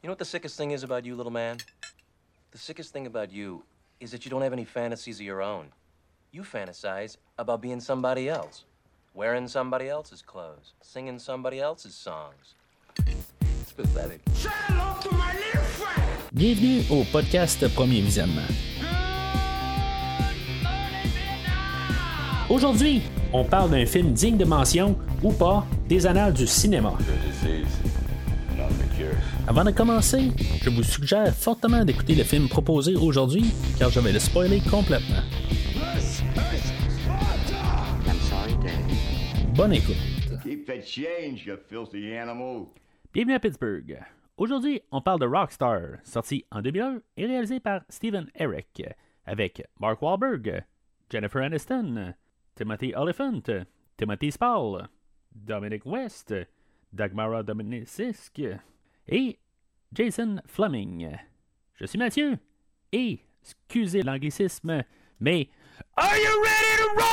[0.00, 1.56] You know what the sickest thing is about you, little man?
[2.52, 3.64] The sickest thing about you
[3.98, 5.72] is that you don't have any fantasies of your own.
[6.30, 8.64] You fantasize about being somebody else,
[9.12, 12.54] wearing somebody else's clothes, singing somebody else's songs.
[13.08, 14.20] It's pathetic.
[16.32, 18.46] Bienvenue au podcast Premier Visionnement.
[22.48, 23.02] Aujourd'hui,
[23.32, 26.96] on parle d'un film digne de mention ou pas des annales du cinéma.
[29.48, 30.30] Avant de commencer,
[30.60, 33.44] je vous suggère fortement d'écouter le film proposé aujourd'hui
[33.78, 35.22] car je vais le spoiler complètement.
[39.56, 39.96] Bonne écoute.
[43.14, 43.98] Bienvenue à Pittsburgh.
[44.36, 48.82] Aujourd'hui, on parle de Rockstar, sorti en 2001 et réalisé par Steven Eric,
[49.24, 50.62] avec Mark Wahlberg,
[51.10, 52.12] Jennifer Aniston,
[52.54, 53.40] Timothy Oliphant,
[53.96, 54.90] Timothy Spall,
[55.34, 56.34] Dominic West,
[56.92, 58.42] Dagmara Dominicisque
[59.08, 59.38] et
[59.92, 61.10] Jason Fleming.
[61.74, 62.36] Je suis Mathieu
[62.92, 64.82] et, excusez l'anglicisme,
[65.20, 65.48] mais
[65.96, 67.08] Are you ready to rock?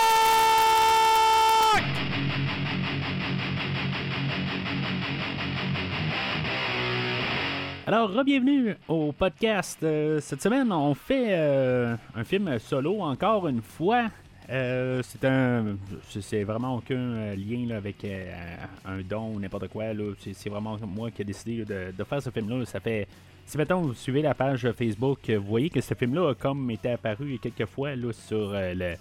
[7.88, 9.84] Alors, bienvenue au podcast.
[9.84, 14.10] Euh, cette semaine, on fait euh, un film solo encore une fois.
[14.50, 15.76] Euh, c'est un,
[16.22, 19.86] c'est vraiment aucun euh, lien là, avec euh, un don ou n'importe quoi.
[20.20, 22.64] C'est, vraiment moi qui ai décidé de, faire ce film-là.
[22.66, 23.08] Ça fait,
[23.46, 26.92] si maintenant vous suivez la page Facebook, vous voyez que ce film-là a comme été
[26.92, 28.96] apparu quelques fois là, sur euh, le,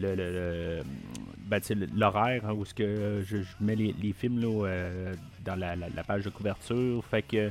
[0.00, 0.82] le,
[1.46, 1.60] ben,
[1.94, 5.14] l'horaire hein, où je, mets les, films là, euh,
[5.44, 7.04] dans la, page de couverture.
[7.04, 7.50] Fait que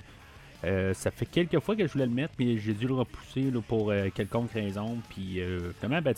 [0.63, 3.51] euh, ça fait quelques fois que je voulais le mettre, mais j'ai dû le repousser
[3.51, 4.97] là, pour euh, quelconque raison.
[5.09, 6.16] Puis euh, finalement, ben,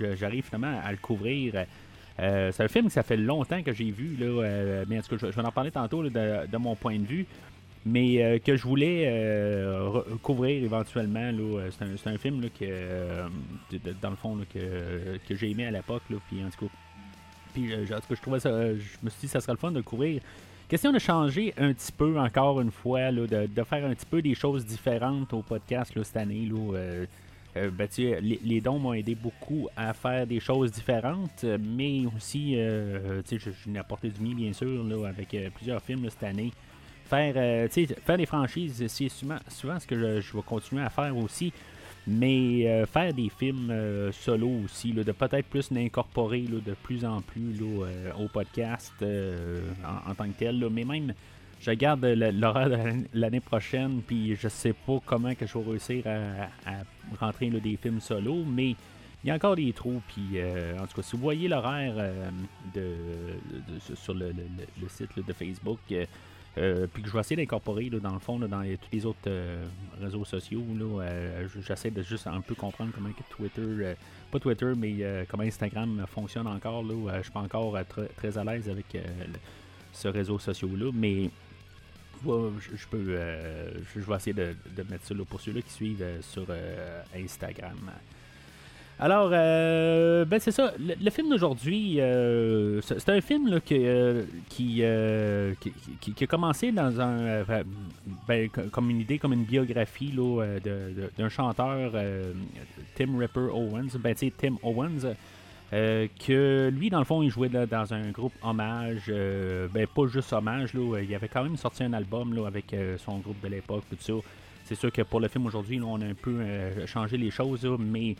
[0.00, 1.66] j'arrive finalement à le couvrir.
[2.20, 5.02] Euh, c'est un film que ça fait longtemps que j'ai vu, là, euh, mais en
[5.02, 7.26] tout cas, je, vais en parler tantôt de, de mon point de vue.
[7.86, 9.12] Mais euh, que je voulais
[10.22, 11.30] couvrir éventuellement.
[11.70, 16.02] C'est un, un film là, que, dans le fond, que, que j'ai aimé à l'époque.
[16.08, 16.72] Puis en tout cas,
[17.52, 18.74] puis, en tout cas, je trouvais ça.
[18.74, 20.22] Je me suis dit, ça serait le fun de le couvrir.
[20.66, 24.22] Question de changer un petit peu, encore une fois, de, de faire un petit peu
[24.22, 26.48] des choses différentes au podcast cette année.
[26.50, 27.04] Là,
[27.56, 32.56] euh, ben, les, les dons m'ont aidé beaucoup à faire des choses différentes, mais aussi,
[32.56, 36.22] euh, je, je n'ai apporté du mien, bien sûr, là, avec euh, plusieurs films cette
[36.24, 36.52] année.
[37.04, 40.90] Faire, euh, faire des franchises, c'est souvent, souvent ce que je, je vais continuer à
[40.90, 41.52] faire aussi.
[42.06, 43.72] Mais euh, faire des films
[44.12, 50.14] solo aussi, là, de peut-être plus l'incorporer de plus en plus au podcast en, en
[50.14, 50.68] tant que tel.
[50.70, 51.14] Mais même,
[51.60, 52.76] je regarde le- l'horaire de
[53.14, 56.72] l'année- prochaine, puis je sais pas comment que je vais réussir à,
[57.18, 58.70] rentrer là, des films solo, mais
[59.22, 60.02] il y a encore des trous.
[60.08, 62.28] Puis euh, en tout cas, si vous voyez l'horaire euh,
[62.74, 62.94] de,
[63.94, 64.34] sur le, le-
[64.80, 65.78] le- site de Facebook,
[66.56, 69.28] euh, puis que je vais essayer d'incorporer dans le fond dans tous les autres
[70.00, 70.62] réseaux sociaux.
[71.66, 73.94] J'essaie de juste un peu comprendre comment que Twitter,
[74.30, 74.94] pas Twitter, mais
[75.28, 76.82] comment Instagram fonctionne encore.
[76.84, 78.86] Là, je suis pas encore très, très à l'aise avec
[79.92, 81.30] ce réseau social-là, mais
[82.24, 84.54] je, peux, euh, je, vais essayer de,
[84.90, 87.90] mettre ça là, pour ceux-là qui suivent euh, sur euh, Instagram.
[88.98, 90.72] Alors, ben c'est ça.
[90.78, 91.98] Le, film d'aujourd'hui,
[92.82, 93.84] c'est un film là, qui,
[94.48, 94.84] qui,
[96.14, 97.42] qui- a commencé dans un,
[98.28, 100.46] ben, co- comme une idée, comme une biographie là,
[101.18, 101.90] d'un chanteur,
[102.94, 103.98] Tim Ripper Owens.
[103.98, 105.12] Ben, Tim Owens.
[105.74, 109.86] Euh, que lui, dans le fond, il jouait là, dans un groupe hommage, euh, ben
[109.86, 113.18] pas juste hommage, là, il avait quand même sorti un album là, avec euh, son
[113.18, 114.12] groupe de l'époque, tout ça.
[114.64, 117.66] C'est sûr que pour le film aujourd'hui, on a un peu euh, changé les choses,
[117.78, 118.14] mais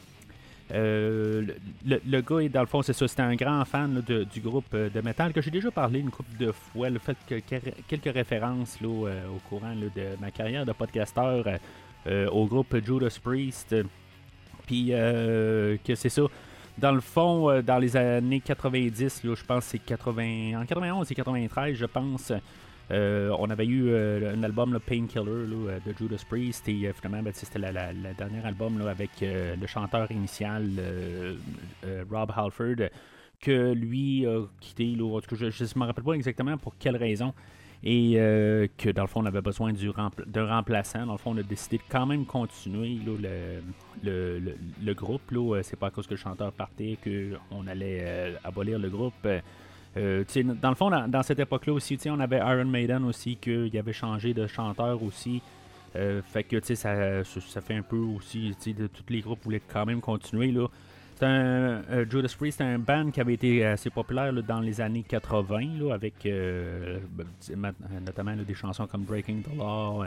[0.73, 1.47] euh,
[1.87, 4.65] le, le- gars, dans le fond, c'est ça, c'était un grand fan de- du groupe
[4.75, 6.89] euh, de métal que j'ai déjà parlé une couple de fois.
[6.91, 11.57] Le fait que que- quelques références euh, au courant de ma carrière de podcasteur euh,
[12.07, 13.75] euh, au groupe Judas Priest.
[14.67, 16.23] Puis euh, que c'est ça.
[16.79, 21.11] Dans le fond, euh, dans les années 90, là, je pense c'est 80, en 91
[21.11, 22.33] et 93, je pense.
[22.91, 27.23] euh, on avait eu euh, un album, le Painkiller, de Judas Priest, et euh, finalement,
[27.23, 30.69] ben, c'était la, la- la dernière album là, avec le chanteur initial,
[32.11, 32.89] Rob Halford,
[33.41, 34.95] que lui a quitté.
[34.97, 37.33] Là, en tout cas, je ne me rappelle pas exactement pour quelle raison.
[37.87, 39.91] Et euh, que dans le fond, on avait besoin du
[40.27, 41.05] d'un remplaçant.
[41.05, 43.61] Dans le fond, on a décidé de quand même continuer là, le,
[44.03, 45.21] le, le- le groupe.
[45.33, 49.13] Euh, C'est pas à cause que le chanteur partait qu'on allait euh, abolir le groupe.
[49.95, 54.33] Dans le fond, dans, cette époque-là aussi, on avait Iron Maiden aussi, qu'il avait changé
[54.35, 55.41] de chanteur aussi.
[55.93, 60.01] Fait que ça, ça, fait un peu aussi, de tous les groupes voulaient quand même
[60.01, 60.51] continuer.
[60.51, 60.67] là.
[61.25, 65.05] Un euh, Judas Priest, c'est un band qui avait été assez populaire dans les années
[65.07, 66.99] 80, là, avec euh,
[68.05, 70.05] notamment des chansons comme Breaking the Law,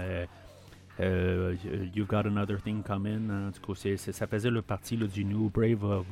[0.99, 1.55] euh,
[1.95, 3.51] You've Got Another Thing Coming.
[3.75, 6.05] C'est- ça faisait le partie du New Brave of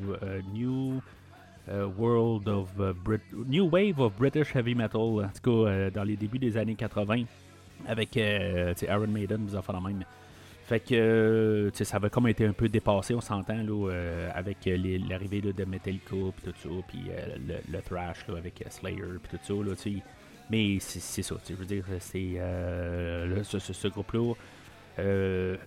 [0.53, 1.01] New
[1.97, 2.69] World of
[3.47, 5.29] New Wave of British Heavy Metal.
[5.93, 7.23] Dans les débuts des années 80,
[7.87, 10.03] avec Iron Maiden, vous en faites la même.
[10.65, 14.65] Fait que euh, ça avait comme été un peu dépassé, on s'entend, là, euh, avec
[14.65, 17.01] euh, l'arrivée de Metallica, puis tout ça, puis
[17.71, 19.99] le, thrash là, avec Slayer, puis tout ça, là.
[20.49, 24.33] Mais c'est ça, je veux dire, c'est euh, ce, groupe-là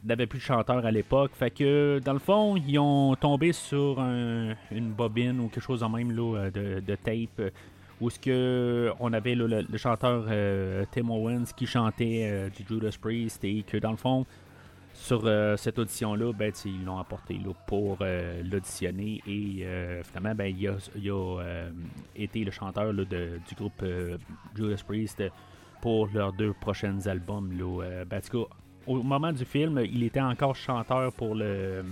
[0.05, 1.31] n'avait plus de chanteur à l'époque.
[1.35, 5.85] Fait que, dans le fond, ils ont tombé sur un- une bobine ou quelque chose
[5.85, 7.53] en même là, de, tape
[8.01, 10.27] où ce que on avait le, chanteur
[10.91, 14.27] Tim Owens qui chantait du Judas Priest et que, dans le fond,
[15.09, 20.55] sur euh, cette audition-là, ben, ils l'ont apporté pour euh, l'auditionner et euh, finalement, ben,
[20.55, 21.69] il a,
[22.15, 23.83] été le chanteur du groupe
[24.55, 25.23] Judas Priest
[25.81, 27.51] pour leurs deux prochains albums.
[28.07, 28.21] Ben,
[28.87, 31.83] au moment du film, il était encore chanteur pour le,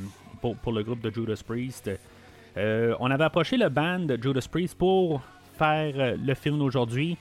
[0.42, 1.90] groupe de Judas Priest.
[2.54, 5.22] On avait approché le band Judas Priest pour
[5.58, 7.16] faire le film d'aujourd'hui.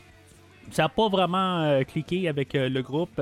[0.72, 3.22] Ça n'a pas vraiment cliqué avec le groupe.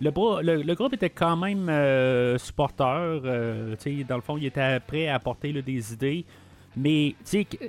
[0.00, 3.22] Le, le- groupe était quand même euh, supporteur.
[3.24, 3.74] euh,
[4.08, 6.24] dans le fond, il était prêt à apporter des idées.
[6.76, 7.14] Mais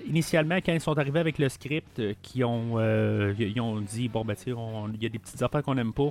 [0.08, 4.24] initialement, quand ils sont arrivés avec le script, euh, ont, euh, ils ont dit bon
[4.24, 6.10] ben il y a des petites affaires qu'on n'aime pas.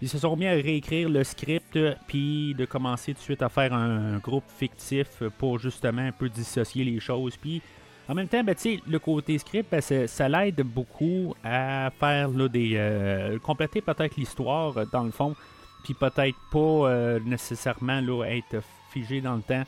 [0.00, 1.76] Ils se sont mis à réécrire le script,
[2.06, 6.28] puis de commencer tout de suite à faire un, groupe fictif pour justement un peu
[6.28, 7.36] dissocier les choses.
[7.36, 7.60] Puis
[8.08, 8.54] en même temps, ben,
[8.86, 12.74] le côté script, ben, ça l'aide beaucoup à faire des.
[12.76, 15.34] euh, compléter peut-être l'histoire dans le fond,
[15.82, 19.64] puis peut-être pas euh, nécessairement là, être figé dans le temps.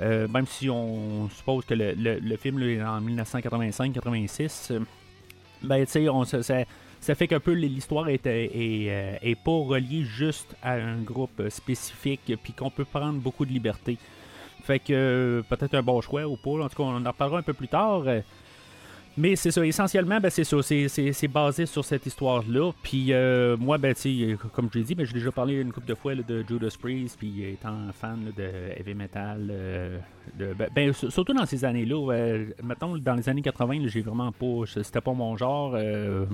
[0.00, 4.80] Euh, même si on suppose que le, le- film est en 1985-86, euh,
[5.62, 10.56] ben tu sais, on ça, ça fait qu'un peu l'histoire est, est, pas reliée juste
[10.62, 13.96] à un groupe spécifique, puis qu'on peut prendre beaucoup de liberté.
[14.64, 16.64] Fait que peut-être un bon choix ou pas.
[16.64, 18.04] En tout cas, on en reparlera un peu plus tard.
[19.16, 22.72] Mais c'est ça, essentiellement, ben, c'est ça, c'est, basé sur cette histoire-là.
[22.82, 23.94] Puis euh, moi, ben,
[24.52, 27.18] comme je l'ai dit, ben, j'ai déjà parlé une couple de fois de Judas Priest,
[27.18, 29.98] puis étant fan de heavy metal, euh,
[30.36, 34.32] de, ben, ben, surtout dans ces années-là, mettons, dans les années 80, là, j'ai vraiment
[34.32, 35.74] pas, c'était pas mon genre.
[35.76, 36.26] euh,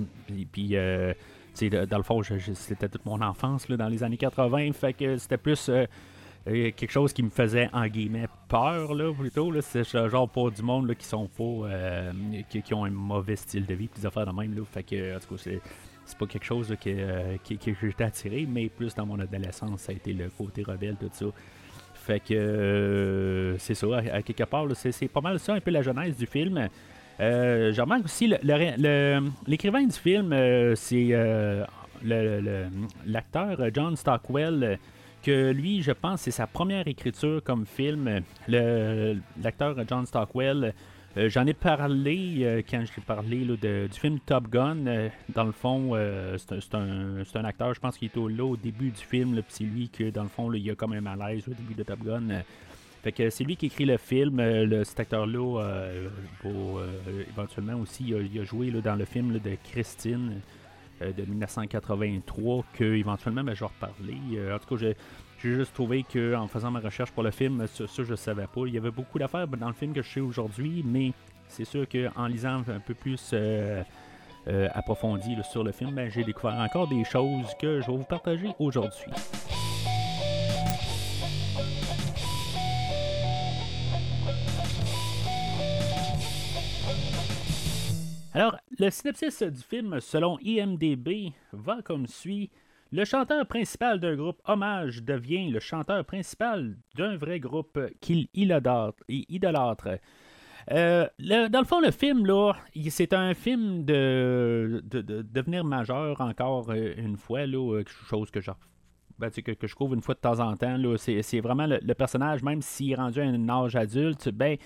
[0.50, 1.12] puis, euh,
[1.60, 5.36] dans le fond, c'était toute mon enfance là, dans les années 80, fait que c'était
[5.36, 5.70] plus...
[6.48, 10.28] euh, quelque chose qui me faisait en guillemets peur là plutôt là c'est ce genre
[10.28, 12.12] pas du monde là, qui sont pas euh,
[12.48, 14.62] qui, qui ont un mauvais style de vie puis des affaires de même là.
[14.64, 15.60] Fait que en tout cas c'est
[16.06, 19.82] c'est pas quelque chose que, euh, qui- que j'étais attiré mais plus dans mon adolescence
[19.82, 21.26] ça a été le côté rebelle tout ça.
[21.94, 25.82] Fait que euh, c'est ça à, quelque part c'est, pas mal ça un peu la
[25.82, 26.68] genèse du film.
[27.20, 28.32] Euh, je aussi
[29.46, 30.34] l'écrivain du film
[30.74, 31.14] c'est
[32.02, 34.78] l'acteur John Stockwell
[35.22, 38.20] que lui, je pense, c'est sa première écriture comme film.
[38.48, 40.74] L'acteur John Stockwell,
[41.16, 43.56] euh, j'en ai parlé euh, quand j'ai parlé là,
[43.88, 44.86] du film Top Gun.
[44.86, 45.92] Euh, dans le fond,
[46.36, 49.40] c'est un, un- acteur, je pense qu'il est au, là au début du film.
[49.48, 51.82] c'est lui que, dans le fond, il y a comme un malaise au début de
[51.82, 52.42] Top Gun.
[53.02, 54.40] Fait que c'est lui qui écrit le film.
[54.84, 55.88] Cet acteur-là,
[57.28, 60.40] éventuellement aussi, il a, il a joué dans le film de Christine
[61.00, 64.18] de 1983 que éventuellement ben, je vais reparler.
[64.34, 64.96] Euh, en tout cas, j'ai,
[65.38, 68.62] juste trouvé que en faisant ma recherche pour le film, ça, ça, je savais pas.
[68.66, 71.12] Il y avait beaucoup d'affaires dans le film que je sais aujourd'hui, mais
[71.48, 73.82] c'est sûr qu'en lisant un peu plus euh,
[74.48, 78.04] euh, approfondi sur le film, ben, j'ai découvert encore des choses que je vais vous
[78.04, 79.10] partager aujourd'hui.
[88.32, 92.50] Alors, le synopsis du film, selon IMDB, va comme suit.
[92.92, 99.88] Le chanteur principal d'un groupe hommage devient le chanteur principal d'un vrai groupe qu'il idolâtre.
[100.70, 102.52] Euh, dans le fond, le film, là,
[102.90, 108.06] c'est un film de, de, de devenir majeur encore euh, une fois, là, euh, quelque
[108.08, 108.50] chose que je,
[109.18, 109.30] ben,
[109.92, 110.76] une fois de temps en temps.
[110.76, 110.96] là.
[110.98, 114.56] C'est, c'est vraiment le, le personnage, même s'il est rendu à un âge adulte, ben,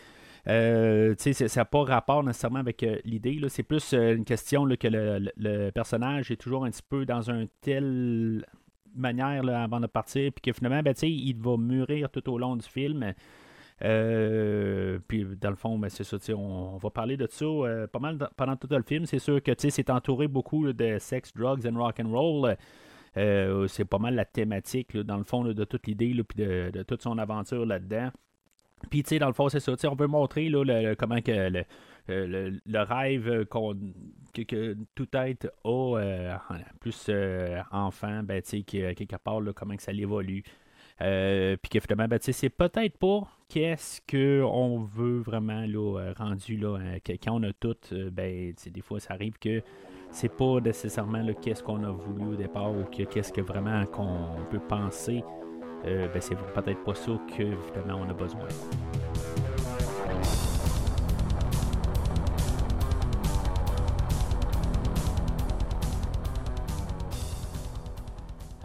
[0.46, 3.40] euh, ça n'a pas rapport nécessairement avec euh, l'idée.
[3.48, 7.46] C'est plus euh, une question que le, personnage est toujours un petit peu dans un
[7.60, 8.44] tel
[8.94, 12.68] manière avant de partir, puis que finalement, ben, il va mûrir tout au long du
[12.68, 13.14] film.
[13.82, 17.46] Euh, puis dans le fond, ben, c'est ça, on, va parler de ça
[17.92, 19.06] pas mal pendant tout le film.
[19.06, 22.56] C'est sûr que c'est entouré beaucoup de sex, drugs and rock and roll.
[23.68, 27.18] C'est pas mal la thématique, dans le fond, de toute l'idée, puis de toute son
[27.18, 28.10] aventure là-dedans.
[28.88, 29.72] Puis, tu sais, dans le fond, c'est ça.
[29.72, 31.64] tu sais, On veut montrer là, comment que le,
[32.08, 33.74] le, rêve qu'on
[34.32, 36.38] que, tout être a,
[36.80, 37.10] plus
[37.70, 40.42] enfant, ben, quelque part, comment que ça évolue.
[40.98, 47.40] Puis que finalement, ben, c'est peut-être pas qu'est-ce qu'on veut vraiment là, rendu là, quand
[47.40, 47.76] on a tout,
[48.12, 49.62] ben, des fois ça arrive que
[50.10, 54.60] c'est pas nécessairement qu'est-ce qu'on a voulu au départ ou qu'est-ce que vraiment qu'on peut
[54.60, 55.24] penser.
[55.86, 58.48] Euh, ben c'est peut-être pas ça que finalement on a besoin.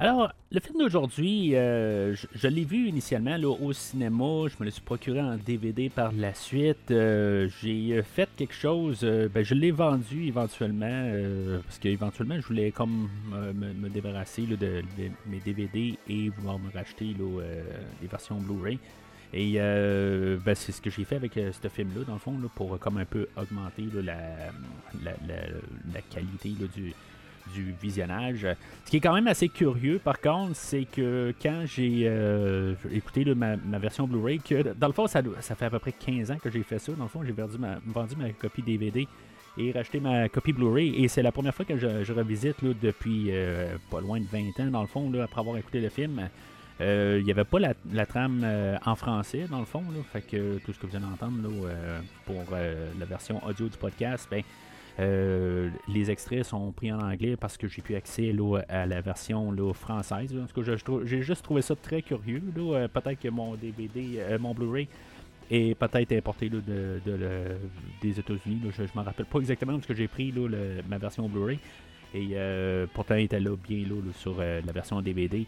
[0.02, 4.48] Alors, le film d'aujourd'hui, euh, je, l'ai vu initialement au cinéma.
[4.48, 6.90] Je me l'ai procuré en DVD par la suite.
[6.90, 9.02] Euh, j'ai fait quelque chose.
[9.04, 11.12] Euh, ben, je l'ai vendu éventuellement
[11.66, 13.10] parce qu'éventuellement, je voulais comme
[13.54, 14.84] me, débarrasser de,
[15.26, 17.14] mes DVD et vouloir me racheter
[18.02, 18.80] les versions Blu-ray.
[19.34, 23.00] Et ben, c'est ce que j'ai fait avec ce film-là, dans le fond, pour comme
[23.00, 24.16] un peu augmenter la,
[25.04, 26.94] la, qualité du,
[27.54, 28.48] du visionnage.
[28.86, 33.26] Ce qui est quand même assez curieux, par contre, c'est que quand j'ai euh, écouté
[33.36, 36.50] ma, version Blu-ray, que dans le fond, ça, fait à peu près 15 ans que
[36.50, 36.92] j'ai fait ça.
[36.94, 39.08] Dans le fond, j'ai vendu ma, copie DVD
[39.58, 41.04] et racheté ma copie Blu-ray.
[41.04, 44.72] Et c'est la première fois que je, revisite depuis euh, pas loin de 20 ans,
[44.72, 46.30] dans le fond, après avoir écouté le film.
[46.82, 48.46] Euh, il n'y avait pas la, trame
[48.86, 49.84] en français, dans le fond.
[50.12, 54.28] Fait que tout ce que vous allez entendre là, pour la version audio du podcast,
[54.32, 54.44] ben,
[55.00, 58.36] euh, les extraits sont pris en anglais parce que j'ai pu accès
[58.68, 60.36] à la version française.
[61.06, 62.42] j'ai juste trouvé ça très curieux.
[62.58, 64.88] Euh, peut-être que mon DVD, euh, mon Blu-ray
[65.50, 66.62] est peut-être importé de,
[68.02, 68.62] des États-Unis.
[68.76, 70.34] Je ne m'en rappelle pas exactement parce que j'ai pris
[70.90, 71.60] ma version Blu-ray.
[72.14, 72.36] Et
[72.94, 75.46] pourtant, il était là bien sur la version DVD.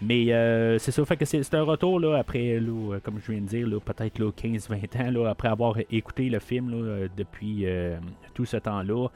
[0.00, 3.40] Mais euh, c'est ça, fait que c'est un retour là, après, là, comme je viens
[3.40, 7.98] de dire, peut-être 15-20 ans, là, après avoir écouté le film là, depuis euh,
[8.34, 9.08] tout ce temps-là.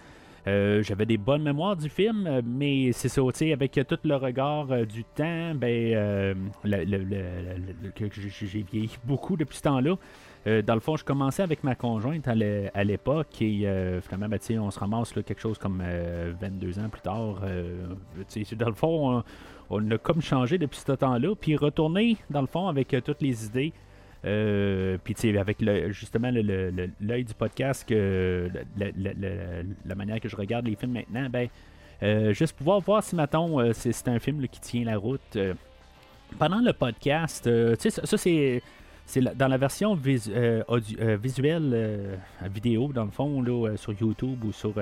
[0.48, 3.22] Euh, j'avais des bonnes mémoires du film, mais c'est ça,
[3.52, 9.96] avec tout le regard du temps, ben, j'ai vieilli beaucoup depuis ce temps-là.
[10.62, 12.34] dans le fond, je commençais avec ma conjointe à
[12.82, 13.68] l'époque et
[14.02, 15.80] finalement, ben, on se ramasse quelque chose comme
[16.40, 17.40] 22 ans plus tard.
[18.56, 19.22] dans le fond,
[19.72, 23.22] on, a comme changé depuis ce temps-là, puis retourner dans le fond avec euh, toutes
[23.22, 23.72] les idées.
[24.24, 30.66] Euh, puis tu sais, avec le, justement l'œil du podcast, la, manière que je regarde
[30.66, 31.48] les films maintenant, ben
[32.04, 35.36] euh, juste pouvoir voir si maintenant c'est un film qui tient la route.
[36.38, 38.62] pendant le podcast, tu sais, ça, c'est
[39.06, 40.64] c'est dans la version visuelle
[42.42, 44.74] vidéo, dans le fond, là, sur YouTube ou sur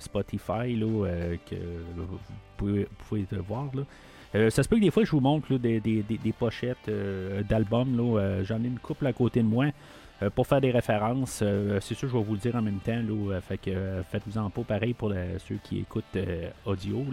[0.00, 1.06] Spotify, là,
[1.48, 1.54] que
[1.96, 2.18] vous
[2.56, 3.70] pouvez, vous pouvez voir.
[3.74, 3.82] Là.
[4.34, 7.98] Euh, ça se peut que des fois, je vous montre des, pochettes euh, d'albums.
[7.98, 9.66] Euh, j'en ai une couple à côté de moi
[10.34, 11.44] pour faire des références.
[11.80, 13.00] c'est sûr, je vais vous le dire en même temps.
[14.10, 15.12] faites-vous-en pas pareil pour
[15.46, 16.18] ceux qui écoutent
[16.66, 17.06] audio.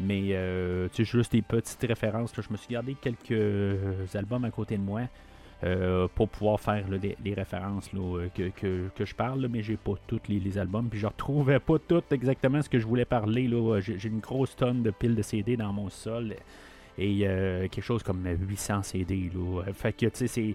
[0.00, 0.38] Mais
[0.92, 2.34] c'est juste des petites références.
[2.36, 5.00] Je me suis gardé quelques albums à côté de moi.
[5.64, 10.86] Euh, pour pouvoir faire les, références que, je parle, mais j'ai pas tous les, albums,
[10.90, 13.48] puis je retrouvais pas tout exactement ce que je voulais parler.
[13.80, 16.34] J'ai une grosse tonne de piles de CD dans mon sol
[16.98, 19.30] et euh, quelque chose comme 800 CD.
[19.72, 20.54] Fait que tu sais, c'est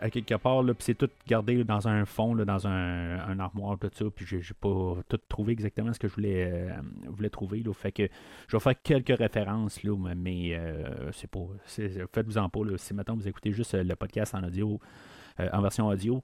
[0.00, 4.04] à quelque part, puis c'est tout gardé dans un fond, dans un, armoire, tout ça,
[4.14, 7.62] puis j'ai pas tout trouvé exactement ce que je voulais, euh, trouver.
[7.74, 8.08] Fait que
[8.48, 11.46] je vais faire quelques références, là, mais euh, c'est pas.
[11.66, 14.80] Faites-vous en pas, si maintenant vous écoutez juste euh, le podcast en audio,
[15.38, 16.22] en version audio.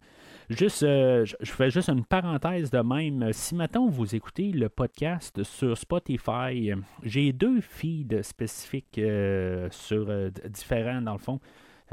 [0.50, 3.32] Juste, je fais juste une parenthèse de même.
[3.32, 9.00] Si maintenant vous écoutez le podcast sur Spotify, j'ai deux feeds spécifiques
[9.70, 11.40] sur différents dans le fond.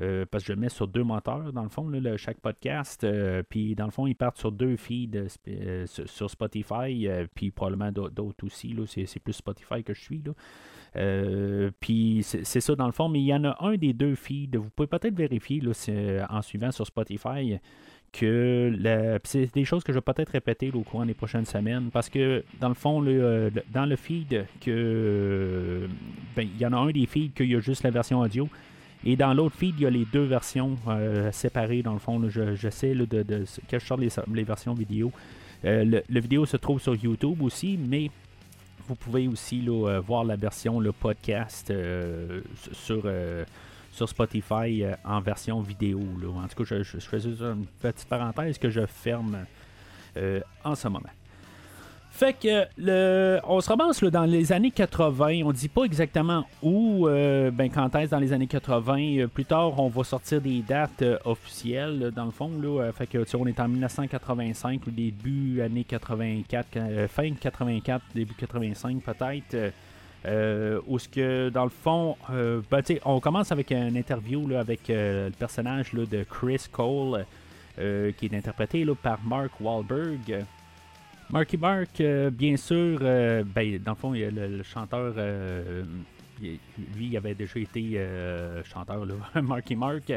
[0.02, 3.04] Euh, parce que je le mets sur deux moteurs, dans le fond, chaque podcast.
[3.04, 7.92] Euh, puis, dans le fond, ils partent sur deux feeds euh, sur Spotify, puis probablement
[7.92, 8.76] d'autres aussi.
[8.86, 10.24] C'est plus Spotify que je suis.
[10.26, 11.70] Là.
[11.80, 14.58] puis c'est ça dans le fond, mais il y en a un des deux feeds.
[14.58, 15.62] Vous pouvez peut-être vérifier
[16.30, 17.60] en suivant sur Spotify
[18.12, 18.72] que
[19.26, 22.46] c'est des choses que je vais peut-être répéter au courant des prochaines semaines parce que
[22.62, 25.88] dans le fond, dans le feed, que
[26.36, 28.48] ben, il y en a un des feeds qu'il y a juste la version audio.
[29.06, 32.20] Et dans l'autre feed, il y a les deux versions euh, séparées, dans le fond.
[32.28, 35.12] J'essaie de, de, que je sorte les, versions vidéo.
[35.64, 38.10] Euh, le, vidéo se trouve sur YouTube aussi, mais
[38.88, 41.72] vous pouvez aussi euh, voir la version le podcast
[42.72, 43.04] sur,
[43.92, 46.02] sur Spotify en version vidéo.
[46.36, 49.46] En tout cas, je, je, fais juste une petite parenthèse que je ferme
[50.64, 51.10] en ce moment.
[52.16, 55.42] Fait que le, on se ramasse là, dans les années 80.
[55.44, 59.18] On dit pas exactement où, euh, ben quand est-ce dans les années 80.
[59.18, 62.50] Euh, plus tard, on va sortir des dates euh, officielles dans le fond.
[62.64, 69.04] Là, fait que on est en 1985 ou début années 84, fin 84, début 85
[69.04, 69.74] peut-être.
[70.88, 75.92] où ce que dans le fond, ben, on commence avec une interview avec le personnage
[75.92, 77.26] de Chris Cole,
[77.76, 80.46] qui est interprété par Mark Wahlberg.
[81.30, 85.84] Marky Mark, euh, bien sûr, euh, ben, dans le fond, il le, le chanteur, euh,
[86.40, 88.00] lui, il avait déjà été
[88.64, 90.14] chanteur, là, Marky Mark.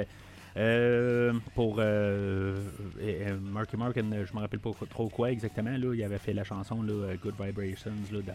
[1.54, 5.70] pour Marky Mark, je me rappelle pas trop quoi exactement.
[5.70, 8.34] Là, il avait fait la chanson là, Good Vibrations là, dans,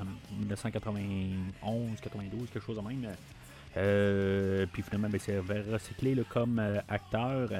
[0.00, 0.04] en
[0.38, 3.06] 1991, 92, quelque chose de même.
[4.72, 7.50] puis finalement, ben, c'est recyclé là, comme acteur.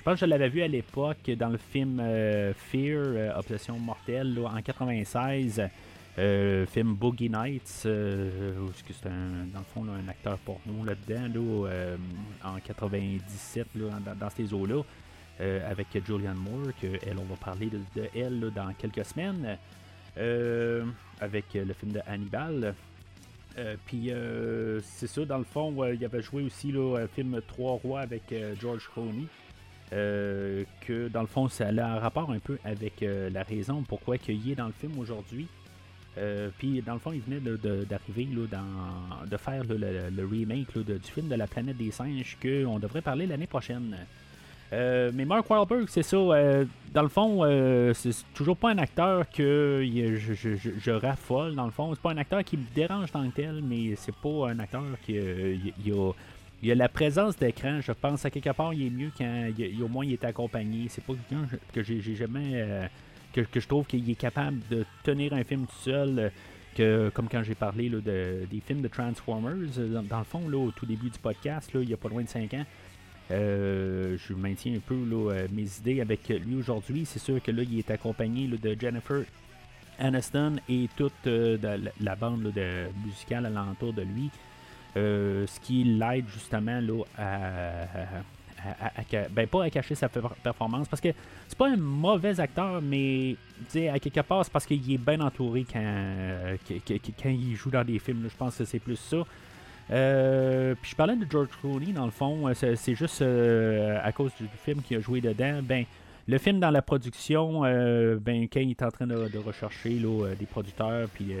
[0.00, 3.78] Je pense que je l'avais vu à l'époque dans le film euh, Fear, euh, Obsession
[3.78, 5.62] mortelle, en 96.
[6.18, 11.96] Euh, film Boogie Nights, où c'est un, dans le fond un acteur porno là-dedans, là,
[12.42, 13.66] en 97,
[14.18, 14.82] dans, ces eaux-là,
[15.68, 16.86] avec Julianne Moore, que
[17.18, 19.58] on va parler de, elle dans quelques semaines,
[21.20, 22.74] avec le film de Hannibal.
[23.84, 24.10] puis
[24.82, 28.88] c'est ça, dans le fond, il avait joué aussi le film Trois Rois avec George
[28.94, 29.26] Clooney.
[29.92, 33.82] Euh, que dans le fond, ça a un rapport un peu avec euh, la raison
[33.88, 35.48] pourquoi il est dans le film aujourd'hui.
[36.18, 37.40] Euh, puis dans le fond, il venait
[37.88, 43.26] d'arriver de faire le, remake du film de la planète des singes qu'on devrait parler
[43.26, 43.96] l'année prochaine.
[44.70, 46.18] mais Mark Wahlberg, c'est ça.
[46.92, 51.54] dans le fond, c'est toujours pas un acteur que je, raffole.
[51.54, 54.14] Dans le fond, c'est pas un acteur qui me dérange tant que tel, mais c'est
[54.14, 56.12] pas un acteur qui a
[56.62, 59.48] il y a la présence d'écran, je pense, à quelque part, il est mieux quand
[59.56, 60.86] il, au moins il est accompagné.
[60.88, 62.52] C'est pas quelqu'un que j'ai jamais.
[62.54, 62.86] Euh,
[63.32, 66.18] que, je trouve qu'il est capable de tenir un film tout seul.
[66.18, 66.28] Euh,
[66.76, 70.56] que, comme quand j'ai parlé de, des films de Transformers, euh, dans, le fond, là,
[70.56, 72.64] au tout début du podcast, là, il y a pas loin de 5 ans,
[73.28, 74.94] je maintiens un peu
[75.50, 77.04] mes idées avec lui aujourd'hui.
[77.06, 79.24] C'est sûr que là, il est accompagné de Jennifer
[79.98, 84.30] Aniston et toute la, bande de, musicale alentour de lui.
[84.96, 87.86] Euh, ce qui l'aide justement là, à,
[89.30, 91.10] ben pas à cacher sa performance parce que
[91.46, 93.36] c'est pas un mauvais acteur mais
[93.88, 98.00] à quelque part c'est parce qu'il est bien entouré quand, quand, il joue dans des
[98.00, 99.18] films je pense que c'est plus ça.
[99.92, 104.32] Euh, puis je parlais de George Clooney dans le fond euh, c'est juste à cause
[104.40, 105.60] du film qu'il a joué dedans.
[105.62, 105.84] Ben
[106.28, 110.00] le film dans la production, ben, quand il est en train de, rechercher
[110.38, 111.32] des producteurs, puis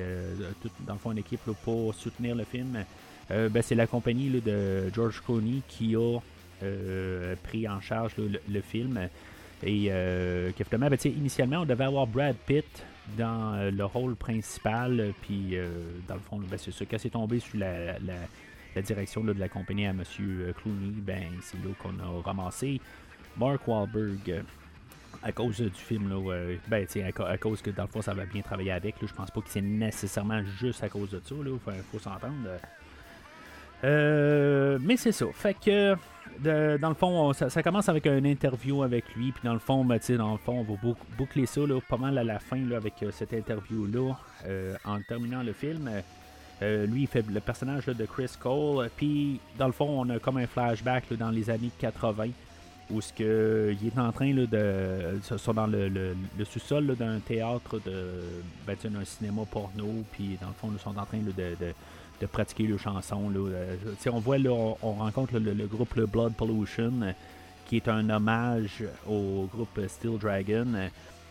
[0.60, 2.82] tout, dans le fond, une équipe pour soutenir le film, euh,
[3.30, 6.18] ben, c'est la compagnie de George Clooney qui a
[6.62, 9.08] euh, pris en charge le, film.
[9.62, 12.84] Et euh, ben, initialement, on devait avoir Brad Pitt
[13.16, 15.12] dans le rôle principal.
[15.22, 15.56] Puis,
[16.08, 16.84] dans le fond, ben, c'est ça.
[16.90, 17.94] Quand c'est tombé sous la,
[18.82, 20.02] direction de la compagnie à M.
[20.56, 22.80] Clooney, ben, c'est là qu'on a ramassé
[23.36, 24.42] Mark Wahlberg
[25.22, 26.86] à cause du film, là, ben,
[27.26, 28.94] à, cause que dans le fond ça va bien travailler avec.
[29.02, 31.34] je pense pas que c'est nécessairement juste à cause de ça.
[31.34, 32.48] Il faut s'entendre.
[33.84, 35.26] Euh, mais c'est ça.
[35.32, 35.94] Fait que
[36.42, 39.98] dans le fond, ça, commence avec une interview avec lui, puis dans le fond, ben,
[40.16, 42.94] dans le fond, on va boucler ça là, pas mal à la fin là, avec
[43.02, 44.14] euh, cette interview-là,
[44.46, 45.90] euh, en terminant le film.
[46.62, 50.38] lui, il fait le personnage de Chris Cole, puis dans le fond, on a comme
[50.38, 52.28] un flashback dans les années 80,
[52.90, 56.14] où ce que il est en train de, sont dans le,
[56.44, 58.22] sous-sol d'un théâtre de,
[58.66, 61.74] ben, d'un cinéma porno, puis dans le fond, ils sont en train de
[62.26, 63.28] pratiquer leurs chansons.
[63.30, 63.38] Là.
[63.38, 63.76] Euh,
[64.12, 67.12] on voit, là, on, rencontre le, groupe Blood Pollution, euh,
[67.66, 70.66] qui est un hommage au groupe Steel Dragon.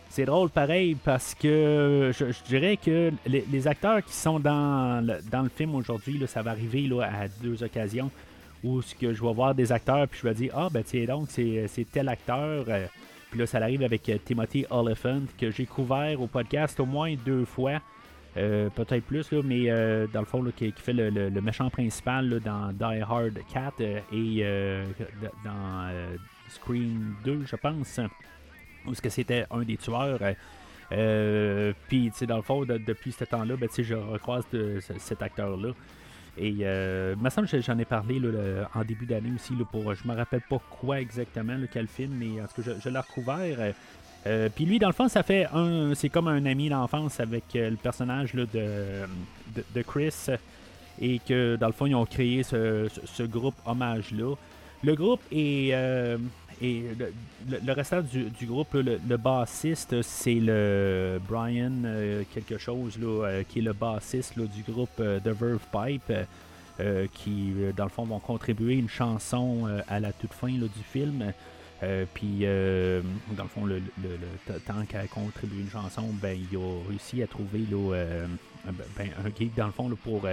[0.08, 5.42] C'est drôle pareil parce que je, dirais que les, acteurs qui sont dans le, dans
[5.42, 8.10] le film aujourd'hui, ça va arriver là, à deux occasions
[8.62, 11.04] où ce que je vais voir des acteurs puis je vais dire Ah ben tiens
[11.04, 12.64] donc c'est tel acteur.
[12.68, 12.86] Euh,
[13.30, 17.44] puis là ça arrive avec Timothy Oliphant que j'ai couvert au podcast au moins deux
[17.44, 17.80] fois.
[18.36, 22.72] Euh, peut-être plus, là, mais euh, dans le fond, qui, fait le, méchant principal dans
[22.72, 26.14] Die Hard 4 euh, et dans
[26.48, 28.00] Scream 2, je pense,
[28.86, 30.20] où ce que c'était un des tueurs.
[31.88, 34.44] Puis, dans le fond, depuis ce temps-là, ben, je recroise
[34.98, 35.72] cet acteur-là.
[36.38, 38.20] Et euh, il me semble que j'en ai parlé
[38.74, 39.54] en début d'année aussi.
[39.56, 42.80] Là, pour, je me rappelle pas quoi exactement, quel film, mais en tout cas, je,
[42.80, 43.74] je l'ai recouvert.
[44.26, 45.94] Euh, puis lui, dans le fond, ça fait un.
[45.94, 48.46] C'est comme un ami d'enfance avec euh, le personnage de,
[49.74, 50.26] de, Chris.
[51.00, 54.34] Et que dans le fond, ils ont créé ce, groupe hommage-là.
[54.82, 56.18] Le groupe est, euh,
[56.60, 56.84] et
[57.48, 61.72] le, restant du, groupe, le, bassiste, c'est le Brian
[62.34, 66.12] quelque chose, là, qui est le bassiste du groupe The Verve Pipe.
[67.14, 71.32] qui, dans le fond, vont contribuer une chanson à la toute fin du film.
[72.14, 73.80] Puis, dans le fond, le,
[74.66, 78.26] tant qu'à contribuer une chanson, ben, il a réussi à trouver là,
[78.96, 80.26] ben, un geek, dans le fond, pour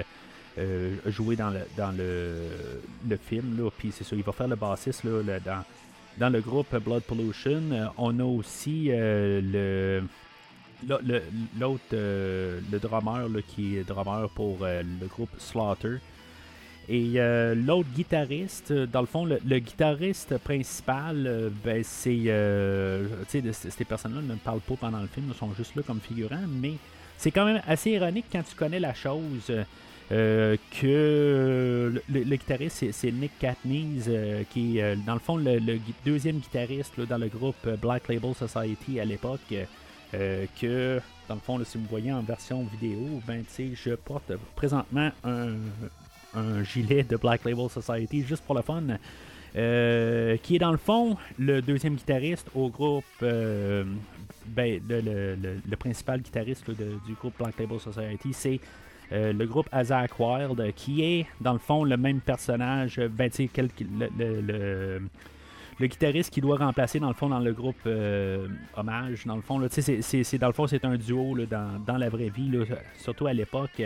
[0.57, 3.57] euh, jouer dans le, dans le, film.
[3.62, 5.63] Là, puis c'est ça, il va faire le bassiste là, dans,
[6.17, 7.62] dans le groupe Blood Pollution.
[7.71, 10.03] Euh, on a aussi euh, le
[11.60, 15.97] l'autre, le drummer qui est drummer pour le groupe Slaughter.
[16.89, 17.19] Et
[17.56, 22.32] l'autre guitariste, dans le fond, le, guitariste principal, ben, c'est.
[23.30, 26.47] tu sais, ces personnes-là ne parlent pas pendant le film, sont juste là comme figurants,
[26.47, 26.73] mais
[27.17, 29.52] c'est quand même assez ironique quand tu connais la chose.
[30.10, 35.60] Euh, que le, guitariste, c'est Nick euh, qui est euh, dans le fond le,
[36.06, 39.54] deuxième guitariste dans le groupe Black Label Society à l'époque.
[40.12, 45.56] que dans le fond, si vous voyez en version vidéo, ben je porte présentement un,
[46.63, 48.83] gilet de Black Label Society juste pour le fun.
[49.53, 57.13] qui est dans le fond le deuxième guitariste au groupe, ben, le, principal guitariste du
[57.13, 58.59] groupe Black Label Society, c'est
[59.11, 63.31] euh, le groupe Azak Wild, qui est dans le fond le même personnage, euh, ben,
[63.31, 64.99] sais, le,
[65.79, 69.41] le, guitariste qui doit remplacer dans le fond dans le groupe euh, Hommage, dans le
[69.41, 72.51] fond, là, c'est, c'est, dans le fond c'est un duo dans, dans, la vraie vie,
[72.97, 73.81] surtout à l'époque.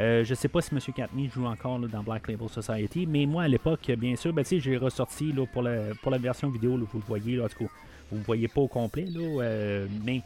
[0.00, 0.80] Euh, je sais pas si M.
[0.94, 4.76] Katney joue encore dans Black Label Society, mais moi à l'époque, bien sûr, ben, j'ai
[4.76, 8.48] ressorti là, pour, la, pour la version vidéo, vous le voyez, là, vous ne voyez
[8.48, 10.22] pas au complet, là, mais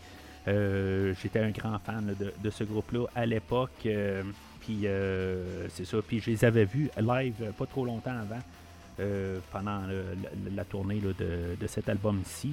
[0.49, 3.71] euh, j'étais un grand fan de, ce groupe-là à l'époque.
[3.87, 4.23] Euh,
[4.61, 5.99] puis euh, c'est ça.
[6.07, 8.41] Puis je les avais vus live pas trop longtemps avant.
[9.53, 9.83] pendant
[10.55, 12.51] la, tournée de, cet album-ci.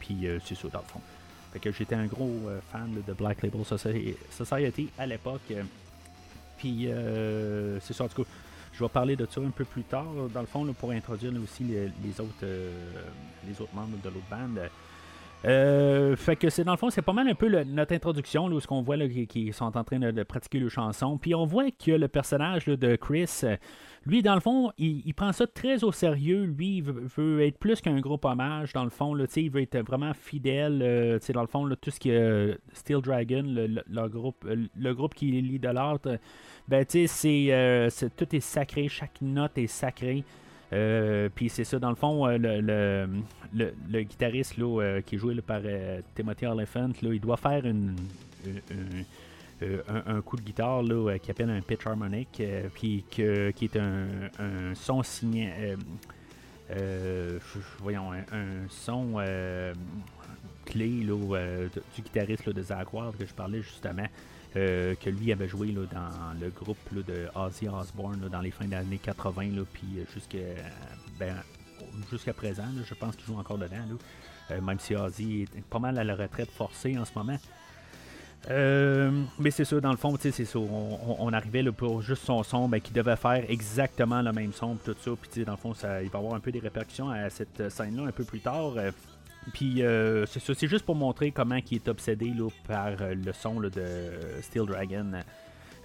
[0.00, 1.00] puis c'est ça, dans le fond.
[1.52, 5.52] Fait que j'étais un gros fan de Black Label Society à l'époque.
[6.58, 6.88] Puis
[7.80, 8.30] c'est ça, en tout cas,
[8.72, 11.64] je vais parler de ça un peu plus tard, dans le fond, pour introduire aussi
[11.64, 12.44] les, autres,
[13.46, 14.60] les autres membres de l'autre bande.
[15.44, 18.58] Euh, fait que c'est dans le fond, c'est pas mal un peu notre introduction, là,
[18.60, 21.16] ce qu'on voit là, qui, sont en train de, pratiquer le chanson.
[21.16, 23.56] Puis on voit que le personnage de Chris, euh,
[24.04, 26.44] lui, dans le fond, il, prend ça très au sérieux.
[26.44, 29.14] Lui, il veut, être plus qu'un groupe hommage, dans le fond.
[29.14, 30.80] Là, il veut être vraiment fidèle.
[30.82, 35.30] Euh, dans le fond, tout ce qui est Steel Dragon, le, groupe, le groupe qui
[35.30, 36.18] l'idolâtre,
[36.66, 40.24] ben, c'est, c'est, tout est sacré, chaque note est sacrée.
[40.72, 45.18] Euh, puis c'est ça, dans le fond, euh, le, le, guitariste là, euh, qui est
[45.18, 45.60] joué par
[46.14, 47.96] Timothy Oliphant, là, il doit faire une,
[49.88, 52.42] un, coup de guitare là, qui appelle un pitch harmonic,
[52.74, 55.50] puis qui est un, son signé.
[57.80, 59.14] voyons, un, son
[60.66, 61.16] clé là,
[61.94, 64.06] du guitariste de Zach Ward que je parlais justement.
[64.56, 68.64] Euh, que lui avait joué là, dans le groupe de Ozzy Osbourne dans les fins
[68.64, 70.38] des années 80, puis euh, jusqu'à
[71.18, 71.34] ben,
[72.32, 73.76] présent, je pense qu'il joue encore dedans,
[74.50, 77.36] euh, même si Ozzy est pas mal à la retraite forcée en ce moment.
[79.38, 80.56] mais c'est ça, dans le fond, c'est.
[80.56, 84.96] On, arrivait pour juste son son ben, qui devait faire exactement le même son, tout
[84.98, 85.10] ça.
[85.20, 87.68] Puis dans le fond, ça, il va y avoir un peu des répercussions à cette
[87.68, 88.72] scène-là un peu plus tard.
[89.52, 92.32] Puis euh, c'est juste pour montrer comment il est obsédé
[92.66, 93.70] par euh, le son de
[94.42, 95.12] Steel Dragon.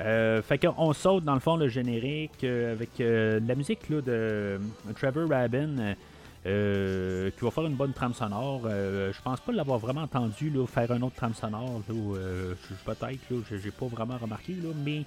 [0.02, 4.60] Euh, fait qu'on saute dans le fond le générique avec la musique de
[4.96, 5.96] Trevor Rabin.
[6.44, 8.62] qui va faire une bonne trame sonore.
[8.64, 11.82] je pense pas l'avoir vraiment entendu faire un autre trame sonore.
[12.86, 15.04] Peut-être, j'ai pas vraiment remarqué, mais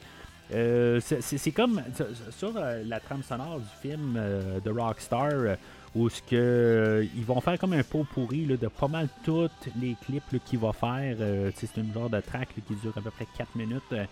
[1.00, 1.82] c'est comme
[2.30, 4.18] sur la trame sonore du film
[4.64, 5.56] de Rockstar
[5.96, 9.50] où ce que, euh, ils vont faire comme un pot pourri de pas mal tous
[9.80, 11.16] les clips qu'il va faire.
[11.20, 13.82] Euh, c'est une genre de track qui dure à peu près 4 minutes.
[13.92, 14.04] Euh,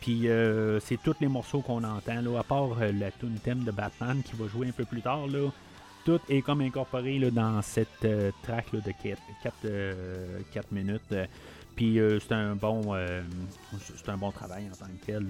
[0.00, 0.28] puis
[0.86, 4.36] c'est tous les morceaux qu'on entend, là, à part la tune thème de Batman qui
[4.36, 5.26] va jouer un peu plus tard.
[5.26, 5.50] Là,
[6.04, 8.06] tout est comme incorporé là, dans cette
[8.44, 8.92] track de
[10.52, 11.14] 4, minutes.
[11.74, 12.94] Puis c'est un bon
[13.80, 15.26] c'est un bon travail en tant que tel.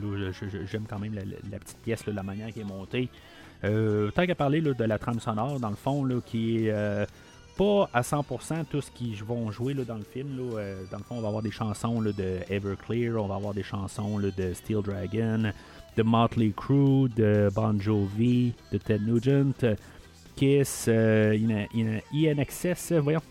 [0.66, 3.09] J'aime quand même la, petite pièce, la manière qui est montée.
[3.64, 7.07] Euh, tant qu'à parler de la trame sonore, dans le fond, qui est euh,
[7.57, 10.38] pas à 100% tout ce qu'ils vont jouer dans le film.
[10.38, 12.12] Euh, dans le fond, on va avoir des chansons de
[12.49, 15.53] Everclear, on va avoir des chansons de Steel Dragon,
[15.97, 19.77] de Motley Crue, de Bon Jovi, de Ted Nugent,
[20.37, 23.23] Kiss, INXS, voyons,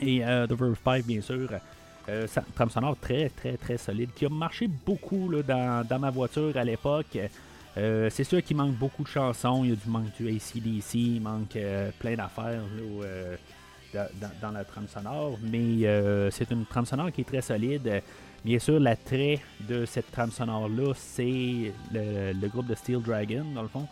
[0.00, 1.48] et The Verve 5, bien sûr.
[2.08, 6.64] Euh, trame sonore très, très, très solide qui a marché beaucoup dans, ma voiture à
[6.64, 7.18] l'époque.
[7.78, 9.62] Euh, c'est sûr qu'il manque beaucoup de chansons.
[9.64, 12.62] Il y a du manque du ACDC, il manque euh, plein d'affaires
[13.02, 13.36] euh,
[14.42, 15.38] dans, la trame sonore.
[15.42, 18.02] Mais c'est une trame sonore qui est très solide.
[18.44, 23.68] Bien sûr, l'attrait de cette trame sonore-là, c'est le, groupe de Steel Dragon, dans le
[23.68, 23.86] fond.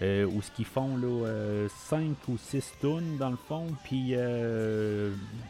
[0.00, 4.14] où ce qu'ils font là 5 ou 6 tunes dans le fond puis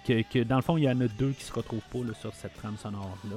[0.07, 2.55] que, dans le fond il y en a deux qui se retrouvent pas sur cette
[2.55, 3.37] trame sonore là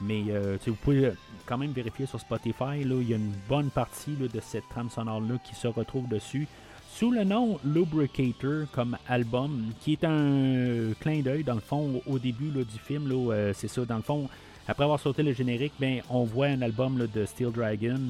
[0.00, 1.12] mais euh, vous pouvez
[1.46, 4.90] quand même vérifier sur Spotify, là, il y a une bonne partie de cette trame
[4.90, 6.46] sonore-là qui se retrouve dessus
[6.92, 12.18] sous le nom Lubricator comme album, qui est un clin d'œil dans le fond au,
[12.18, 13.10] début du film.
[13.12, 14.28] Euh, c'est ça, dans le fond,
[14.66, 18.00] après avoir sauté le générique, ben, on voit un album de Steel Dragon,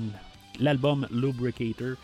[0.61, 1.97] l'album Lubricator.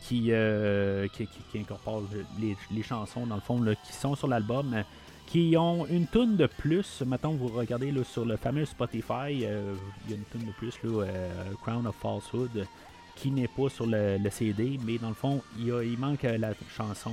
[0.00, 2.02] Qui, euh, qui, incorpore
[2.40, 4.82] les, les, chansons dans le fond qui sont sur l'album
[5.28, 7.02] qui ont une tonne de plus.
[7.02, 9.74] Maintenant, vous regardez sur le fameux Spotify, euh,
[10.06, 11.30] il y a une tonne de plus, là, euh,
[11.62, 12.66] Crown of Falsehood,
[13.14, 17.12] qui n'est pas sur le, CD, mais dans le fond, il, manque euh, la chanson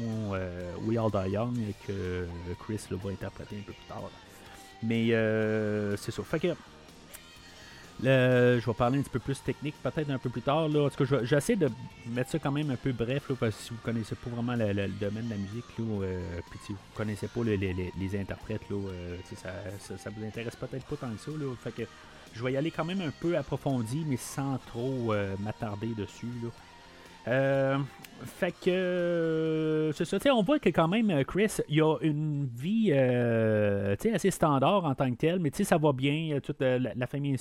[0.85, 2.25] We All Die Young que
[2.63, 4.09] Chris va interpréter un peu plus tard.
[4.81, 5.07] Mais
[5.97, 6.23] c'est ça.
[6.23, 6.55] Fait que
[8.03, 10.67] je vais parler un petit peu plus technique peut-être un peu plus tard.
[10.67, 10.85] Là.
[10.85, 11.69] En tout cas, j'essaie de
[12.07, 14.87] mettre ça quand même un peu bref, parce que si vous connaissez pas vraiment le,
[14.87, 19.17] domaine de la musique, là, euh, puis si vous connaissez pas les, interprètes, là, euh,
[19.35, 21.31] ça, ça, vous intéresse peut-être pas tant que ça.
[22.33, 26.27] Je vais y aller quand même un peu approfondi, mais sans trop euh, m'attarder dessus.
[27.27, 27.77] Euh,
[28.23, 32.47] fait que euh, c'est ça, on voit que quand même euh, Chris, il a une
[32.47, 37.37] vie euh, assez standard en tant que tel, mais ça va bien, toute la, famille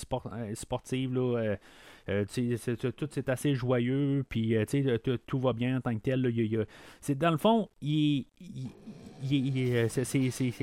[0.53, 1.55] sportive là,
[2.07, 4.55] tout c'est assez joyeux, puis
[5.25, 6.67] tout va bien en tant que tel.
[7.01, 8.25] c'est dans le fond, il,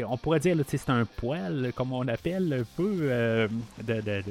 [0.06, 3.08] on pourrait dire que c'est un poil, comme on appelle un peu
[3.82, 4.22] de,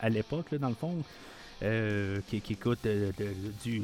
[0.00, 1.02] à l'époque, dans le fond,
[2.28, 2.56] qui, qui,
[3.64, 3.82] du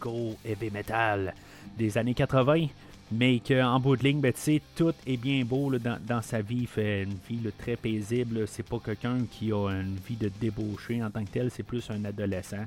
[0.00, 1.34] gros heavy metal
[1.76, 2.66] des années 80,
[3.12, 4.32] mais qu'en bout de ligne, ben,
[4.74, 6.66] tout est bien beau dans, sa vie.
[6.66, 8.48] Fait une vie très paisible.
[8.48, 11.88] C'est pas quelqu'un qui a une vie de débauché en tant que tel, c'est plus
[11.90, 12.64] un adolescent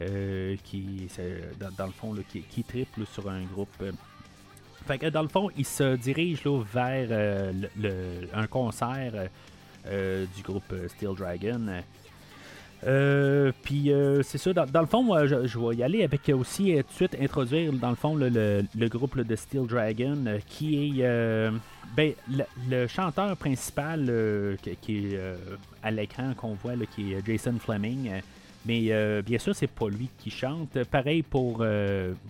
[0.00, 1.08] euh, qui,
[1.58, 3.84] dans, le fond, qui, triple sur un groupe.
[4.86, 7.52] Fait que dans le fond, il se dirige vers euh,
[8.32, 9.28] un concert
[9.86, 11.82] euh, du groupe Steel Dragon.
[12.86, 16.74] Euh, puis euh, c'est ça, dans, le fond, moi, je, vais y aller avec aussi
[16.76, 21.50] tout de suite introduire, dans le fond, le, groupe de Steel Dragon, euh, qui est
[21.96, 22.12] ben,
[22.68, 25.20] le, chanteur principal qui, est
[25.82, 28.10] à l'écran qu'on voit, qui est Jason Fleming.
[28.64, 30.84] mais bien sûr, c'est pas lui qui chante.
[30.84, 31.64] Pareil pour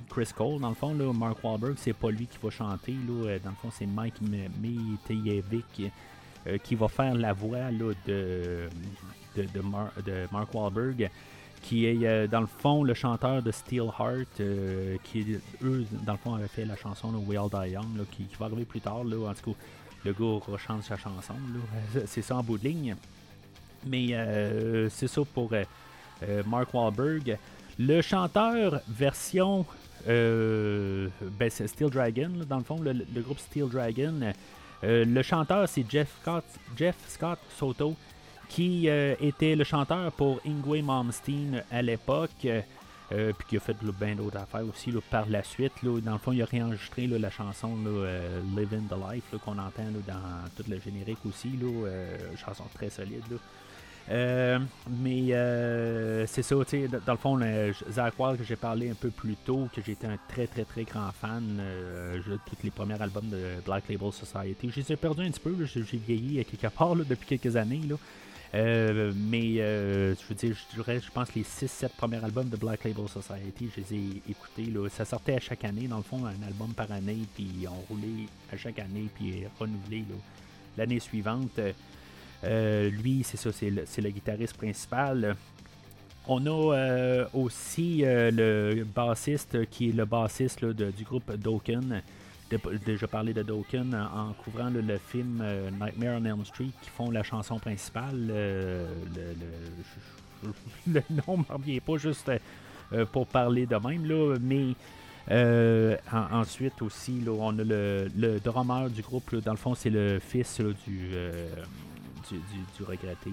[0.09, 2.95] Chris Cole, dans le fond, là, Mark Wahlberg, c'est pas lui qui va chanter.
[3.45, 5.93] Dans le fond, c'est Mike Mitejevic
[6.63, 7.93] qui va faire la voix là,
[9.47, 11.11] de Mark Wahlberg,
[11.63, 16.19] qui est euh, dans le fond le chanteur de Steelheart, euh, qui eux, dans le
[16.19, 19.05] fond, avaient fait la chanson We All Die Young, qui, va arriver plus tard.
[19.05, 19.59] Là, en tout cas,
[20.05, 21.35] le gars rechante sa chanson.
[22.07, 22.97] C'est ça en bout de ligne.
[23.87, 25.53] Mais euh, c'est ça pour
[26.47, 27.39] Mark Wahlberg.
[27.79, 29.65] Le chanteur version
[30.07, 34.33] ben, Steel Dragon, dans le fond, le, groupe Steel Dragon.
[34.83, 36.45] le chanteur, c'est Jeff Scott,
[36.77, 37.95] Jeff Scott Soto
[38.49, 42.31] qui euh, était le chanteur pour Ingwe Malmsteen à l'époque.
[42.45, 42.61] Euh,
[43.11, 45.73] euh, puis qui a fait bien d'autres affaires aussi par la suite.
[45.83, 47.75] dans le fond, il a réenregistré la chanson
[48.55, 51.59] Living the Life qu'on entend dans tout le générique aussi.
[52.37, 53.25] Chanson très solide.
[54.11, 55.29] mais
[56.27, 56.55] c'est ça,
[57.07, 57.41] dans le fond,
[57.91, 60.85] Zach Wild que j'ai parlé un peu plus tôt, que j'étais un très très très
[60.85, 61.63] grand fan
[62.27, 64.71] de tous les premiers albums de Black Label Society.
[64.71, 67.81] Je les ai un petit peu, j'ai vieilli quelque part depuis quelques années.
[68.55, 72.57] Euh, mais euh, je veux dire, je dirais, je pense les 6-7 premiers albums de
[72.57, 74.65] Black Label Society, je les ai écoutés.
[74.65, 74.89] Là.
[74.89, 78.27] Ça sortait à chaque année, dans le fond, un album par année, puis on roulait
[78.53, 80.05] à chaque année, puis renouvelé
[80.77, 81.61] l'année suivante.
[82.45, 85.37] Euh, lui, c'est ça, c'est le, guitariste principal.
[86.27, 92.03] On a aussi le bassiste qui est le bassiste du groupe Dokken
[92.85, 97.11] déjà parlé de Dokken en, couvrant le, film euh, Nightmare on Elm Street qui font
[97.11, 98.17] la chanson principale.
[100.87, 102.31] le, nom ne revient pas juste
[102.93, 104.75] euh, pour parler de même, là, mais
[105.31, 109.35] euh, ensuite aussi, là, on a le, drummer du groupe.
[109.37, 111.11] dans le fond, c'est le fils du,
[112.31, 113.31] du, regretté,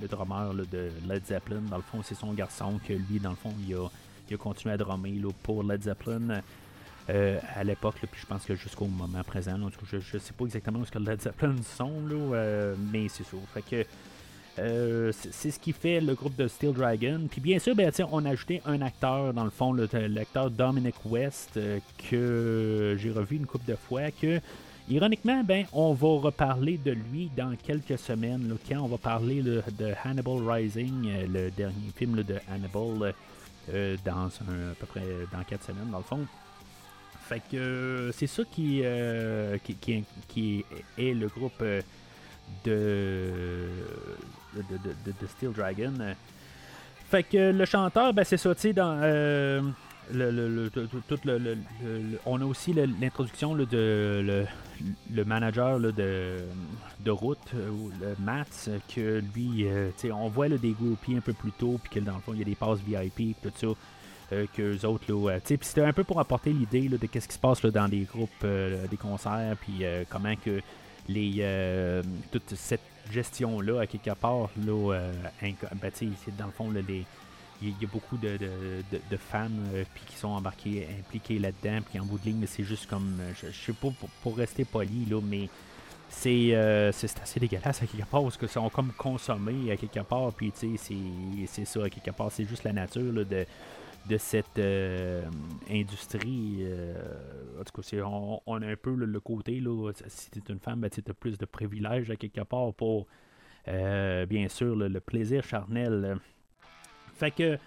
[0.00, 1.62] le, drummer de Led Zeppelin.
[1.68, 4.76] Dans le fond, c'est son garçon que lui, dans le fond, il a continué à
[4.76, 5.12] drummer
[5.42, 6.40] pour Led Zeppelin.
[7.10, 9.56] Euh, à l'époque, puis je pense que jusqu'au moment présent,
[9.90, 13.24] je ne sais pas exactement où ce que Led Zeppelin sont, là, euh, mais c'est
[13.24, 13.36] ça.
[13.54, 13.86] Fait que
[14.58, 17.20] Euh, c'est ce qui fait le groupe de Steel Dragon.
[17.30, 21.60] Puis bien sûr, ben, on a ajouté un acteur, dans le fond, l'acteur Dominic West,
[22.10, 24.40] que j'ai revu une couple de fois, que
[24.88, 29.94] ironiquement, ben, on va reparler de lui dans quelques semaines, quand on va parler de
[30.04, 33.14] Hannibal Rising, le dernier film de Hannibal,
[34.04, 36.26] dans à peu près dans quatre semaines, dans le fond.
[37.28, 38.82] Fait que c'est ça qui,
[39.80, 40.64] qui, qui,
[40.96, 41.62] est le groupe
[42.64, 43.68] de,
[44.54, 45.92] de, Steel Dragon.
[47.10, 49.00] Fait que le chanteur, ben c'est ça, tu dans.
[49.02, 49.62] Euh,
[50.12, 51.56] le, tout le,
[52.26, 54.46] on a aussi l'introduction de
[55.10, 55.92] le, manager de,
[57.00, 61.32] de route, euh, le Mats, que lui, euh, sais on voit des groupies un peu
[61.32, 63.68] plus tôt, puis que dans le fond, il y a des passes VIP, tout ça.
[64.30, 67.38] Que les autres, là, puis c'était un peu pour apporter l'idée de qu'est-ce qui se
[67.38, 70.60] passe là, dans des groupes, des concerts, puis comment que
[71.08, 75.54] les, euh, toute cette gestion-là, à quelque part, là, euh, ben,
[76.38, 76.72] dans le fond,
[77.60, 81.98] il y, a beaucoup de, de, de, fans euh, qui sont embarqués, impliqués là-dedans, puis
[81.98, 83.88] en bout de ligne, c'est juste comme, je, sais pas
[84.22, 85.48] pour, rester poli, là, mais
[86.10, 90.52] c'est assez dégueulasse à quelque part, parce que sont comme consommés à quelque part, puis
[90.54, 93.46] c'est ça, à quelque part, c'est juste la nature de
[94.06, 95.22] de cette euh,
[95.70, 96.58] industrie.
[96.60, 96.94] Euh,
[97.60, 98.04] en tout cas,
[98.46, 101.14] on, a un peu le, côté, là, si tu es une femme, ben, tu as
[101.14, 103.06] plus de privilèges à quelque part pour,
[103.68, 106.18] euh, bien sûr, le, plaisir charnel.
[107.14, 107.58] Fait que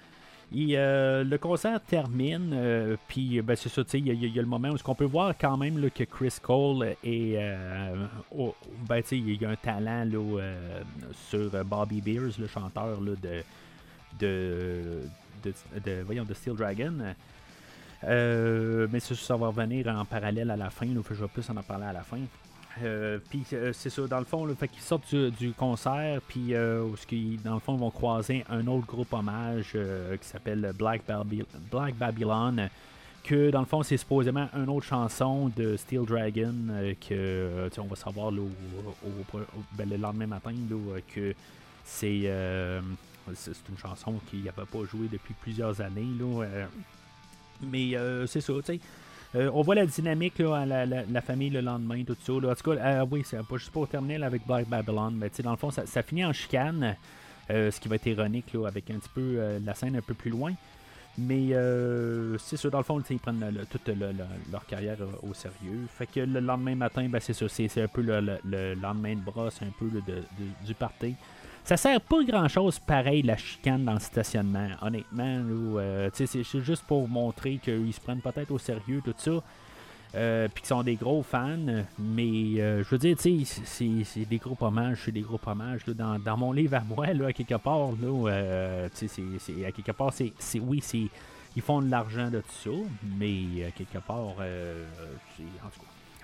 [0.54, 5.06] le concert termine, puis ben, c'est ça, il y, a le moment où on peut
[5.06, 7.36] voir quand même que Chris Cole est.
[8.88, 10.54] ben, il y a un talent là,
[11.30, 13.12] sur Bobby Beers, le chanteur là,
[14.20, 15.04] de,
[15.43, 17.13] de, voyons, de Steel Dragon.
[18.04, 20.88] Euh, mais ça, va revenir en parallèle à la fin.
[20.88, 22.19] je vais plus en en parler à la fin.
[22.84, 26.54] Euh, puis euh, c'est ça, dans le fond, le fait qu'ils sortent du, concert, puis
[27.43, 29.77] dans le fond, ils vont croiser un autre groupe hommage
[30.19, 31.04] qui s'appelle Black,
[31.71, 32.69] Black, Babylon.
[33.23, 36.56] Que dans le fond, c'est supposément une autre chanson de Steel Dragon
[37.08, 38.49] que on va savoir au,
[39.73, 40.56] ben, le lendemain matin
[41.13, 41.36] que
[41.84, 42.32] c'est
[43.36, 46.08] c'est une chanson qu'il n'avait pas joué depuis plusieurs années.
[46.20, 46.66] Là, euh.
[47.62, 48.80] mais euh, c'est ça, tu sais.
[49.34, 52.34] Euh, on voit la dynamique, là, la, famille le lendemain, tout ça.
[52.34, 55.58] En tout cas, oui, c'est pas juste pour terminer avec Black Babylon, mais dans le
[55.58, 56.98] fond, ça, finit en chicane,
[57.50, 60.32] ce qui va être ironique là, avec un petit peu la scène un peu plus
[60.32, 60.52] loin.
[61.18, 61.52] Mais
[62.40, 63.90] c'est ça, dans le fond, ils prennent toute
[64.52, 65.88] leur carrière au sérieux.
[65.98, 69.62] Fait que le lendemain matin, ben, c'est ça, c'est un peu le, lendemain de brosse,
[69.62, 69.90] un peu
[70.66, 71.16] du party.
[71.63, 75.41] Ça sert pas grand chose pareil la chicane dans le stationnement, honnêtement.
[75.78, 79.43] Euh, c'est juste pour montrer qu'ils se prennent peut-être au sérieux, tout ça.
[80.13, 84.26] Euh, puis qu'ils sont des gros fans, mais euh, je veux dire, tu sais, c'est
[84.26, 85.86] des gros hommages, c'est des gros hommages.
[85.86, 90.12] dans, mon livre à moi, là, à quelque part, là, tu sais, à quelque part,
[90.13, 91.08] c'est oui, c'est
[91.56, 92.69] ils font de l'argent de tout ça,
[93.17, 95.67] mais à quelque part, en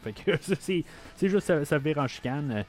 [0.03, 0.83] tout cas, c'est
[1.21, 2.65] juste ça, ça vire en chicane.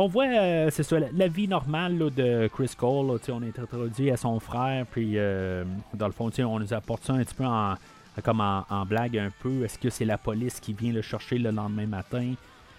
[0.00, 3.18] On voit, euh, c'est la, vie normale de Chris Cole.
[3.30, 7.14] on est introduit à son frère, puis euh, dans le fond, on nous apporte ça
[7.14, 7.74] un petit peu en,
[8.22, 9.64] comme en, blague un peu.
[9.64, 12.34] Est-ce que c'est la police qui vient le chercher le lendemain matin?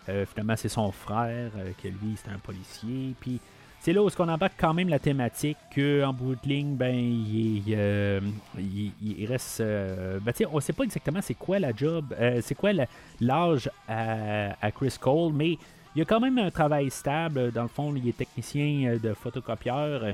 [0.07, 1.51] Euh, finalement, c'est son frère,
[1.83, 3.13] que lui, c'est un policier.
[3.19, 3.41] Puis
[3.81, 7.75] c'est là où on embarque quand même la thématique qu'en bout de ligne, ben, il,
[9.27, 9.61] reste.
[9.61, 12.71] ben, on sait pas exactement c'est quoi la job, c'est quoi
[13.19, 15.57] l'âge à, Chris Cole, mais
[15.95, 17.51] il a quand même un travail stable.
[17.51, 20.03] Dans le fond, il est technicien euh, de photocopieur.
[20.03, 20.13] Euh,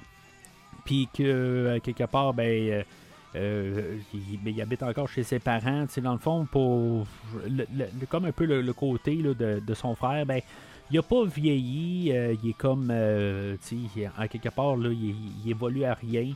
[0.85, 2.83] puis que, euh, quelque part, ben.
[3.33, 4.01] ben.
[4.45, 5.85] il, habite encore chez ses parents.
[5.97, 7.05] Dans le fond, pour
[8.09, 10.41] comme un peu le, côté de, son frère, ben,
[10.91, 12.09] il n'a pas vieilli.
[12.09, 16.33] il est comme, en quelque part, là, il, évolue à rien.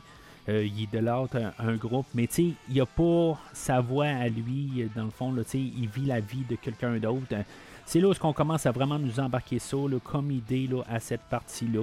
[0.48, 4.86] il est de l'autre un, groupe, mais il n'a pas sa voix à lui.
[4.94, 7.34] Dans le fond, là, il vit la vie de quelqu'un d'autre.
[7.90, 11.22] C'est là où on commence à vraiment nous embarquer ça comme idée là, à cette
[11.22, 11.80] partie-là.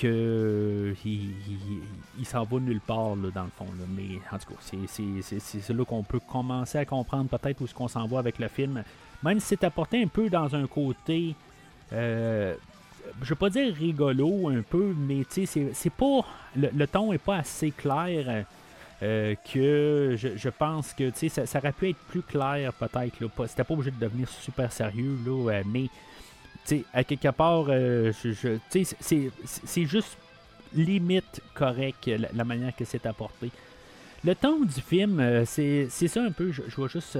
[0.00, 3.66] Que il, s'en va nulle part dans le fond.
[3.96, 7.88] Mais en tout cas, c'est là qu'on peut commencer à comprendre peut-être où est-ce qu'on
[7.88, 8.84] s'en va avec le film.
[9.24, 11.34] Même si c'est apporté un peu dans un côté.
[11.92, 12.54] Euh,
[13.20, 16.24] je vais pas dire rigolo un peu, mais c'est pas.
[16.54, 18.44] Le, le, ton est pas assez clair
[19.02, 23.16] euh, que je, pense que ça, ça aurait pu être plus clair peut-être.
[23.48, 25.88] C'était pas obligé de devenir super sérieux, là, euh, mais
[26.92, 28.12] à quelque part, euh,
[29.00, 30.16] c'est juste
[30.74, 33.50] limite correct la, manière que c'est apporté.
[34.24, 37.18] Le ton du film, c'est ça un peu, je, je vais juste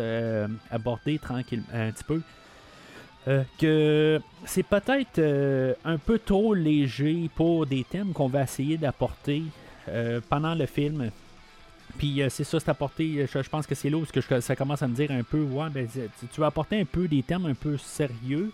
[0.71, 2.23] aborder tranquille un petit peu.
[3.27, 8.77] euh, que c'est peut-être euh, un peu trop léger pour des thèmes qu'on va essayer
[8.77, 9.43] d'apporter
[9.89, 11.11] euh, pendant le film.
[11.99, 13.27] Puis c'est ça, c'est apporté.
[13.33, 15.69] Je, pense que c'est là où que ça commence à me dire un peu, ouais,
[15.71, 15.89] ben,
[16.33, 18.51] tu vas apporter un peu des thèmes un peu sérieux.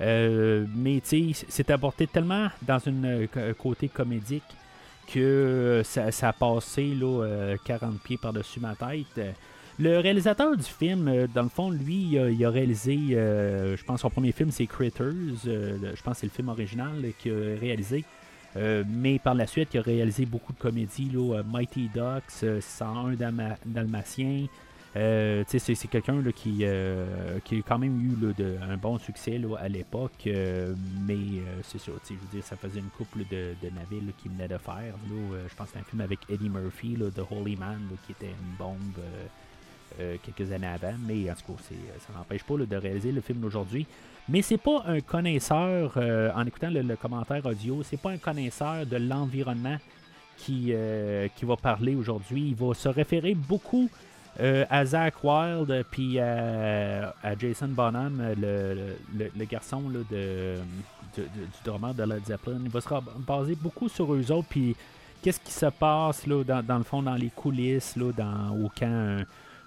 [0.00, 3.28] mais tu sais, c'est apporté tellement dans une
[3.58, 4.42] côté comédique
[5.12, 9.34] que ça, a passé là, 40 pieds par-dessus ma tête.
[9.78, 14.02] Le réalisateur du film, euh, dans le fond, lui, il a, réalisé, euh, je pense,
[14.02, 15.12] son premier film, c'est Critters.
[15.46, 18.04] Euh, je pense que c'est le film original qu'il a réalisé.
[18.56, 23.16] Mais par la suite, il a réalisé beaucoup de comédies, là, Mighty Ducks, 101
[23.66, 24.46] Dalmatiens.
[24.94, 26.64] c'est quelqu'un qui,
[27.44, 30.28] qui a quand même eu de, un bon succès à l'époque,
[31.06, 31.18] mais
[31.62, 34.58] c'est ça, je veux dire, ça faisait une couple de, de navires qu'il venait de
[34.58, 34.94] faire.
[35.08, 39.00] je pense que un film avec Eddie Murphy, The Holy Man, qui était une bombe
[40.00, 43.20] euh, quelques années avant, mais en tout cas, euh, ça n'empêche pas de réaliser le
[43.20, 43.86] film d'aujourd'hui.
[44.28, 48.86] Mais c'est pas un connaisseur, euh, en écoutant le, commentaire audio, c'est pas un connaisseur
[48.86, 49.76] de l'environnement
[50.36, 50.74] qui,
[51.36, 52.48] qui va parler aujourd'hui.
[52.48, 53.88] Il va se référer beaucoup
[54.40, 60.56] à Zach Wilde puis à, Jason Bonham, le, le, garçon de,
[61.16, 61.22] du
[61.64, 62.58] drummer de Led Zeppelin.
[62.64, 62.88] Il va se
[63.18, 64.74] baser beaucoup sur eux autres, puis
[65.22, 69.24] qu'est-ce qui se passe là, dans, le fond, dans les coulisses, là, dans, au camp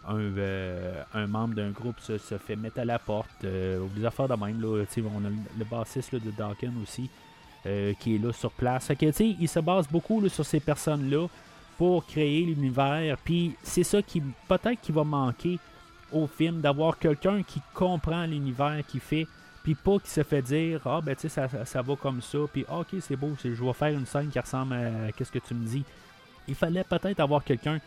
[0.10, 4.62] euh, un, membre d'un groupe se, fait mettre à la porte, euh, affaires de même.
[4.62, 7.10] Là, on a le, bassiste de Dawkins aussi,
[7.66, 8.92] euh, qui est là sur place.
[9.20, 11.28] il se base beaucoup sur ces personnes-là
[11.78, 13.18] pour créer l'univers.
[13.24, 15.60] Puis c'est ça qui peut-être qui va manquer
[16.14, 19.28] au film, d'avoir quelqu'un qui comprend l'univers qu'il fait,
[19.62, 22.38] puis pas qui se fait dire Ah, ben tu sais, ça, ça, va comme ça,
[22.52, 25.40] puis ah, ok, c'est beau, je vais faire une scène qui ressemble à qu'est-ce que
[25.40, 25.84] tu me dis.
[26.48, 27.82] Il fallait peut-être avoir quelqu'un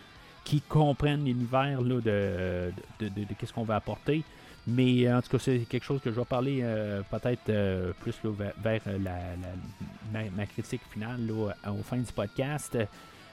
[0.44, 4.24] qui comprennent l'univers de, de, de, qu'est-ce qu'on va apporter.
[4.66, 7.92] Mais euh, en tout cas, c'est quelque chose que je vais parler euh, peut-être euh,
[8.00, 8.14] plus
[8.58, 12.76] vers, la, ma, critique finale là, au fin du podcast.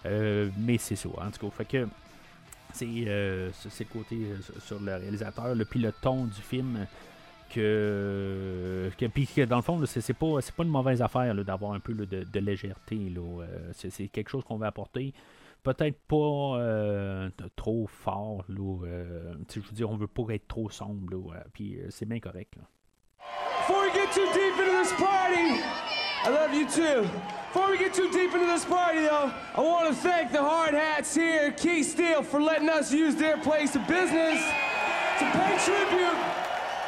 [0.05, 1.09] mais c'est ça.
[1.09, 1.87] En tout cas, fait que
[2.73, 3.51] c'est le
[3.91, 4.17] côté
[4.59, 6.85] sur le réalisateur, le puis le ton du film.
[7.49, 11.79] Que, que puis que dans le fond, c'est pas, pas une mauvaise affaire d'avoir un
[11.79, 12.99] peu de, légèreté.
[13.73, 15.13] C'est quelque chose qu'on va apporter
[15.63, 18.43] peut-être pas euh, trop fort.
[18.47, 21.11] Là, euh, je veux dire, on veut pas être trop sombre.
[21.11, 22.55] Là, euh, puis c'est bien correct.
[22.55, 22.63] Là.
[23.59, 25.61] Before we get too deep into this party,
[26.23, 27.07] I love you too.
[27.51, 30.73] Before we get too deep into this party, though, I want to thank the hard
[30.73, 34.39] hats here, Key Steel, for letting us use their place of business
[35.19, 36.17] to pay tribute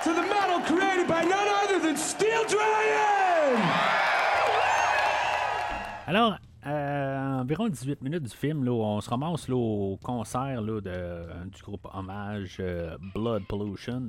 [0.03, 3.61] to the metal created by none other than Steel Dragon.
[6.07, 11.49] Alors, euh, environ 18 minutes du film, là, on se ramasse au concert là, de,
[11.49, 14.07] du groupe Hommage euh, Blood Pollution.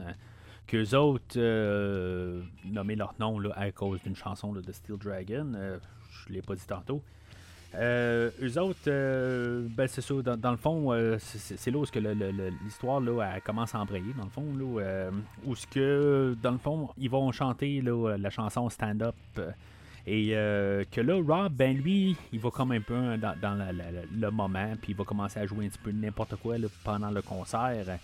[0.67, 5.53] Qu'eux autres euh, nommaient leur nom là, à cause d'une chanson de Steel Dragon.
[6.27, 7.03] je l'ai pas dit tantôt.
[7.75, 8.91] eux autres,
[9.69, 11.85] ben c'est ça, dans, le fond, c'est là où
[12.65, 13.01] l'histoire
[13.45, 15.11] commence à embrayer, dans le fond, là,
[15.45, 19.15] où ce que, dans le fond, ils vont chanter la chanson Stand Up
[20.07, 23.59] et euh, que là, Rob, ben lui, il va comme un peu dans,
[24.13, 27.23] le moment, puis il va commencer à jouer un petit peu n'importe quoi pendant le
[27.23, 27.99] concert.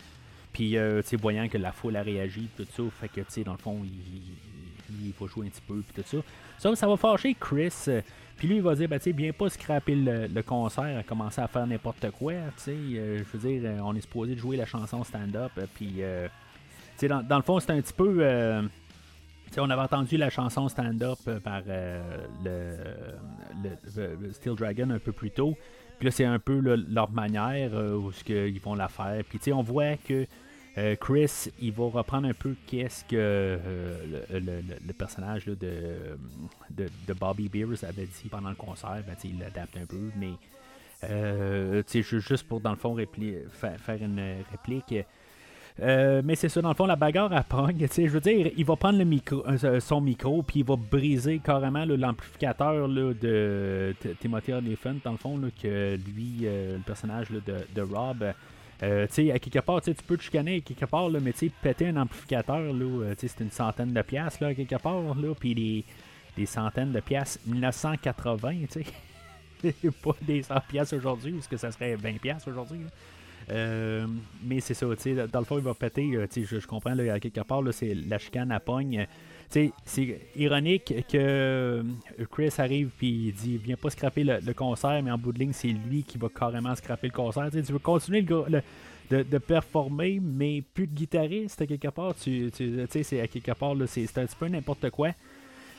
[0.53, 3.27] Puis, euh, tu sais, voyant que la foule a réagi, tout ça, fait que, tu
[3.29, 6.23] sais, dans le fond, il, va jouer un petit peu, puis tout ça.
[6.59, 7.73] Ça, ça va fâcher Chris.
[8.37, 11.41] Puis lui, il va dire, ben, tu sais, viens pas scraper le, concert, à commencer
[11.41, 12.71] à faire n'importe quoi, tu sais.
[12.73, 16.03] Euh, je veux dire, on est supposé de jouer la chanson stand-up, puis, tu
[16.97, 18.23] sais, dans, dans, le fond, c'est un petit peu
[19.59, 22.03] on avait entendu la chanson Stand Up euh, par euh,
[23.95, 25.57] le, Steel Dragon un peu plus tôt.
[25.99, 29.23] Puis là, c'est un peu leur manière euh, où ils vont la faire.
[29.25, 30.27] Puis on voit que
[31.01, 33.59] Chris, il va reprendre un peu qu'est-ce que
[34.31, 39.03] le, personnage de, de, Bobby Beers avait dit pendant le concert.
[39.07, 40.33] Ben, il l'adapte un peu, mais
[41.95, 44.95] juste pour, dans le fond, faire une réplique.
[45.83, 47.87] Euh, mais c'est ça, dans le fond, la bagarre à pogne.
[47.95, 51.39] Je veux dire, il va prendre le micro, euh, son micro, puis il va briser
[51.39, 57.43] carrément l'amplificateur de Timothy Olyphant, dans le fond, que lui, euh, le personnage de,
[57.75, 58.25] de, Rob.
[58.81, 61.89] tu sais, à quelque part, tu peux te chicaner à quelque part, là, mais péter
[61.89, 65.85] un amplificateur, là, c'est une centaine de piastres, là, à quelque part, là, puis des,
[66.39, 68.85] des centaines de piastres 1980, tu sais.
[70.03, 72.81] pas des 100 piastres aujourd'hui, ou ce que ça serait 20 piastres aujourd'hui.
[73.51, 74.07] Euh,
[74.43, 76.11] mais c'est ça, dans le fond, il va péter.
[76.15, 79.07] Euh, je, je comprends, là, à quelque part, c'est la chicane à pogne.
[79.49, 79.73] C'est
[80.35, 81.83] ironique que euh,
[82.33, 85.53] Chris arrive puis il dit Viens pas scraper le, concert, mais en bout de ligne,
[85.53, 87.49] c'est lui qui va carrément scraper le concert.
[87.53, 92.17] tu veux continuer de, performer, mais plus de guitariste, à quelque part.
[92.17, 95.13] Tu, tu sais, c'est quelque part, là, c'est c'est un petit peu n'importe quoi.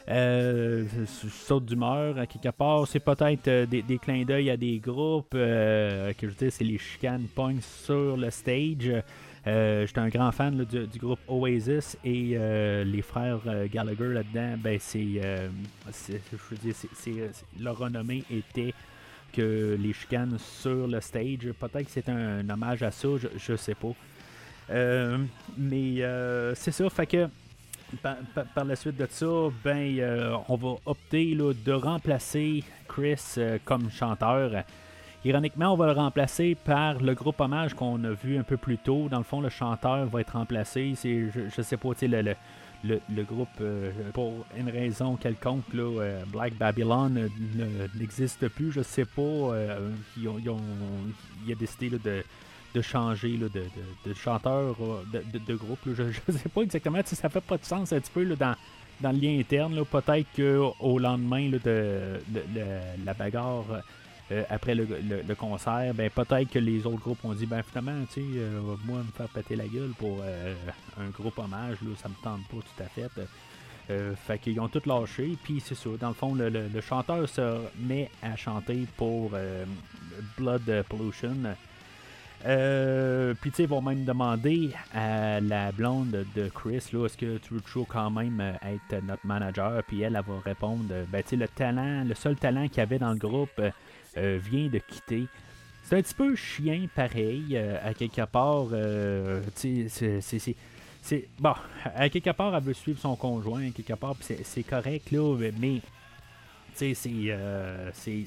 [0.10, 0.86] Euh,
[1.62, 2.88] d'humeur, à quelque part.
[2.88, 6.64] C'est peut-être euh, des, clins d'œil à des groupes, euh, que je veux dire, c'est
[6.64, 8.92] les chicanes points sur le stage.
[9.48, 14.56] Euh, J'étais un grand fan du, groupe Oasis et euh, les frères euh, Gallagher là-dedans,
[14.58, 15.48] ben c'est, euh,
[17.60, 18.74] leur renommée était
[19.34, 21.52] que les chicanes sur le stage.
[21.60, 23.94] Peut-être que c'est un, hommage à ça, je, je sais pas.
[24.70, 25.18] Euh,
[25.58, 27.28] mais euh, c'est ça, fait que
[28.02, 28.16] par,
[28.54, 29.26] par- la suite de ça,
[29.64, 34.52] ben euh, on va opter là, de remplacer Chris euh, comme chanteur.
[35.26, 38.78] Ironiquement, on va le remplacer par le groupe hommage qu'on a vu un peu plus
[38.78, 39.08] tôt.
[39.10, 40.94] Dans le fond, le chanteur va être remplacé.
[40.96, 42.36] C'est, je, je sais pas, le, le,
[42.84, 48.72] le- le groupe, euh, pour une raison quelconque, là, Black Babylon ne- n'existe plus.
[48.72, 49.56] Je sais pas.
[50.18, 50.28] il
[51.52, 52.24] a décidé de,
[52.76, 55.80] de changer là, de, de- de chanteur euh, de, groupe.
[55.86, 55.94] là.
[55.98, 57.00] Je, je sais pas exactement.
[57.06, 58.56] sais, Ça fait pas de sens un petit peu là, dans,
[59.02, 59.84] dans le lien interne.
[59.86, 61.60] Peut-être qu'au lendemain de,
[63.06, 63.66] la bagarre.
[64.32, 68.04] euh, après le, le- concert, ben peut-être que les autres groupes ont dit ben finalement,
[68.14, 70.54] tu sais, euh, moi me faire péter la gueule pour euh,
[71.00, 73.10] un groupe hommage, là, ça me tente pas tout à fait.
[73.90, 75.90] Euh, fait qu'ils ont tout lâché, puis c'est ça.
[75.98, 79.32] Dans le fond, le, le- chanteur se met à chanter pour
[80.38, 81.36] Blood Pollution.
[82.46, 87.18] Euh, puis tu sais, ils vont même demander à la blonde de Chris, là, est-ce
[87.18, 89.82] que tu veux toujours quand même euh, être notre manager?
[89.88, 92.78] Puis elle, elle va répondre, euh, ben tu sais, le talent, le seul talent qu'il
[92.78, 95.26] y avait dans le groupe euh, vient de quitter.
[95.84, 98.66] C'est un petit peu chien pareil, à quelque part.
[99.56, 100.56] tu sais,
[101.02, 101.28] c'est-.
[101.40, 101.54] Bon,
[101.96, 105.82] à quelque part, elle veut suivre son conjoint, à quelque part, c'est- correct, là, mais.
[106.78, 107.34] Tu sais,
[107.94, 108.26] c'est-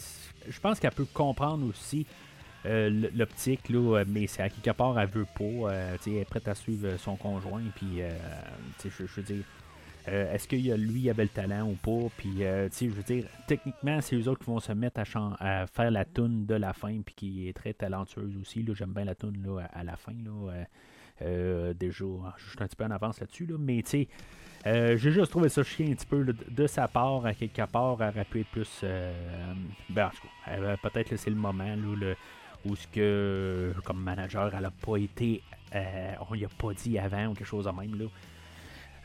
[0.48, 2.06] Je pense qu'elle peut comprendre aussi
[2.66, 5.44] euh, l'optique, là, mais c'est à quelque part, elle veut pas.
[5.44, 8.02] euh, elle est prête à suivre son conjoint, puis.
[8.02, 8.10] euh,
[8.84, 9.44] je, je veux dire.
[10.08, 12.08] euh, Est-ce que lui avait le talent ou pas?
[12.16, 15.36] Puis, euh, je veux dire, techniquement, c'est eux autres qui vont se mettre à, chan-
[15.40, 18.64] à faire la tune de la fin, puis qui est très talentueuse aussi.
[18.74, 20.12] J'aime bien la tune là, à, la fin.
[20.12, 20.64] Là, euh,
[21.22, 22.04] euh, déjà,
[22.38, 24.08] je suis un petit peu en avance là-dessus, là, mais tu sais,
[24.66, 27.96] euh, j'ai juste trouvé ça chien un petit peu de, sa part, à quelque part,
[28.02, 28.80] elle aurait pu être plus.
[28.84, 29.12] euh,
[29.90, 30.10] ben,
[30.48, 32.16] euh, peut-être que c'est le moment là, le-
[32.66, 35.42] où ce que, comme manager, elle a pas été.
[35.74, 37.98] euh, on lui a pas dit avant ou quelque chose de même.
[37.98, 38.06] Là.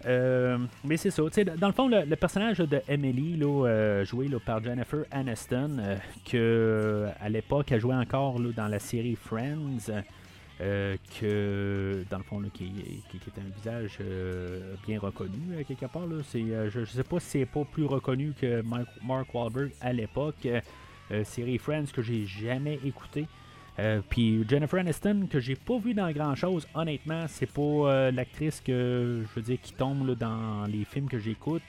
[0.05, 1.23] Euh, mais c'est ça.
[1.57, 5.97] Dans le fond, le, personnage de Emily, là, euh, joué là, par Jennifer Aniston, euh,
[6.29, 9.91] que à l'époque, elle jouait encore là, dans la série Friends,
[10.61, 12.71] euh, que dans le fond, qui,
[13.09, 13.99] qui, est un visage
[14.85, 16.03] bien reconnu euh, quelque part.
[16.33, 20.47] Je ne sais pas si c'est pas plus reconnu que Mark, Mark Wahlberg à l'époque.
[21.23, 23.27] Série Friends que j'ai jamais écouté.
[23.77, 28.11] Euh, puis Jennifer Aniston, que j'ai pas vu dans grand chose, honnêtement, c'est pas euh,
[28.11, 31.61] l'actrice que je veux dire qui tombe dans les films que j'écoute.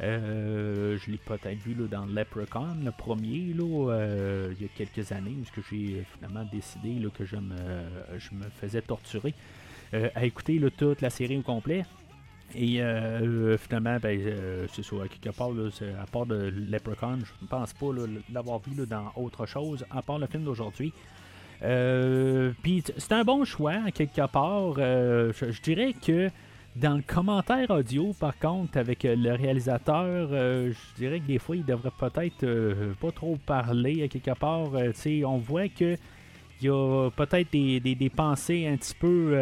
[0.00, 4.68] Euh, je l'ai peut-être vu là, dans Leprechaun, le premier, là, euh, il y a
[4.76, 7.56] quelques années, où j'ai finalement décidé là, que je me,
[8.18, 9.34] je me faisais torturer
[10.14, 11.84] à écouter toute la série au complet.
[12.54, 12.80] Et
[13.58, 15.50] finalement, ben, c'est ça, quelque part,
[16.00, 17.86] à part de Leprechaun, je ne pense pas
[18.32, 20.92] l'avoir vu dans autre chose, à part le film d'aujourd'hui.
[21.62, 24.74] Euh, Puis c'est un bon choix, à quelque part.
[24.78, 26.30] Euh, je, dirais que
[26.76, 31.56] dans le commentaire audio, par contre, avec euh, le réalisateur, je dirais que des fois,
[31.56, 34.70] il devrait peut-être pas trop parler, à quelque part.
[35.24, 35.96] On voit que
[36.60, 39.36] il y a peut-être des, pensées un petit peu.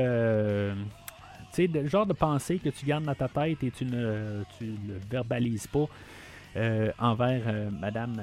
[1.52, 4.42] tu sais, le genre de pensée que tu gardes dans ta tête et tu ne
[4.60, 5.86] le verbalises pas
[6.98, 7.42] envers
[7.78, 8.20] Madame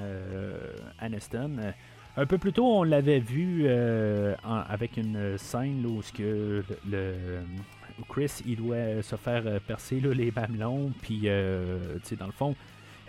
[0.99, 1.73] Aniston.
[2.19, 6.11] Un peu plus tôt, on l'avait vu euh, en- avec une scène là, où ce
[6.11, 7.13] que le,
[8.09, 12.55] Chris il doit se faire euh, percer là, les mamelons, puis euh, dans le fond,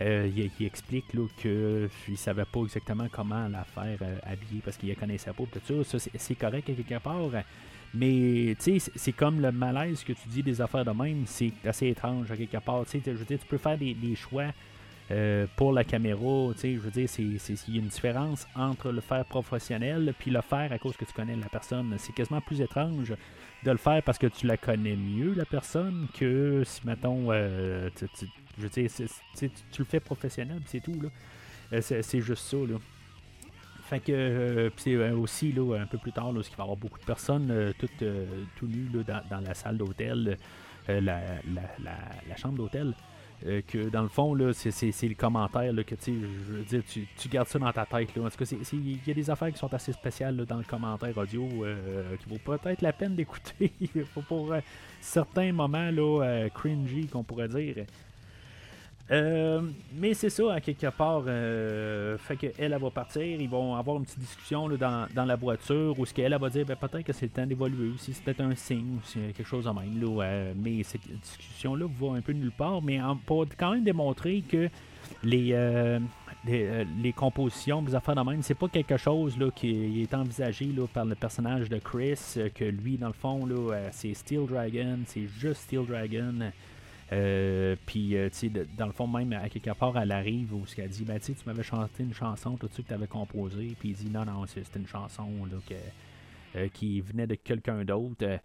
[0.02, 4.60] euh, il, il explique là, que il savait pas exactement comment la faire euh, habiller
[4.62, 5.98] parce qu'il ne connaissait pas tout ça.
[5.98, 7.30] Ça, c'est- correct à quelque part.
[7.94, 12.30] Mais c'est- comme le malaise que tu dis des affaires de même, c'est assez étrange
[12.30, 12.84] à quelque part.
[12.92, 14.52] Je veux dire, tu peux faire des choix
[15.10, 16.50] euh, pour la caméra.
[16.62, 20.70] Je veux dire, il y a une différence entre le faire professionnel puis le faire
[20.72, 21.94] à cause que tu connais la personne.
[21.98, 23.14] C'est quasiment plus étrange
[23.64, 27.88] de le faire parce que tu la connais mieux, la personne, que si, mettons, euh,
[27.96, 28.06] tu,
[28.58, 28.90] je veux dire,
[29.36, 31.08] tu, le fais professionnel, c'est tout, là.
[31.72, 32.76] Euh, c'est juste ça, là.
[33.84, 36.76] Fait que, c'est aussi, là, un peu plus tard, là, parce qu'il va y avoir
[36.76, 38.04] beaucoup de personnes toutes
[38.56, 40.36] tout nues là, dans, la salle d'hôtel,
[40.86, 41.98] la, la-
[42.28, 42.94] la chambre d'hôtel.
[43.46, 47.28] Euh, que dans le fond, c'est, le commentaire là, que je veux dire, tu, tu,
[47.28, 48.14] gardes ça dans ta tête.
[48.16, 48.24] Là.
[48.24, 51.16] En tout cas, il y a des affaires qui sont assez spéciales dans le commentaire
[51.16, 53.72] audio euh, qui vaut peut-être la peine d'écouter
[54.28, 54.60] pour euh,
[55.00, 57.84] certains moments là, cringy qu'on pourrait dire.
[59.10, 59.62] Euh,
[59.94, 61.22] mais c'est ça, à quelque part.
[61.26, 63.22] Euh, fait qu'elle, elle va partir.
[63.22, 66.76] Ils vont avoir une petite discussion dans, la voiture où ce qu'elle va dire ben,
[66.76, 68.12] peut-être que c'est le temps d'évoluer aussi.
[68.12, 70.00] C'est peut-être un signe ou c'est quelque chose de même.
[70.00, 72.82] Là, euh, mais cette discussion-là va un peu nulle part.
[72.82, 74.68] Mais pour quand même démontrer que
[75.24, 75.98] les,
[76.46, 81.14] les, compositions, les affaires de même, c'est pas quelque chose qui est envisagé par le
[81.14, 82.18] personnage de Chris.
[82.54, 84.98] que lui, dans le fond, là, c'est Steel Dragon.
[85.06, 86.50] C'est juste Steel Dragon.
[87.12, 90.64] Euh, puis, euh, tu sais, dans le fond, même à quelque part, elle arrive où
[90.76, 93.74] elle dit ben, tu m'avais chanté une chanson, tout de suite que tu avais composé.
[93.78, 95.28] Puis il dit non, non, c'était une chanson
[96.56, 98.40] euh, qui venait de quelqu'un d'autre.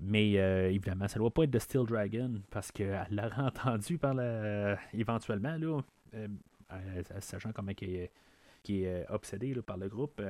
[0.00, 4.76] mais évidemment, ça doit pas être de Steel Dragon parce qu'elle l'a entendu par la,
[4.92, 5.80] éventuellement, là,
[7.20, 8.10] sachant comment qui est,
[8.62, 10.20] qui est obsédé par le groupe.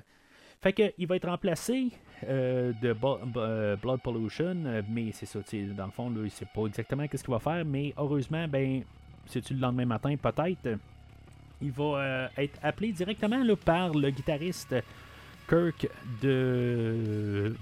[0.63, 1.89] Fait qu'il va être remplacé
[2.29, 2.95] euh, de
[3.37, 5.39] euh, Blood Pollution, euh, mais c'est ça,
[5.75, 8.83] dans le fond, là, il sait pas exactement qu'est-ce qu'il va faire, mais heureusement, ben,
[9.25, 10.79] c'est-tu le lendemain matin, peut-être,
[11.63, 14.75] il va être appelé directement là, par le guitariste
[15.49, 15.89] Kirk
[16.21, 17.55] de,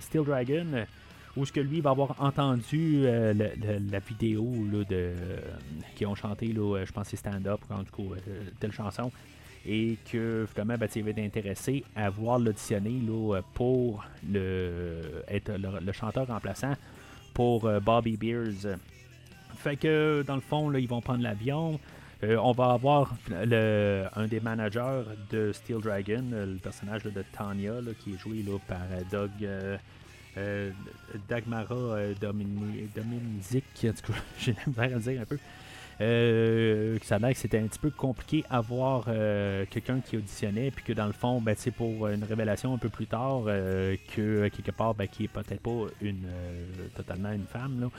[0.00, 0.86] Steel Dragon,
[1.36, 5.14] où ce que lui va avoir entendu la vidéo là, de,
[5.96, 8.20] qui ont chanté, là, je pense c'est Stand Up, en tout cas,
[8.60, 9.10] telle chanson
[9.66, 13.00] et que finalement ben, il va être intéressé à voir l'auditionner
[13.54, 16.74] pour le, être le, chanteur remplaçant
[17.34, 18.76] pour euh, Bobby Beers.
[19.56, 21.78] Fait que dans le fond, là, ils vont prendre l'avion.
[22.22, 27.74] Euh, on va avoir le, un des managers de Steel Dragon, le personnage de Tanya,
[28.02, 29.30] qui est joué par euh, Doug
[31.28, 33.64] Dagmara Dominic,
[34.38, 35.38] j'ai l'air à dire un peu.
[36.00, 40.70] Euh, ça a que c'était un petit peu compliqué à voir euh, quelqu'un qui auditionnait,
[40.70, 43.96] puis que dans le fond, ben, c'est pour une révélation un peu plus tard, euh,
[44.14, 46.26] que quelque part, ben, qui est peut-être pas une
[46.96, 47.90] totalement une femme.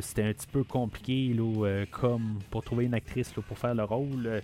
[0.00, 4.42] c'était un petit peu compliqué là, comme pour trouver une actrice pour faire le rôle.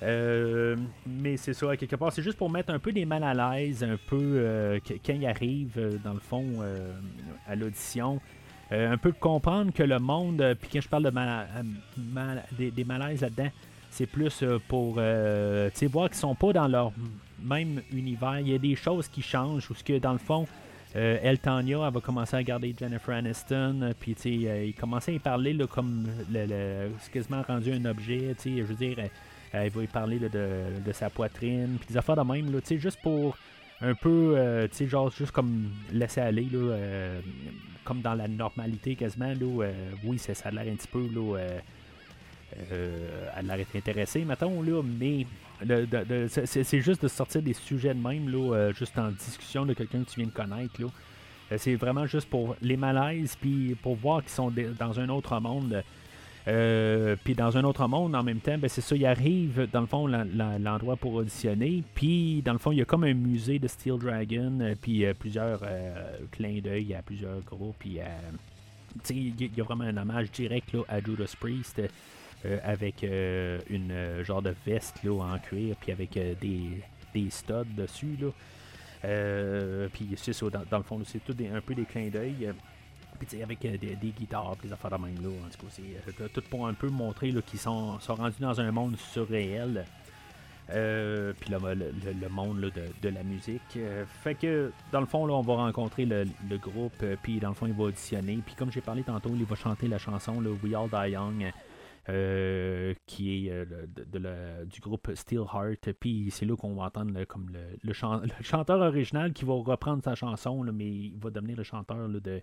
[0.00, 3.84] mais c'est ça, quelque part, c'est juste pour mettre un peu des mal à l'aise,
[3.84, 6.46] un peu quand il arrive, dans le fond,
[7.46, 8.20] à l'audition.
[8.72, 12.84] Euh, un peu comprendre que le monde, euh, puis quand je parle de euh, des,
[12.84, 13.50] malaises là-dedans,
[13.90, 16.92] c'est plus pour voir qu'ils sont pas dans leur
[17.42, 18.40] même univers.
[18.40, 20.46] Il y a des choses qui changent, ou ce que dans le fond,
[20.94, 25.52] El Tanya, elle va commencer à regarder Jennifer Aniston, puis il commençait à y parler
[25.52, 28.96] là, comme le, c'est quasiment rendu un objet, je veux dire,
[29.52, 33.36] elle, va y parler de, de, sa poitrine, puis des affaires de même, juste pour
[33.82, 37.20] un peu, euh, tu sais, genre juste comme laisser aller, là, euh,
[37.84, 41.08] comme dans la normalité quasiment, là, euh, oui, ça, ça a l'air un petit peu,
[41.12, 41.38] là,
[42.70, 45.26] elle a l'air intéressée, mettons, là, mais
[46.36, 50.10] c'est juste de sortir des sujets de même, là, juste en discussion de quelqu'un que
[50.10, 50.88] tu viens de connaître, là.
[51.58, 55.82] C'est vraiment juste pour les malaises, puis pour voir qu'ils sont dans un autre monde.
[56.48, 59.80] Euh, puis dans un autre monde, en même temps, ben c'est ça, il arrive dans
[59.80, 61.82] le fond l'endroit pour auditionner.
[61.94, 65.04] Puis dans le fond, il y a comme un musée de Steel Dragon, euh, puis
[65.04, 65.60] euh, plusieurs
[66.32, 67.76] clins d'œil à plusieurs groupes.
[67.78, 67.98] Puis
[69.10, 71.80] il y, a vraiment un hommage direct là, à Judas Priest.
[72.64, 76.82] avec une genre de veste là, en cuir, puis avec des,
[77.14, 78.18] des studs dessus.
[79.00, 82.52] Puis c'est ça, dans, le fond, c'est tout un peu des clins d'œil
[83.42, 85.28] avec euh, des, guitares, des affaires de même là.
[85.28, 88.60] En tout cas, c'est euh, tout pour un peu montrer qu'ils sont, sont rendus dans
[88.60, 89.84] un monde surréel.
[90.70, 92.60] Euh, puis le, le, monde
[93.02, 93.78] de, la musique.
[94.22, 96.24] fait que dans le fond, là, on va rencontrer le,
[96.56, 98.38] groupe, puis dans le fond, il va auditionner.
[98.46, 101.52] Puis comme j'ai parlé tantôt, il va chanter la chanson We All Die Young.
[103.06, 103.66] qui est
[104.12, 105.92] de, du groupe Steelheart.
[105.98, 107.50] Puis c'est là qu'on va entendre comme
[107.82, 112.40] le, chanteur original qui va reprendre sa chanson, mais il va devenir le chanteur de,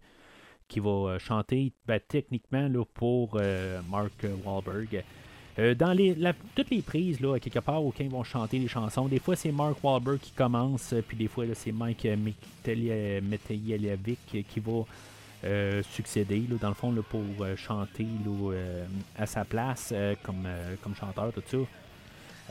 [0.69, 5.03] qui va euh, chanter ben, techniquement là, pour euh, Mark Wahlberg.
[5.57, 6.15] Euh, dans les,
[6.55, 9.83] toutes les prises, là, quelque part, ils vont chanter les chansons, des fois c'est Mark
[9.83, 12.07] Wahlberg qui commence, puis des fois c'est Mike
[12.63, 14.83] Metelijevic qui va
[15.91, 17.23] succéder, là, dans le fond, là, pour
[17.57, 18.53] chanter là,
[19.17, 19.93] à sa place
[20.23, 20.47] comme,
[20.81, 21.57] comme chanteur, tout ça.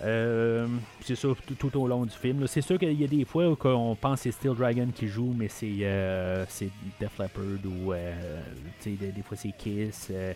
[0.05, 0.66] Euh,
[1.03, 1.28] c'est ça
[1.59, 2.46] tout, au long du film.
[2.46, 5.09] C'est sûr qu'il y a des fois où on pense que c'est Steel Dragon qui
[5.09, 6.44] joue, mais c'est euh,
[7.01, 8.40] Def Leppard ou euh,
[8.84, 10.09] des, fois c'est Kiss.
[10.11, 10.32] Euh,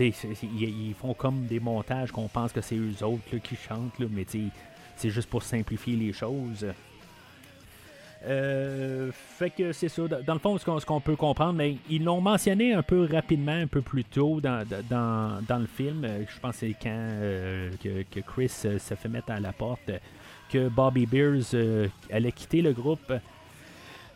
[0.00, 4.26] ils font comme des montages qu'on pense que c'est eux autres qui chantent, mais
[4.96, 6.66] c'est juste pour simplifier les choses.
[8.26, 10.02] Euh, fait que c'est ça.
[10.08, 13.66] Dans le fond, ce qu'on, peut comprendre, mais ils l'ont mentionné un peu rapidement, un
[13.66, 16.04] peu plus tôt dans, le film.
[16.04, 19.90] Euh, je pense que c'est quand euh, que, Chris se fait mettre à la porte
[20.50, 23.12] que Bobby Beers allait quitter le groupe.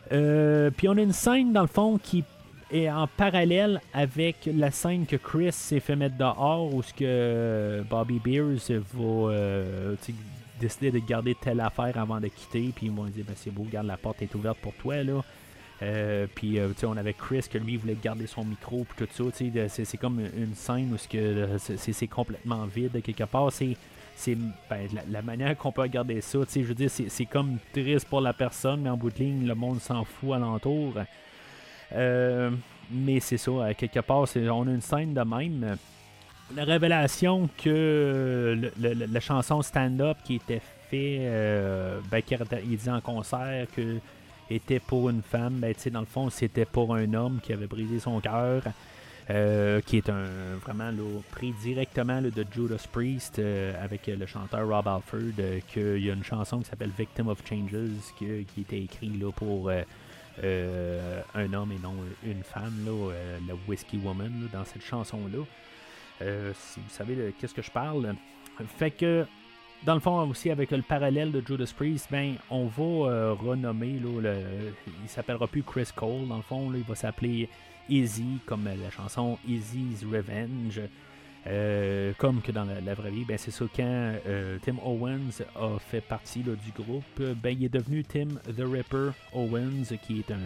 [0.09, 2.23] Puis on a une scène dans le fond qui
[2.71, 7.83] est en parallèle avec la scène que Chris s'est fait mettre dehors où ce que
[7.89, 9.95] Bobby Beers va
[10.59, 12.71] décidé de garder telle affaire avant de quitter.
[12.75, 15.03] Puis ils m'ont dit ben, c'est beau, garde la porte est ouverte pour toi.
[15.03, 15.21] là.
[15.81, 19.45] Euh, puis euh, on avait Chris que lui voulait garder son micro puis tout ça.
[19.85, 23.51] C'est comme une scène où c'est complètement vide quelque part.
[23.51, 23.77] C'est
[24.15, 24.35] c'est
[24.69, 26.39] ben, la, manière qu'on peut regarder ça.
[26.53, 29.55] Je veux dire, c'est comme triste pour la personne, mais en bout de ligne, le
[29.55, 30.93] monde s'en fout alentour.
[31.93, 32.51] Euh,
[32.91, 35.77] mais c'est ça, quelque part, on a une scène de même
[36.55, 42.21] la révélation que la chanson Stand Up qui était fait, euh, ben,
[42.63, 43.97] il dit en concert que
[44.49, 47.99] était pour une femme, ben, dans le fond, c'était pour un homme qui avait brisé
[47.99, 48.63] son cœur.
[49.31, 50.25] Euh, qui est un
[50.65, 50.91] vraiment
[51.29, 56.23] pris directement de Judas Priest euh, avec le chanteur Rob Alford, qu'il y a une
[56.23, 61.93] chanson qui s'appelle Victim of Changes qui, qui était écrite pour un homme et non
[62.23, 62.73] une femme,
[63.47, 65.45] la Whiskey Woman, dans cette chanson-là.
[66.21, 68.15] Euh, si vous savez de qu'est-ce que je parle.
[68.77, 69.25] Fait que,
[69.85, 73.99] dans le fond, aussi avec le parallèle de Judas Priest, ben, on va euh, renommer,
[73.99, 77.47] là, le, il s'appellera plus Chris Cole, dans le fond, il va s'appeler
[77.87, 80.81] Easy, comme la chanson Easy's Revenge.
[81.47, 84.13] Euh, comme que dans la, vraie vie, ben c'est ça, quand
[84.61, 89.95] Tim Owens a fait partie du groupe, ben il est devenu Tim The Ripper Owens,
[90.05, 90.37] qui est un.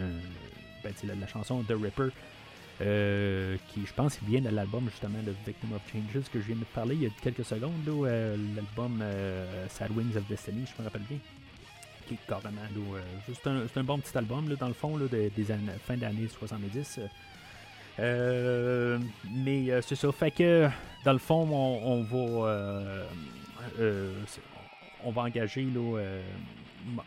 [0.84, 2.10] Ben, la, la chanson The Ripper
[2.80, 6.56] euh, qui, je pense, vient de l'album justement de Victim of Changes que je viens
[6.56, 7.72] de parler il y a quelques secondes.
[7.88, 11.18] Euh, l'album euh, Sad Wings of Destiny, je me rappelle bien.
[12.08, 12.60] Qui est carrément
[13.26, 17.00] juste un, c'est un bon petit album dans le fond des, années, fin d'année 70.
[17.98, 20.12] mais c'est ça.
[20.12, 20.68] Fait que
[21.04, 23.06] dans le fond, on, va
[25.02, 25.66] on va engager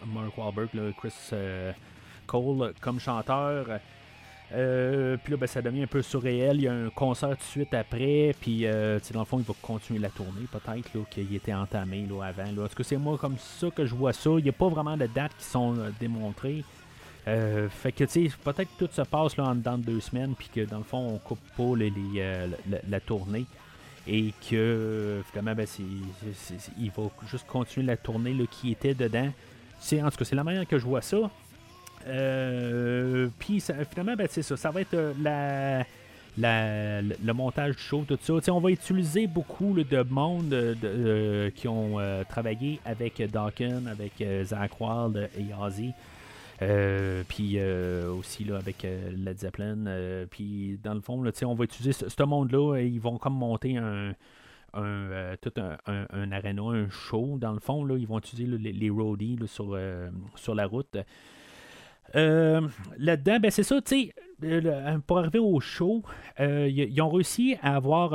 [0.08, 1.14] Mark Wahlberg, Chris
[2.26, 3.68] Cole comme chanteur.
[4.54, 6.58] Euh, puis là, ben, ça devient un peu surréel.
[6.58, 8.34] Il y a un concert tout de suite après.
[8.40, 12.28] Puis, euh, dans le fond, il va continuer la tournée, peut-être, qu'il était entamé là,
[12.28, 12.44] avant.
[12.44, 12.68] Là.
[12.70, 14.30] Tout cas, c'est moi comme ça que je vois ça.
[14.38, 16.64] Il n'y a pas vraiment de dates qui sont euh, démontrées.
[17.26, 20.34] fait que, tu sais, peut-être que tout se passe là, en dedans de deux semaines.
[20.38, 21.74] Puis que, dans le fond, on coupe pas
[22.88, 23.46] la, tournée.
[24.08, 25.68] Et que, finalement, ben,
[26.80, 29.30] il va juste continuer la tournée là, qui était dedans.
[29.92, 31.30] En tout cas, c'est la manière que je vois ça.
[32.08, 34.58] Euh, puis finalement, ben, c'est ça.
[34.58, 35.14] Ça va être euh,
[36.38, 38.54] la, le montage du show, tout ça.
[38.54, 41.98] on va utiliser beaucoup de monde euh, qui ont
[42.30, 45.94] travaillé avec Dawkins, avec Zach Wild et Ozzy.
[47.28, 50.26] puis aussi là, avec Led Zeppelin.
[50.30, 52.80] puis dans le fond, là, on va utiliser ce, monde-là.
[52.82, 54.14] Ils vont comme monter un,
[54.76, 57.38] un, tout un, un, un show.
[57.40, 59.76] Dans le fond, là, ils vont utiliser les, les, roadies sur,
[60.36, 60.98] sur la route.
[62.16, 62.62] Euh,
[62.98, 66.04] là-dedans, ben c'est ça, tu sais, euh, pour arriver au show,
[66.40, 68.12] euh, ils ont réussi à avoir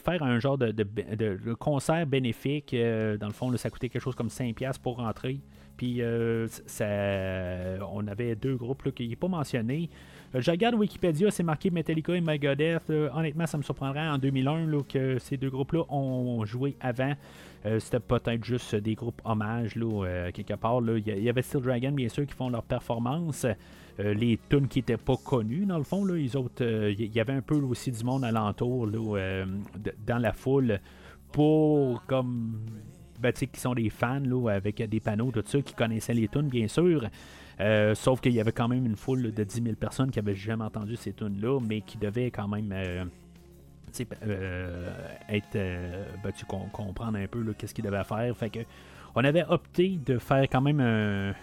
[0.00, 2.74] faire un genre de, concert bénéfique.
[2.74, 5.40] dans le fond, ça coûtait quelque chose comme 5$ pour rentrer.
[5.76, 6.00] Puis
[6.66, 6.86] ça,
[7.92, 9.90] on avait deux groupes qui n'est pas mentionné.
[10.34, 12.90] je regarde Wikipédia, c'est marqué Metallica et Megadeth.
[12.90, 17.14] honnêtement, ça me surprendrait en 2001 que ces deux groupes-là ont joué avant.
[17.66, 20.80] Euh, c'était peut-être juste des groupes hommages, là, euh, quelque part.
[20.82, 23.44] Il y, avait Steel Dragon, bien sûr, qui font leur performance.
[23.98, 27.56] Euh, les tunes qui n'étaient pas connues, dans le fond, il y avait un peu
[27.56, 30.80] aussi du monde alentour, dans la foule,
[31.32, 32.60] pour comme.
[33.18, 36.68] Ben, qui sont des fans avec des panneaux, tout ça, qui connaissaient les tunes, bien
[36.68, 37.08] sûr.
[37.94, 40.64] sauf qu'il y avait quand même une foule de 10 000 personnes qui n'avaient jamais
[40.64, 42.74] entendu ces tunes-là, mais qui devaient quand même
[44.22, 44.90] euh,
[45.28, 46.32] être euh, ben,
[46.72, 48.36] comprendre un peu qu'est-ce qu'il devait faire.
[48.36, 48.60] Fait que
[49.14, 50.80] on avait opté de faire quand même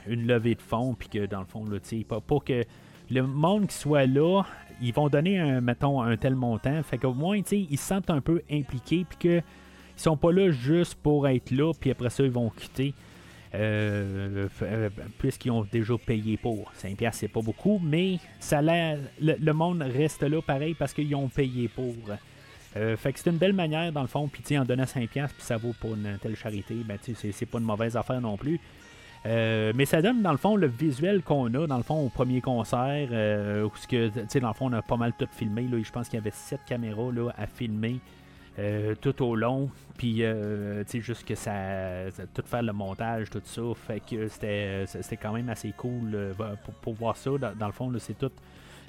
[0.07, 2.63] une levée de fonds, puis que dans le fond, là, pas, pour que
[3.09, 4.43] le monde qui soit là,
[4.79, 6.83] ils vont donner un, mettons, un tel montant.
[6.83, 9.43] Fait qu'au moins, ils se sentent un peu impliqués, puis qu'ils
[9.95, 12.93] sont pas là juste pour être là, puis après ça, ils vont quitter.
[13.55, 14.89] Euh, euh,
[15.19, 16.71] puisqu'ils ont déjà payé pour.
[16.75, 21.27] 5$, c'est pas beaucoup, mais ça le, le, monde reste là pareil parce qu'ils ont
[21.29, 21.93] payé pour.
[22.75, 25.27] Euh, fait que c'est une belle manière, dans le fond, puis en donnant 5$, puis
[25.39, 28.59] ça vaut pour une telle charité, ben, c'est pas une mauvaise affaire non plus.
[29.25, 32.09] Euh, mais ça donne, dans le fond, le visuel qu'on a, dans le fond, au
[32.09, 34.09] premier concert, euh, où que,
[34.39, 35.63] dans le fond, on a pas mal tout filmé.
[35.63, 37.99] Là, je pense qu'il y avait 7 caméras là, à filmer
[38.59, 39.69] euh, tout au long.
[39.97, 40.23] Puis,
[40.89, 41.51] tu juste que ça,
[42.33, 43.61] Tout faire le montage, tout ça.
[43.75, 46.33] Fait que c'était, quand même assez cool
[46.81, 47.31] pour, voir ça.
[47.57, 48.31] Dans, le fond, c'est tout.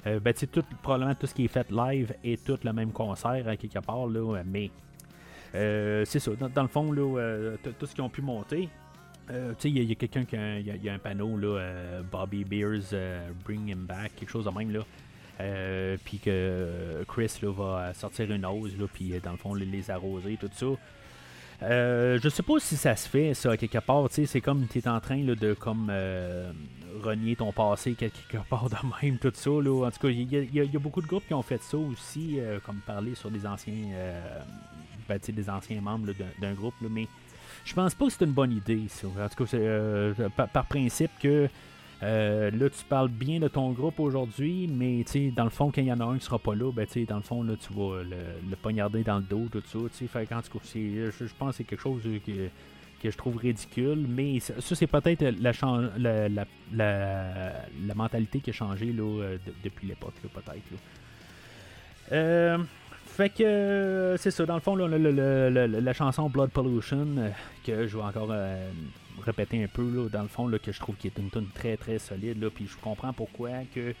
[0.05, 3.43] Ben, tu tout, probablement tout ce qui est fait live et tout le même concert,
[3.57, 4.43] quelque part, là.
[4.45, 4.69] Mais.
[5.53, 6.31] c'est ça.
[6.35, 8.69] Dans, le fond, là, tout ce qu'ils ont pu monter.
[9.31, 13.69] Euh, il y a, quelqu'un qui a, un panneau, là, euh, Bobby Beers euh, Bring
[13.69, 15.97] Him Back, quelque chose de même, là.
[16.03, 20.49] puis que Chris là, va sortir une là, puis dans le fond, les arroser, tout
[20.53, 20.67] ça.
[21.61, 24.07] Je sais pas si ça se fait, ça, quelque part.
[24.11, 25.91] C'est comme tu es en train de comme
[27.03, 29.49] renier ton passé quelque part de même, tout ça.
[29.49, 29.87] Là.
[29.87, 32.77] En tout cas, il y, a beaucoup de groupes qui ont fait ça aussi, comme
[32.85, 33.73] parler sur des anciens,
[35.07, 36.75] ben, des anciens membres d'un groupe.
[36.81, 37.07] Là, mais
[37.65, 39.07] je pense pas que c'est une bonne idée, ça.
[39.07, 41.49] En tout cas, euh, par, principe que
[42.03, 45.87] euh, là, tu parles bien de ton groupe aujourd'hui, mais dans le fond, quand il
[45.87, 48.03] y en a un qui sera pas là, ben, dans le fond, là, tu vas
[48.03, 49.79] le, poignarder dans le dos, tout ça.
[50.07, 52.49] Fait, en tout je, je pense que c'est quelque chose que,
[53.01, 55.51] que je trouve ridicule, mais ça, c'est peut-être la,
[55.97, 60.81] la, la, mentalité qui a changé là, euh, depuis l'époque, peut-être.
[62.11, 62.57] Euh,
[63.05, 67.07] fait que c'est ça, dans le fond, la chanson Blood Pollution,
[67.65, 68.69] que je vais encore euh,
[69.23, 71.99] répéter un peu, dans le fond, que je trouve qui est une tune très très
[71.99, 73.93] solide, là, puis je comprends pourquoi que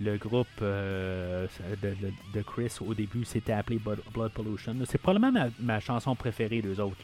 [0.00, 4.74] le groupe de, Chris au début s'était appelé Blood Pollution.
[4.86, 6.96] C'est probablement ma, chanson préférée d'eux autres,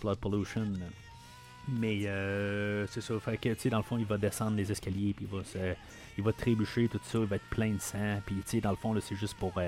[0.00, 0.66] Blood Pollution.
[1.68, 2.02] Mais
[2.88, 5.26] c'est ça, fait que, tu sais, dans le fond, il va descendre les escaliers, puis
[5.30, 5.42] il va,
[6.16, 8.70] il va trébucher, tout ça, il va être plein de sang, puis, tu sais, dans
[8.70, 9.58] le fond, c'est juste pour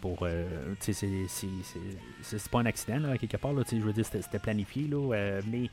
[0.00, 0.18] pour.
[0.22, 3.52] Euh, c'est pas un accident, là, quelque part.
[3.52, 5.68] Là, je veux dire, c'était planifié, là, euh, mais euh,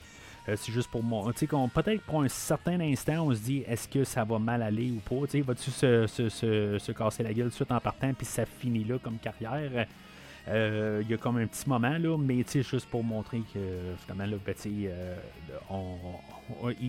[0.45, 1.31] c'est juste pour moi.
[1.33, 4.99] Peut-être pour un certain instant, on se dit est-ce que ça va mal aller ou
[4.99, 5.25] pas?
[5.41, 8.83] Va-tu se, se, se, casser la gueule tout de suite en partant, puis ça finit
[8.83, 9.87] là comme carrière?
[10.47, 13.59] Il y a comme un petit moment, là, mais juste pour montrer que
[14.03, 14.55] finalement, là, ben,
[15.69, 15.95] on,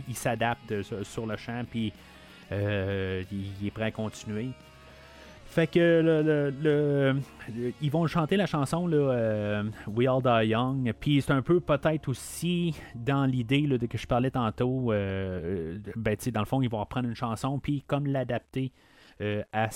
[0.09, 1.93] il, s'adapte sur, le champ, puis
[2.51, 4.49] il, est prêt à continuer.
[5.55, 7.15] Fait que le,
[7.81, 10.93] ils vont chanter la chanson là, euh, We All Die Young.
[10.99, 14.93] Puis c'est un peu peut-être aussi dans l'idée de que je parlais tantôt.
[14.93, 18.73] Euh, ben, dans le fond, ils vont reprendre une chanson puis comme l'adapter.
[19.21, 19.69] Euh, à,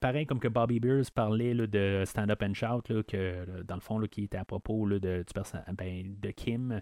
[0.00, 3.82] pareil comme que Bobby Beers parlait de Stand Up and Shout, là, que dans le
[3.82, 6.80] fond, là, qui était à propos de, du ben, de Kim.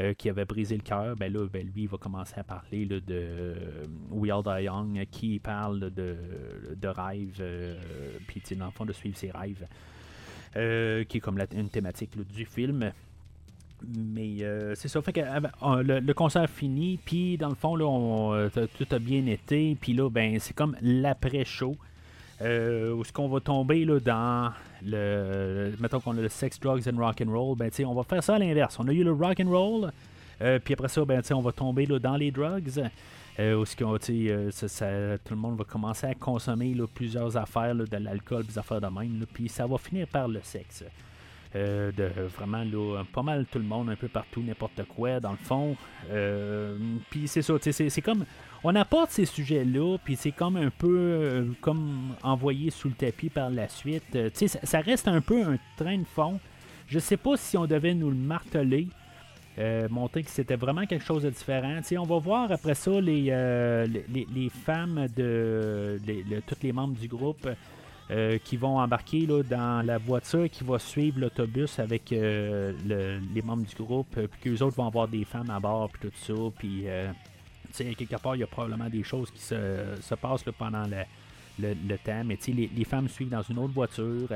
[0.00, 2.86] Euh, qui avait brisé le cœur, ben là, ben, lui, il va commencer à parler
[2.86, 6.16] de euh, We All Die Young, qui parle de,
[6.76, 7.76] de rêves, euh,
[8.28, 9.66] puis dans le fond, de suivre ses rêves,
[11.08, 12.92] qui est comme une thématique du film.
[13.88, 14.36] Mais
[14.76, 19.26] c'est ça, fait que le, concert fini, puis dans le fond, là, tout a bien
[19.26, 21.74] été, puis là, ben, c'est comme l'après-show.
[22.40, 24.52] Euh, où est-ce qu'on va tomber là, dans
[24.84, 25.72] le.
[25.80, 28.36] Mettons qu'on a le sex, drugs and rock and roll, ben, on va faire ça
[28.36, 28.78] à l'inverse.
[28.78, 29.92] On a eu le rock and roll,
[30.40, 32.80] euh, puis après ça, ben, on va tomber là, dans les drugs.
[33.40, 38.58] Euh, où euh, tout le monde va commencer à consommer plusieurs affaires, de l'alcool, des
[38.58, 40.84] affaires de même, puis ça va finir par le sexe.
[41.56, 45.30] Euh, de vraiment là, pas mal tout le monde, un peu partout, n'importe quoi, dans
[45.30, 45.76] le fond.
[46.10, 46.76] Euh,
[47.08, 48.26] puis c'est ça, c'est comme.
[48.64, 53.30] On apporte ces sujets-là, puis c'est comme un peu euh, comme envoyé sous le tapis
[53.30, 54.18] par la suite.
[54.34, 56.38] Ça, ça, reste un peu un train de fond.
[56.86, 58.88] Je sais pas si on devait nous le marteler.
[59.88, 61.80] montrer que c'était vraiment quelque chose de différent.
[61.98, 65.98] on va voir après ça les, les, femmes de
[66.46, 67.48] tous les membres du groupe
[68.10, 72.72] euh, qui vont embarquer là, dans la voiture qui va suivre l'autobus avec euh,
[73.34, 76.08] les membres du groupe, euh, puis qu'eux autres vont avoir des femmes à bord, puis
[76.08, 76.32] tout ça.
[76.58, 76.86] Puis,
[77.76, 80.84] quelque part, il y a probablement des choses qui se, passent pendant
[81.58, 84.26] le, temps, mais sais, les, femmes suivent dans une autre voiture.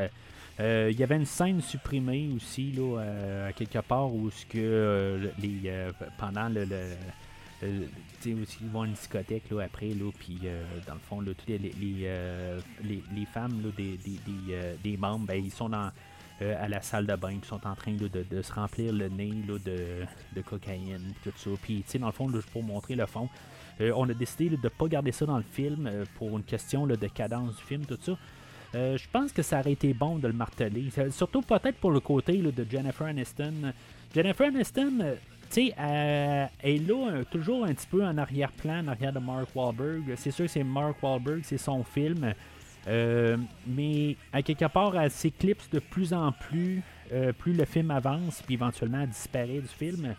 [0.59, 5.73] Il y avait une scène supprimée aussi, là, quelque part, où ce que les,
[6.19, 6.67] pendant le
[7.63, 7.87] euh,
[8.25, 11.49] ils vont à une discothèque là, après, là, puis euh, dans le fond, là, toutes
[11.49, 15.91] les, les, euh, les, femmes là, des, des, des, des membres, ben, ils sont dans,
[16.41, 19.33] à la salle de bain, ils sont en train de, de, se remplir le nez
[19.47, 20.05] là, de,
[20.35, 21.51] de cocaïne, tout ça.
[21.63, 23.29] Puis, dans le fond, pour montrer le fond,
[23.81, 26.97] on a décidé de ne pas garder ça dans le film pour une question de
[27.07, 28.17] cadence du film, tout ça.
[28.75, 30.89] je pense que ça aurait été bon de le marteler.
[31.11, 33.73] Surtout peut-être pour le côté de Jennifer Aniston.
[34.13, 35.17] Jennifer Aniston,
[35.53, 39.49] tu sais, elle, est là toujours un petit peu en arrière-plan, en arrière de Mark
[39.55, 40.15] Wahlberg.
[40.17, 42.33] C'est sûr que c'est Mark Wahlberg, c'est son film.
[42.89, 43.37] Euh,
[43.67, 46.83] mais à quelque part, elle s'éclipse de plus en plus,
[47.13, 50.15] euh, plus le film avance, puis éventuellement elle disparaît du film.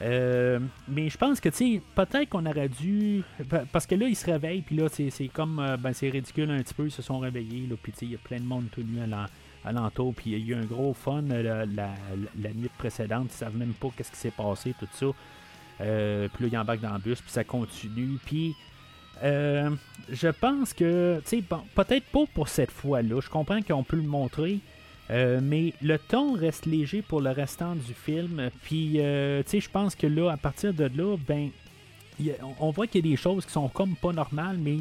[0.00, 0.58] Euh,
[0.88, 3.22] mais je pense que, tu sais, peut-être qu'on aurait dû.
[3.70, 5.76] Parce que là, ils se réveillent, puis là, c'est comme.
[5.80, 8.38] ben, c'est ridicule un petit peu, ils se sont réveillés, puis il y a plein
[8.38, 9.00] de monde tout nu
[9.64, 10.14] alentour.
[10.14, 13.28] Puis il y a eu un gros fun la, nuit précédente.
[13.30, 15.06] Ils savent même pas qu'est-ce qui s'est passé, tout ça.
[15.78, 18.18] puis là, ils embarquent dans le bus, puis ça continue.
[18.24, 18.54] Puis
[19.22, 21.44] je pense que, tu sais,
[21.74, 23.20] peut-être pas pour cette fois-là.
[23.20, 24.58] Je comprends qu'on peut le montrer.
[25.10, 28.50] mais le ton reste léger pour le restant du film.
[28.62, 31.50] Puis, tu sais, je pense que là, à partir de là, ben,
[32.60, 34.78] on voit qu'il y a des choses qui sont comme pas normales, mais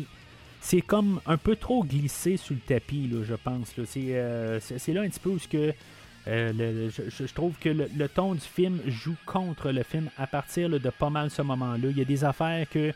[0.61, 3.73] c'est comme un peu trop glissé sur le tapis, là, je pense.
[3.97, 5.73] Euh, c'est, là un petit peu où que,
[6.27, 10.89] euh, je, trouve que le, ton du film joue contre le film à partir de
[10.91, 11.89] pas mal ce moment-là.
[11.89, 12.93] Il y a des affaires que.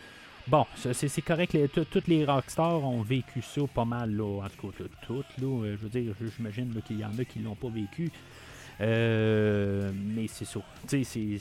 [0.47, 1.57] Bon, c'est, correct,
[1.89, 5.75] toutes les rockstars ont vécu ça pas mal, là, en tout cas, toutes, là, euh,
[5.75, 8.11] je veux dire, j'imagine qu'il y en a qui l'ont pas vécu.
[8.79, 10.59] mais c'est ça.
[10.87, 11.39] Tu sais,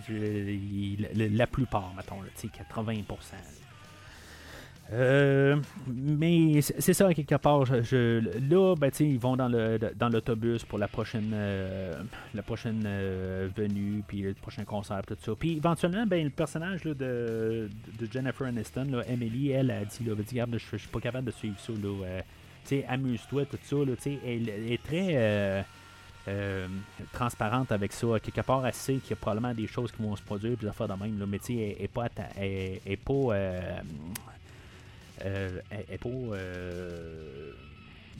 [0.00, 0.08] c'est.
[1.14, 3.65] La plupart, mettons, 80%.
[4.92, 5.56] Euh,
[5.88, 7.64] mais c'est ça, quelque part.
[7.64, 11.94] Je, là, ben, ils vont dans, le, dans l'autobus pour la prochaine, euh,
[12.34, 15.32] la prochaine euh, venue, puis le prochain concert, tout ça.
[15.38, 17.68] Puis éventuellement, ben, le personnage de, de,
[18.10, 20.14] Jennifer Aniston, là, Emily, elle a dit, là,
[20.52, 21.72] je, suis pas capable de suivre ça.
[21.72, 22.22] Là,
[22.88, 23.76] amuse-toi, tout ça.
[23.76, 23.92] Là,
[24.24, 25.64] elle, elle est très.
[27.12, 28.06] transparente avec ça.
[28.22, 30.68] Quelque part, elle sait qu'il y a probablement des choses qui vont se produire, puis
[30.68, 31.18] affaires de même.
[31.18, 32.06] Là, sais, elle n'est pas,
[32.36, 33.34] elle, est pas
[35.20, 37.52] est pas euh,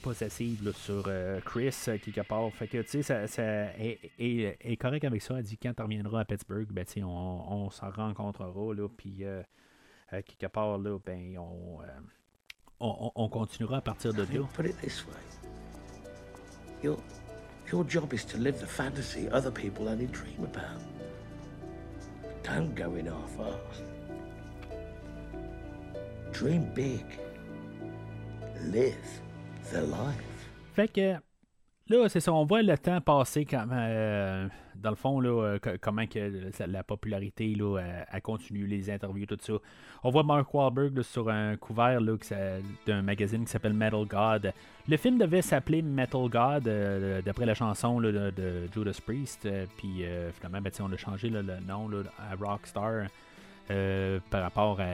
[0.02, 2.50] possessive sur euh, Chris quelque part.
[2.52, 3.44] Fait que tu sais, ça
[3.78, 5.38] est, correct avec ça.
[5.38, 9.24] Elle dit quand tu reviendras à Pittsburgh, ben on, on s'en rencontrera là, puis
[10.10, 11.78] quelque part là, ben on,
[12.80, 14.46] on, on, continuera à partir de là.
[14.54, 15.14] Put it this way.
[16.82, 16.98] Your,
[17.72, 20.82] your job is to live the fantasy other people only dream about.
[22.42, 23.85] Don't go in half-assed.
[26.38, 27.02] Dream big.
[28.70, 29.22] Live
[29.72, 30.50] the life.
[30.74, 31.14] Fait que
[31.88, 35.76] là, c'est ça, on voit le temps passer quand euh, dans le fond, là, euh,
[35.80, 37.78] comment que la popularité là,
[38.10, 39.54] a, continué, les interviews, tout ça.
[40.02, 42.00] On voit Mark Wahlberg sur un couvert
[42.86, 44.52] d'un magazine qui s'appelle Metal God.
[44.86, 49.48] Le film devait s'appeler Metal God euh, d'après la chanson de, Judas Priest.
[49.78, 53.06] Puis finalement, ben, on a changé le nom à Rockstar.
[53.70, 54.86] Euh, par rapport à.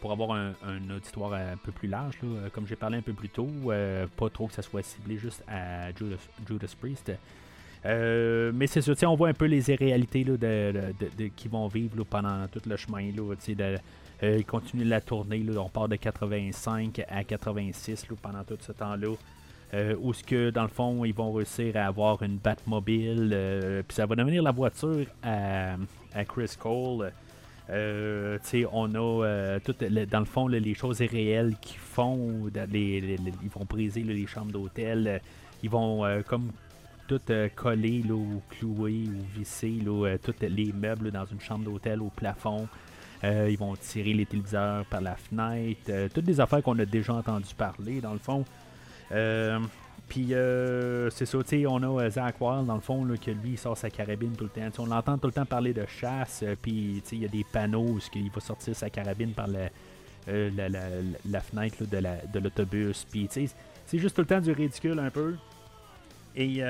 [0.00, 0.54] pour avoir un,
[0.90, 4.28] auditoire un peu plus large, euh, comme j'ai parlé un peu plus tôt, euh, pas
[4.28, 7.12] trop que ça soit ciblé juste à Judas, Priest.
[7.84, 12.48] mais c'est ça, on voit un peu les irréalités là, de, qui vont vivre pendant
[12.48, 13.08] tout le chemin.
[13.12, 13.34] Là,
[14.22, 19.14] ils continuent la tournée, là, on part de 85 à 86 pendant tout ce temps-là.
[20.00, 24.06] où ce que dans le fond ils vont réussir à avoir une Batmobile, puis ça
[24.06, 25.76] va devenir la voiture à,
[26.14, 27.12] à Chris Cole.
[27.70, 28.38] Euh,
[28.72, 29.74] on a euh, tout,
[30.10, 32.50] dans le fond les choses irréelles qu'ils font.
[32.72, 35.06] ils vont briser les chambres d'hôtel.
[35.06, 35.18] Euh,
[35.62, 36.52] ils vont comme
[37.08, 37.20] tout
[37.56, 39.78] coller ou clouer ou visser
[40.22, 42.68] tous les meubles dans une chambre d'hôtel au plafond.
[43.24, 45.90] ils vont tirer les téléviseurs par la fenêtre.
[46.14, 48.44] toutes des affaires qu'on a déjà entendu parler dans le fond.
[50.08, 51.38] Puis euh, c'est ça,
[51.68, 54.44] on a euh, Zach Wild, dans le fond, que lui, il sort sa carabine tout
[54.44, 54.82] le temps.
[54.82, 57.84] on l'entend tout le temps parler de chasse, euh, puis il y a des panneaux
[57.84, 59.68] où il va sortir sa carabine par la,
[60.26, 63.06] la, fenêtre de l'autobus.
[63.10, 65.34] Puis c'est juste tout le temps du ridicule un peu.
[66.34, 66.62] Et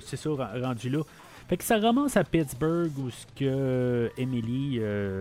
[0.00, 1.02] c'est ça, rendu là.
[1.48, 4.80] Fait que ça remonte à Pittsburgh où ce que Emily,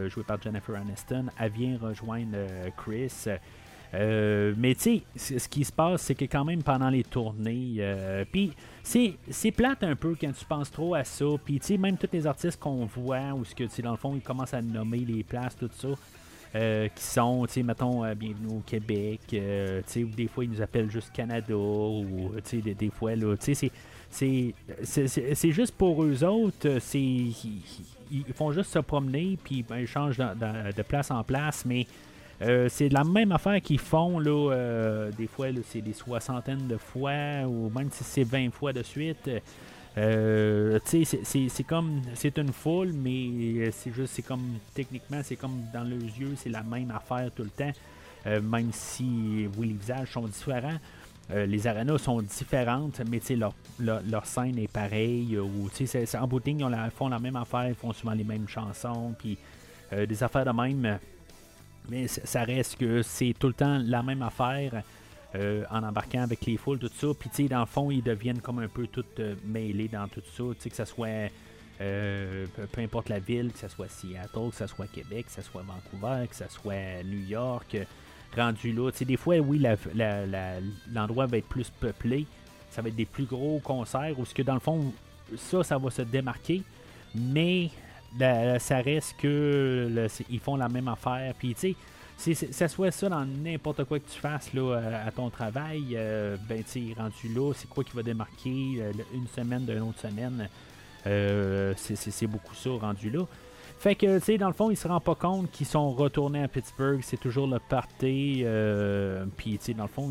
[0.09, 2.37] jouée par Jennifer Aniston, elle vient rejoindre
[2.77, 3.27] Chris.
[3.95, 7.75] Euh, mais tu sais, ce qui se passe, c'est que quand même pendant les tournées,
[7.79, 8.51] euh, puis
[8.83, 11.25] c'est plate un peu quand tu penses trop à ça.
[11.43, 14.13] Puis tu sais, même tous les artistes qu'on voit, ou ce que dans le fond,
[14.15, 15.89] ils commencent à nommer les places, tout ça.
[16.55, 19.37] Euh, qui sont, tu sais, mettons, bienvenue au Québec, tu
[19.85, 23.35] sais, ou des fois ils nous appellent juste Canada, ou tu sais, des, fois, là,
[23.35, 23.71] tu sais,
[24.09, 30.17] c'est juste pour eux autres, c'est ils, font juste se promener, puis ben, ils changent
[30.17, 31.87] de place en place, mais
[32.41, 36.77] euh, c'est la même affaire qu'ils font, là, euh, des fois, c'est des soixantaines de
[36.77, 39.29] fois, ou même si c'est 20 fois de suite.
[39.97, 45.83] Euh, c'est comme, c'est une foule, mais c'est juste, c'est comme, techniquement, c'est comme dans
[45.83, 47.71] leurs yeux, c'est la même affaire tout le temps.
[48.25, 50.77] même si, oui, les visages sont différents.
[51.33, 55.37] les arénas sont différentes, mais leur, leur, leur, scène est pareille.
[55.37, 55.69] Ou,
[56.19, 59.37] en boutique, ils font la même affaire, ils font souvent les mêmes chansons, puis
[59.95, 60.99] des affaires de même
[61.89, 64.83] mais ça reste que c'est tout le temps la même affaire
[65.35, 67.07] euh, en embarquant avec les foules, tout ça.
[67.19, 70.07] Puis, tu sais, dans le fond, ils deviennent comme un peu tout euh, mêlés dans
[70.07, 70.43] tout ça.
[70.55, 71.29] Tu sais, que ce soit
[71.81, 75.41] euh, peu, importe la ville, que ce soit Seattle, que ce soit Québec, que ce
[75.41, 77.77] soit Vancouver, que ce soit New York,
[78.35, 78.91] rendu là.
[78.91, 79.61] Tu sais, des fois, oui,
[80.93, 82.25] l'endroit va être plus peuplé.
[82.69, 84.93] ça va être des plus gros concerts, ou ce que dans le fond,
[85.35, 86.61] ça, ça va se démarquer,
[87.13, 87.71] mais
[88.19, 91.33] ça reste que ils font la même affaire.
[91.37, 91.75] Puis, tu sais,
[92.17, 96.63] ça soit ça dans n'importe quoi que tu fasses là, à ton travail, euh, ben,
[96.63, 100.49] tu rendu là, c'est quoi qui va démarquer euh, une semaine d'une autre semaine?
[101.05, 103.25] Euh, c'est beaucoup ça rendu là.
[103.77, 106.41] Fait que, tu sais, dans le fond, ils se rendent pas compte qu'ils sont retournés
[106.41, 107.01] à Pittsburgh.
[107.03, 108.41] C'est toujours le party.
[108.43, 110.09] Euh, puis, tu sais, dans le fond,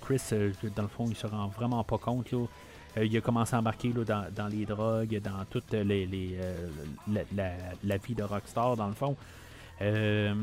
[0.00, 0.20] Chris,
[0.76, 2.30] dans le fond, il se rend vraiment pas compte.
[2.32, 2.44] Là.
[2.96, 5.84] Euh, il a commencé à embarquer dans, les drogues, dans toute euh,
[7.84, 9.16] la, vie de rockstar, dans le fond.
[9.80, 10.34] Euh,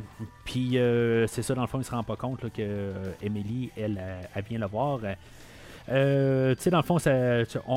[0.43, 0.77] puis
[1.27, 4.01] c'est ça, dans le fond, il se rend pas compte que Emily, elle,
[4.35, 4.99] elle, vient le voir.
[4.99, 5.05] tu
[5.87, 6.97] sais, dans le fond,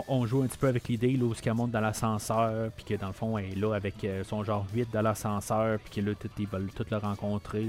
[0.09, 3.09] on, joue un petit peu avec l'idée où qu'elle monte dans l'ascenseur, puis que dans
[3.09, 6.49] le fond, elle est là avec son genre 8 dans l'ascenseur, puis que là, ils
[6.49, 7.67] veulent tout le rencontrer.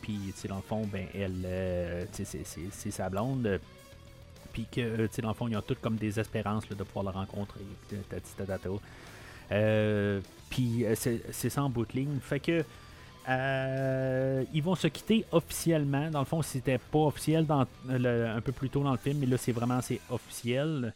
[0.00, 3.60] puis, tu sais, dans le fond, ben, elle, c'est sa blonde
[4.56, 6.82] puis que, euh, tu sais, dans le fond, ils ont toutes comme des espérances de
[6.82, 7.60] pouvoir le rencontrer.
[9.52, 12.18] Euh, puis euh, c'est ça en bout de ligne.
[12.22, 12.64] Fait que
[14.54, 16.10] ils vont se quitter officiellement.
[16.10, 19.26] Dans le fond, c'était pas officiel dans, un peu plus tôt dans le film, mais
[19.26, 20.94] là, c'est vraiment c'est officiel.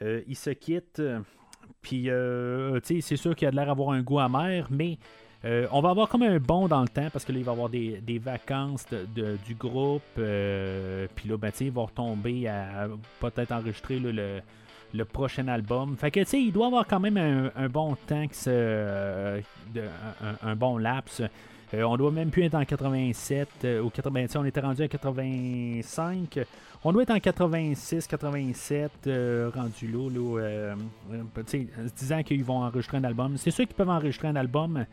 [0.00, 1.02] ils se quittent.
[1.82, 2.08] Puis,
[2.82, 4.98] c'est sûr qu'il a l'air d'avoir un goût amer, mais
[5.46, 7.52] euh, on va avoir comme un bond dans le temps parce que là, il va
[7.52, 8.84] y avoir des, vacances
[9.14, 10.02] du groupe.
[10.18, 12.88] Euh, puis là, ben, ils vont retomber à,
[13.20, 15.96] peut-être enregistrer le, prochain album.
[15.96, 19.40] Fait que, tu sais, il doit avoir quand même un, bon temps, euh,
[20.42, 21.22] un, bon laps.
[21.74, 24.36] on doit même plus être en 87 ou 87.
[24.36, 26.40] On était rendu à 85.
[26.82, 28.90] On doit être en 86, 87,
[29.54, 30.74] rendu là, là
[31.46, 33.36] se disant qu'ils vont enregistrer un album.
[33.36, 34.86] C'est sûr qu'ils peuvent enregistrer un album.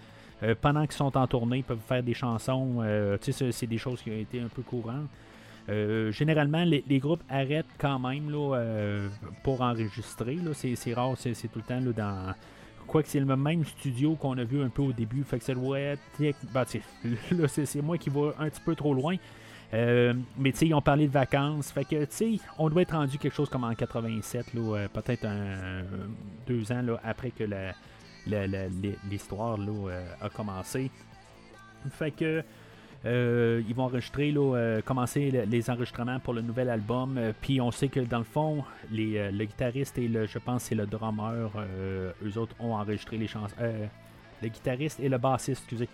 [0.43, 2.77] Euh, pendant qu'ils sont en tournée, ils peuvent faire des chansons.
[2.81, 5.07] Euh, c'est des choses qui ont été un peu courantes.
[5.69, 9.07] Euh, généralement, les, groupes arrêtent quand même là,
[9.43, 10.37] pour enregistrer.
[10.53, 12.33] C'est rare, c'est tout le temps là, dans.
[12.85, 15.23] Quoique c'est le même studio qu'on a vu un peu au début.
[15.23, 16.01] Fait que doit être.
[16.53, 16.65] Ben,
[17.47, 19.15] c'est moi qui vais un petit peu trop loin.
[19.71, 21.71] mais tu sais, ils ont parlé de vacances.
[21.71, 24.47] Fait que tu sais, on doit être rendu quelque chose comme en 87,
[24.91, 25.83] peut-être un,
[26.45, 27.73] deux ans là, après que la,
[28.27, 30.89] l'histoire euh, a commencé.
[31.91, 32.43] Fait que
[33.05, 37.19] euh, ils vont enregistrer, là, euh, commencer les enregistrements pour le nouvel album.
[37.41, 40.85] Puis on sait que dans le fond, le guitariste et le, je pense c'est le
[40.85, 41.51] drummer,
[42.23, 43.55] eux autres ont enregistré les chansons.
[44.41, 45.89] le guitariste et le bassiste, excusez,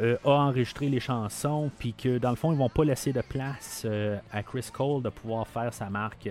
[0.00, 1.68] a enregistré les chansons.
[1.80, 3.84] Puis que dans le fond, ils vont pas laisser de place
[4.30, 6.28] à Chris Cole de pouvoir faire sa marque.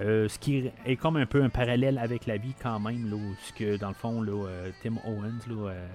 [0.00, 3.18] Euh, ce qui est comme un peu un parallèle avec la vie quand même, là,
[3.42, 5.86] ce que dans le fond, là, euh, Tim Owens, euh,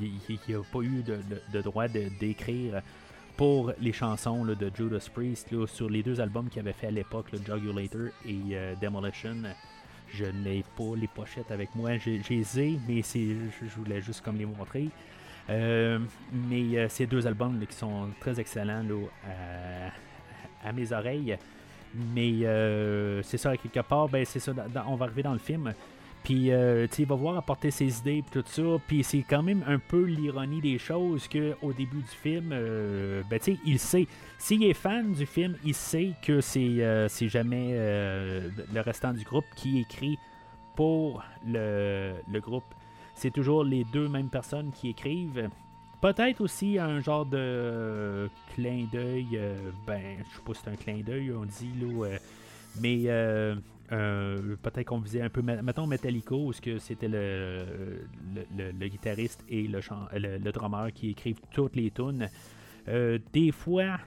[0.00, 2.80] il n'a pas eu de, droit d'écrire
[3.36, 7.26] pour les chansons de Judas Priest sur les deux albums qu'il avait fait à l'époque,
[7.32, 9.36] Jugulator et Demolition.
[10.10, 14.46] Je n'ai pas les pochettes avec moi, j'ai ai, mais je voulais juste comme les
[14.46, 14.88] montrer.
[15.48, 18.82] mais ces deux albums qui sont très excellents
[20.64, 21.38] à mes oreilles.
[21.94, 24.52] Mais euh, c'est ça, quelque part, ben, c'est ça,
[24.86, 25.72] on va arriver dans le film.
[26.24, 28.62] Puis, euh, il va voir apporter ses idées et tout ça.
[28.86, 33.38] Puis, c'est quand même un peu l'ironie des choses qu'au début du film, euh, ben,
[33.38, 34.06] tu sais, il sait.
[34.38, 39.46] S'il est fan du film, il sait que c'est, c'est jamais le restant du groupe
[39.56, 40.18] qui écrit
[40.76, 42.74] pour le, le groupe.
[43.14, 45.48] C'est toujours les deux mêmes personnes qui écrivent.
[46.00, 50.76] Peut-être aussi un genre de clin d'œil, euh, ben, je sais pas si c'est un
[50.76, 52.16] clin d'œil, on dit, là, euh,
[52.80, 53.56] mais euh,
[54.62, 58.06] peut-être qu'on visait un peu, mettons Metallica, où c'était le,
[58.56, 59.80] le, guitariste et le,
[60.12, 62.28] le, drummer qui écrivent toutes les tunes.
[63.32, 63.98] des fois,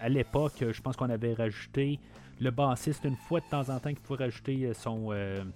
[0.00, 1.98] à l'époque, je pense qu'on avait rajouté
[2.40, 5.08] le bassiste une fois de temps en temps qui pouvait rajouter son.
[5.08, 5.50] ben,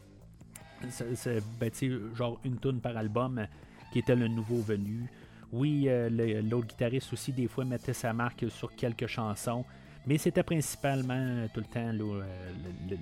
[2.14, 3.46] genre une tune par album
[3.92, 5.08] qui était le nouveau venu.
[5.52, 9.64] Oui, euh, l'autre guitariste aussi, des fois, mettait sa marque sur quelques chansons.
[10.06, 12.22] Mais c'était principalement euh, tout le temps euh,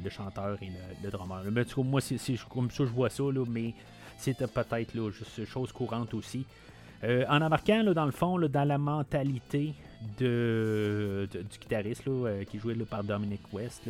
[0.02, 0.70] le, chanteur et
[1.02, 1.42] le, drummer.
[1.50, 2.18] Mais, moi, c'est
[2.48, 3.74] comme ça je vois ça, mais
[4.16, 6.46] c'était peut-être juste chose courante aussi.
[7.02, 9.74] en embarquant dans le fond, dans la mentalité
[10.18, 12.04] de, du guitariste
[12.48, 13.82] qui jouait par Dominic West,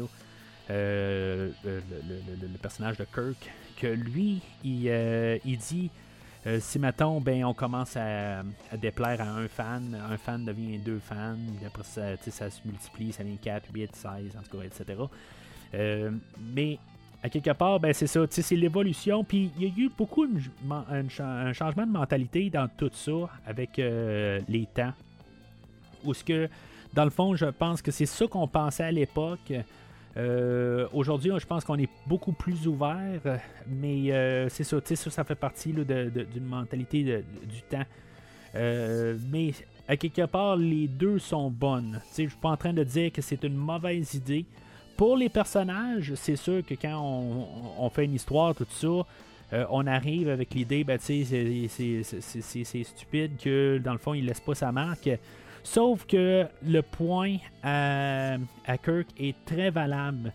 [0.69, 1.53] le,
[2.61, 4.87] personnage de Kirk, que lui, il,
[5.45, 5.91] il dit
[6.47, 8.43] euh, si, mettons, ben, on commence à,
[8.77, 11.37] déplaire à un fan, un fan devient deux fans,
[11.67, 15.01] après ça, ça se multiplie, ça devient 4, 8, 16, en tout cas, etc.
[15.75, 16.11] Euh,
[16.55, 16.79] mais
[17.23, 19.25] à quelque part, ben, c'est ça, c'est l'évolution.
[19.25, 24.41] Puis il y a eu beaucoup un, changement de mentalité dans tout ça avec euh,
[24.49, 24.93] les temps.
[26.05, 26.49] Où ce que,
[26.95, 29.53] dans le fond, je pense que c'est ça qu'on pensait à l'époque.
[30.17, 33.21] Euh, aujourd'hui, je pense qu'on est beaucoup plus ouvert,
[33.67, 37.85] mais euh, c'est ça, ça, ça fait partie d'une mentalité du temps.
[38.55, 39.53] mais
[39.89, 42.01] à quelque part, les deux sont bonnes.
[42.17, 44.47] Je ne suis pas en train de dire que c'est une mauvaise idée.
[44.97, 46.99] Pour les personnages, c'est sûr que quand
[47.79, 51.25] on, fait une histoire, tout ça, on arrive avec l'idée, ben, c'est
[52.85, 55.11] stupide que dans le fond, il laisse pas sa marque.
[55.67, 58.37] Sauf que le point à,
[58.85, 60.33] Kirk est très valable.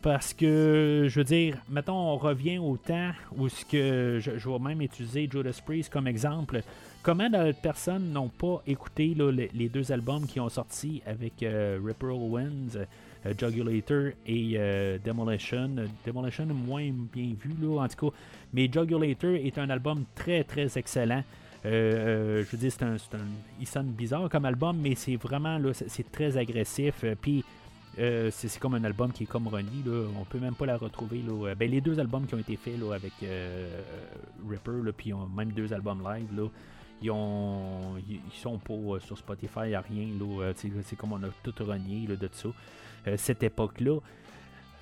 [0.00, 4.80] Parce que, je veux dire, mettons, on revient au temps où que je, vais même
[4.80, 6.62] utiliser Judas Priest comme exemple.
[7.02, 9.14] Comment d'autres personnes n'ont pas écouté
[9.52, 12.78] les, deux albums qui ont sorti avec euh, Ripper Owens,
[13.26, 15.70] euh, Jugulator et euh, Demolition?
[16.06, 18.16] Demolition est moins bien vu, en tout cas.
[18.54, 21.22] Mais Jugulator est un album très, très excellent.
[21.64, 22.96] Euh, euh, je veux dire, c'est un,
[23.60, 27.04] il sonne bizarre comme album, mais c'est vraiment là, c'est très agressif.
[27.04, 27.44] Euh, puis
[28.30, 31.22] c'est comme un album qui est comme Ronnie, là, on peut même pas la retrouver.
[31.58, 33.12] Ben, les deux albums qui ont été faits avec
[34.48, 36.48] Ripper, puis même deux albums live,
[37.02, 37.10] ils
[38.32, 40.06] sont pas sur Spotify, il n'y a rien.
[40.54, 42.48] c'est comme on a tout renié de ça.
[43.16, 43.98] cette époque-là.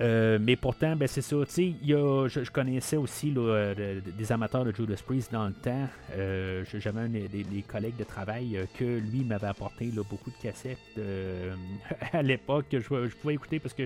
[0.01, 1.37] Euh, mais pourtant, ben, c'est ça.
[1.57, 5.89] je, je, connaissais aussi euh, des amateurs de Judas Priest dans le temps.
[6.13, 10.79] Euh, j'avais des, collègues de travail que lui m'avait apporté beaucoup de cassettes
[12.13, 13.85] à l'époque que je, pouvais écouter parce que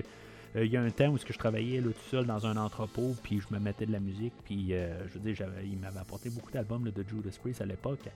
[0.55, 3.51] il y a un temps où je travaillais tout seul dans un entrepôt, puis je
[3.51, 7.03] me mettais de la musique, puis je veux dire, il m'avait apporté beaucoup d'albums de
[7.09, 8.07] Judas Priest à l'époque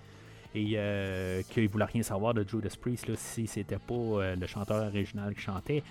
[0.53, 0.77] et
[1.49, 5.41] qu'il voulait rien savoir de Judas Priest là, si c'était pas le chanteur original qui
[5.41, 5.81] chantait.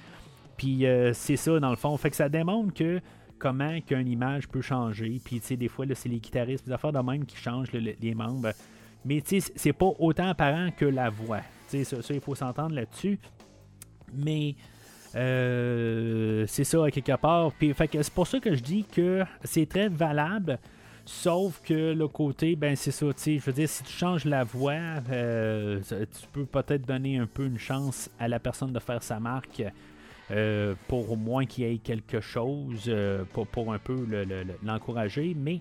[0.57, 1.97] Puis euh, c'est ça, dans le fond.
[1.97, 3.01] Fait que ça démontre que
[3.39, 5.21] comment qu'une image peut changer.
[5.25, 8.15] Puis, tu sais, des fois, c'est les guitaristes, les affaires de même qui changent les
[8.15, 8.53] membres.
[9.05, 11.41] Mais, tu sais, c'est pas autant apparent que la voix.
[11.71, 13.19] Tu sais, ça, il faut s'entendre là-dessus.
[14.13, 14.57] Mais,
[15.15, 17.53] euh, c'est ça, quelque part.
[17.53, 20.59] Puis, fait que c'est pour ça que je dis que c'est très valable.
[21.05, 24.25] Sauf que le côté, ben c'est ça, tu sais, je veux dire, si tu changes
[24.25, 24.73] la voix,
[25.13, 29.21] euh, tu peux peut-être donner un peu une chance à la personne de faire sa
[29.21, 29.63] marque
[30.33, 33.97] euh, pour au moins qu'il y ait quelque chose euh, pour, un peu
[34.65, 35.37] l'encourager.
[35.39, 35.61] mais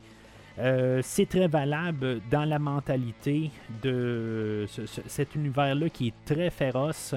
[0.58, 3.52] euh, c'est très valable dans la mentalité
[3.84, 4.66] de
[5.08, 7.14] cet univers-là qui est très féroce.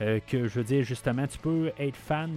[0.00, 2.34] que je veux dire, justement, tu peux être fan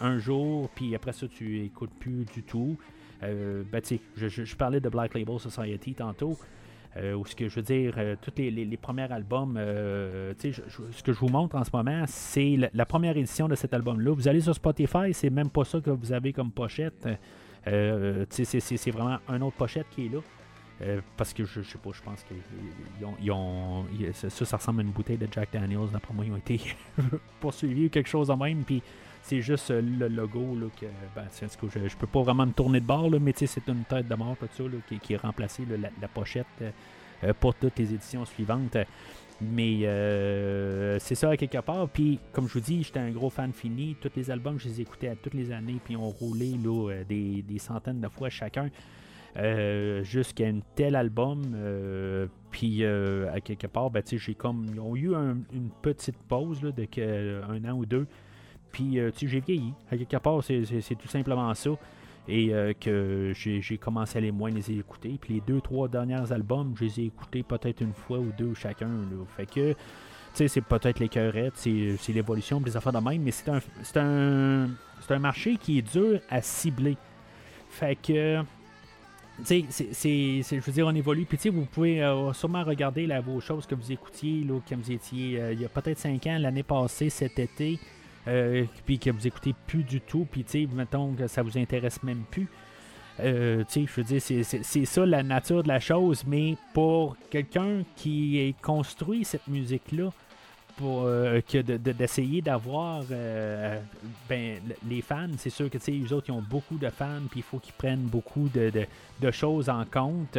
[0.00, 2.76] d'un jour, puis après ça, tu écoutes plus du tout.
[3.20, 6.36] ben, sais, je, je, parlais de Black Label Society tantôt.
[6.96, 11.12] Euh, ou ce que je veux dire, euh, tous les, premiers albums, euh, ce que
[11.12, 14.12] je vous montre en ce moment, c'est la, première édition de cet album-là.
[14.12, 17.08] Vous allez sur Spotify, c'est même pas ça que vous avez comme pochette.
[17.64, 21.00] c'est vraiment un autre pochette qui est là.
[21.16, 25.18] parce que je, sais pas, je pense qu'ils ont, ça, ça ressemble à une bouteille
[25.18, 25.90] de Jack Daniels.
[25.92, 26.60] D'après moi, ils ont été
[27.40, 28.62] poursuivis ou quelque chose de même.
[28.62, 28.82] Puis
[29.24, 30.84] c'est juste le logo là, que
[31.16, 34.06] ben, je, je peux pas vraiment me tourner de bord, là, mais c'est une tête
[34.06, 38.76] de mort ça, qui, qui, a remplacé la, pochette euh, pour toutes les éditions suivantes.
[39.40, 41.88] Mais euh, c'est ça à quelque part.
[41.88, 43.96] Puis, comme je vous dis, j'étais un gros fan fini.
[43.98, 45.80] Tous les albums, je les écoutais à toutes les années.
[45.82, 48.68] Puis, on roulait là, euh, des, centaines de fois chacun.
[50.02, 51.56] jusqu'à un tel album.
[52.50, 54.66] puis à quelque part, ben, j'ai comme.
[54.74, 58.06] Ils ont eu une petite pause là, de que, un an ou deux.
[58.74, 59.72] Puis, euh, tu sais, j'ai vieilli.
[59.88, 61.70] À quelque part, c'est tout simplement ça.
[62.26, 65.16] Et euh, que j'ai commencé à les moins les écouter.
[65.20, 68.52] Puis les deux, trois derniers albums, je les ai écoutés peut-être une fois ou deux
[68.54, 68.90] chacun.
[69.36, 69.76] Fait que, tu
[70.32, 73.60] sais, c'est peut-être les cœurettes, c'est l'évolution, des affaires de même, mais c'est un,
[73.96, 74.68] un,
[75.08, 76.96] un marché qui est dur à cibler.
[77.68, 78.40] Fait que,
[79.46, 81.26] tu sais, je veux dire, on évolue.
[81.26, 84.80] Puis, tu sais, vous pouvez euh, sûrement regarder vos choses que vous écoutiez, là, comme
[84.80, 87.78] vous étiez il y a peut-être cinq ans, l'année passée, cet été.
[88.26, 91.58] Euh, puis que vous écoutez plus du tout, puis tu sais, mettons que ça vous
[91.58, 92.48] intéresse même plus.
[93.20, 97.16] Euh, tu sais, je veux dire, c'est ça la nature de la chose, mais pour
[97.30, 100.10] quelqu'un qui construit cette musique-là,
[100.76, 103.04] pour euh, que d'essayer d'avoir
[104.28, 107.22] ben, les fans, c'est sûr que tu sais, eux autres, ils ont beaucoup de fans,
[107.30, 108.72] puis il faut qu'ils prennent beaucoup de,
[109.20, 110.38] de, choses en compte.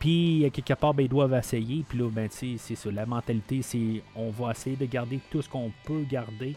[0.00, 1.84] Puis, quelque part, ben, ils doivent essayer.
[1.88, 2.90] Puis là, ben, c'est ça.
[2.90, 6.56] La mentalité, c'est on va essayer de garder tout ce qu'on peut garder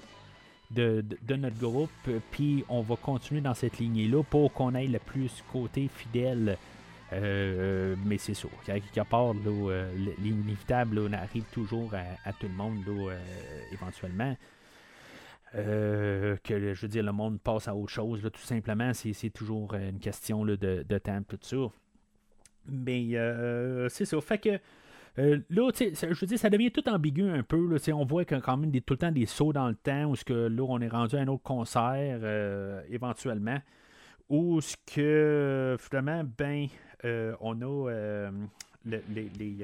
[0.74, 1.90] de, notre groupe,
[2.32, 6.58] puis on va continuer dans cette lignée-là pour qu'on ait le plus côté fidèle.
[7.14, 13.18] Euh, mais c'est sûr, quelque part, euh, l'inévitable arrive toujours à, tout le monde euh,
[13.74, 14.38] éventuellement.
[15.54, 20.00] que je veux dire, le monde passe à autre chose, tout simplement, c'est toujours une
[20.00, 21.58] question de, de, temps, tout ça.
[22.66, 23.10] Mais
[23.90, 24.22] c'est ça.
[24.22, 24.60] Fait que
[25.20, 27.68] Euh, là, je veux dire, ça devient tout ambigu un peu.
[27.68, 29.76] Là, on voit qu'il y a quand même tout le temps des sauts dans le
[29.76, 33.60] temps où que, là, on est rendu à un autre concert euh, éventuellement.
[34.30, 36.68] Où ce que finalement, ben,
[37.04, 38.30] euh, on a
[38.86, 39.02] les.
[39.38, 39.58] les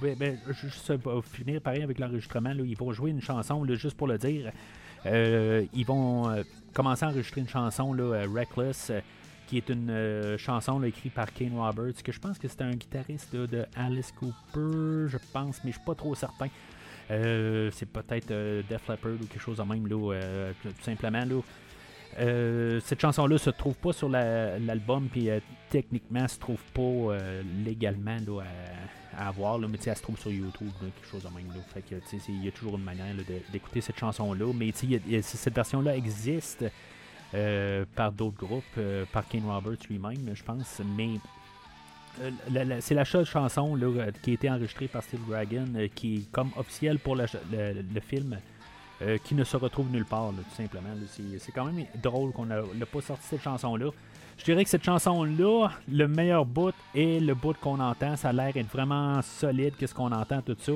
[0.00, 0.92] ben, juste
[1.22, 4.52] finir pareil avec l'enregistrement, ils vont jouer une chanson, juste pour le dire.
[5.06, 8.92] ils vont commencer à enregistrer une chanson, là, Reckless
[9.52, 12.70] qui est une euh, chanson écrite par Kane Roberts, que je pense que c'est un
[12.70, 16.48] guitariste de Alice Cooper, je pense, mais je suis pas trop certain.
[17.10, 20.14] Euh, c'est peut-être euh, Def Leppard ou quelque chose de même, là,
[20.62, 21.22] tout simplement.
[21.26, 22.80] Là.
[22.80, 25.28] cette chanson-là se trouve pas sur l'album, puis
[25.68, 27.18] techniquement, se trouve pas
[27.62, 28.16] légalement
[29.18, 31.52] à, avoir, là, mais elle se trouve sur YouTube, quelque chose de même.
[31.74, 31.96] Fait que
[32.28, 33.14] il y a toujours une manière
[33.52, 36.64] d'écouter cette chanson-là, mais cette version-là existe.
[37.34, 40.82] Euh, par d'autres groupes, euh, par Ken Roberts lui-même, je pense.
[40.96, 41.12] Mais
[42.20, 43.78] euh, c'est la seule chanson
[44.22, 47.24] qui a été enregistrée par Steel Dragon, qui est comme officielle pour le,
[48.06, 48.38] film.
[49.24, 50.90] qui ne se retrouve nulle part, tout simplement.
[51.38, 53.90] C'est quand même drôle qu'on n'a pas sorti cette chanson-là.
[54.36, 58.16] Je dirais que cette chanson-là, le meilleur bout est le bout qu'on entend.
[58.16, 60.72] Ça a l'air d'être vraiment solide, qu'est-ce qu'on entend, tout ça.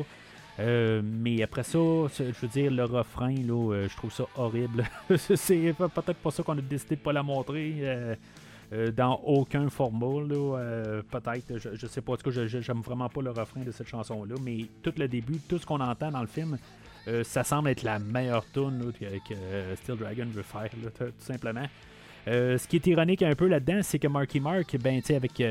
[0.58, 4.84] Euh, mais après ça, je veux dire, le refrain, là, euh, je trouve ça horrible.
[5.16, 10.06] c'est peut-être pas ça qu'on a décidé de pas la montrer euh, dans aucun format.
[11.10, 12.12] peut-être, je, sais pas.
[12.12, 14.34] En tout cas, j'aime vraiment pas le refrain de cette chanson-là.
[14.42, 16.58] Mais tout le début, tout ce qu'on entend dans le film,
[17.22, 21.66] ça semble être la meilleure tune que, Steel Dragon veut faire, tout simplement.
[22.26, 25.42] ce qui est ironique un peu là-dedans, c'est que Marky Mark, ben, avec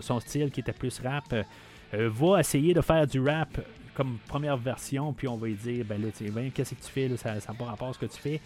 [0.00, 1.34] son style qui était plus rap,
[1.92, 3.58] va essayer de faire du rap
[3.94, 6.90] comme première version, puis on va lui dire, ben là, tu sais, qu'est-ce que tu
[6.90, 8.40] fais, là, ça n'a pas rapport à ce que tu fais.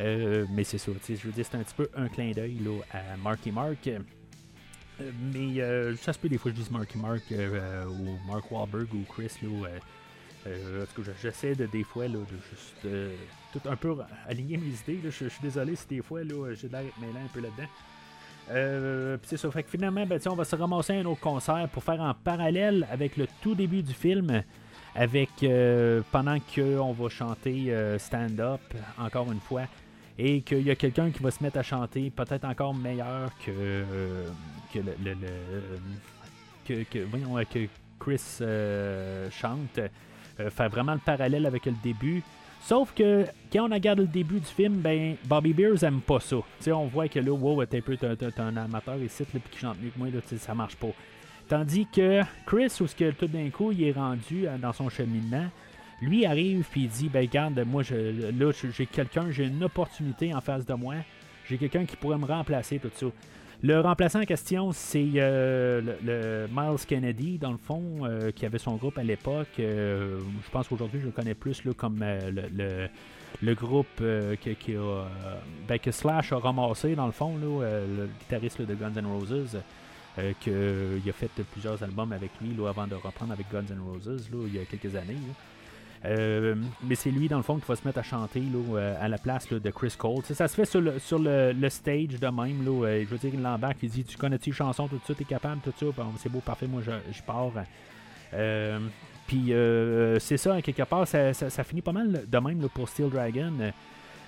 [0.00, 2.58] Euh, mais c'est ça, je veux dire, c'est un petit peu un clin d'œil
[2.92, 3.86] à Marky Mark.
[3.86, 8.92] Euh, mais euh, ça se peut des fois je dis Marky Mark ou Mark Wahlberg
[8.94, 9.30] ou Chris.
[9.42, 9.68] Là,
[10.44, 13.22] parce que j'essaie de des fois là, de juste
[13.52, 13.96] tout un peu
[14.26, 15.00] aligner mes idées.
[15.04, 19.18] Je, suis désolé si des fois là, j'ai l'air mêlant un peu là-dedans.
[19.24, 19.50] c'est ça.
[19.50, 22.86] Fait que finalement, ben, on va se ramasser un autre concert pour faire en parallèle
[22.90, 24.42] avec le tout début du film
[24.94, 28.60] avec euh, pendant qu'on va chanter euh, Stand Up
[28.98, 29.62] encore une fois
[30.18, 33.50] et qu'il y a quelqu'un qui va se mettre à chanter peut-être encore meilleur que
[33.50, 34.28] euh,
[34.72, 35.14] que le,
[36.66, 38.38] que, que, Chris
[39.40, 39.80] chante
[40.50, 42.22] faire vraiment le parallèle avec le début
[42.68, 46.36] Sauf que quand on regarde le début du film, ben Bobby Beers aime pas ça.
[46.66, 47.96] on voit que là, wow, t'es un peu
[48.36, 50.08] un amateur ici, qui chante mieux que moi,
[50.38, 50.88] ça marche pas.
[51.48, 54.90] Tandis que Chris, où ce que tout d'un coup il est rendu euh, dans son
[54.90, 55.46] cheminement,
[56.02, 57.94] lui arrive puis il dit ben regarde, moi je,
[58.38, 60.96] là j'ai quelqu'un, j'ai une opportunité en face de moi,
[61.48, 63.06] j'ai quelqu'un qui pourrait me remplacer tout ça.
[63.62, 68.58] Le remplaçant en question, c'est euh, le, Miles Kennedy, dans le fond, euh, qui avait
[68.58, 69.48] son groupe à l'époque.
[69.56, 72.88] je pense qu'aujourd'hui, je le connais plus comme le,
[73.42, 74.00] le, groupe
[74.40, 75.04] qui, a,
[75.66, 79.58] ben, que Slash a ramassé, dans le fond, le guitariste de Guns N' Roses.
[80.18, 84.28] Euh, qu'il a fait plusieurs albums avec lui avant de reprendre avec Guns N' Roses
[84.32, 85.16] là, il y a quelques années.
[86.04, 88.96] Euh, mais c'est lui, dans le fond, qui va se mettre à chanter là, euh,
[89.00, 90.24] à la place de Chris Cole.
[90.24, 92.64] ça se fait sur le, sur le, stage de même.
[92.64, 95.60] Là, je veux dire, il l'embarque, il dit Tu connais-tu chanson, tout ça, t'es capable,
[95.60, 95.86] tout ça.
[96.18, 97.52] c'est beau, parfait, moi je, pars.
[99.26, 99.52] Puis
[100.20, 103.52] c'est ça, quelque part, ça, finit pas mal de même pour Steel Dragon.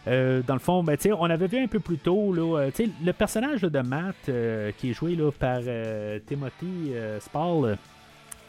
[0.09, 3.13] Euh, dans le fond, ben, on avait vu un peu plus tôt là, euh, le
[3.13, 5.61] personnage de Matt euh, qui est joué là, par
[6.27, 7.77] Timothy Spall.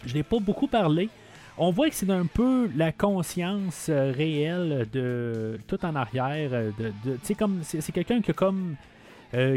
[0.06, 1.10] je n'ai pas beaucoup parlé.
[1.57, 6.49] On voit que c'est un peu la conscience réelle de tout en arrière.
[6.49, 8.76] De, comme c'est, quelqu'un qui a comme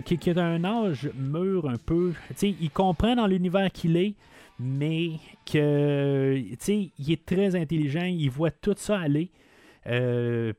[0.04, 2.12] qui, qui, a un âge mûr un peu.
[2.42, 4.14] il comprend dans l'univers qu'il est,
[4.58, 5.12] mais
[5.50, 9.30] que il est très intelligent, il voit tout ça aller.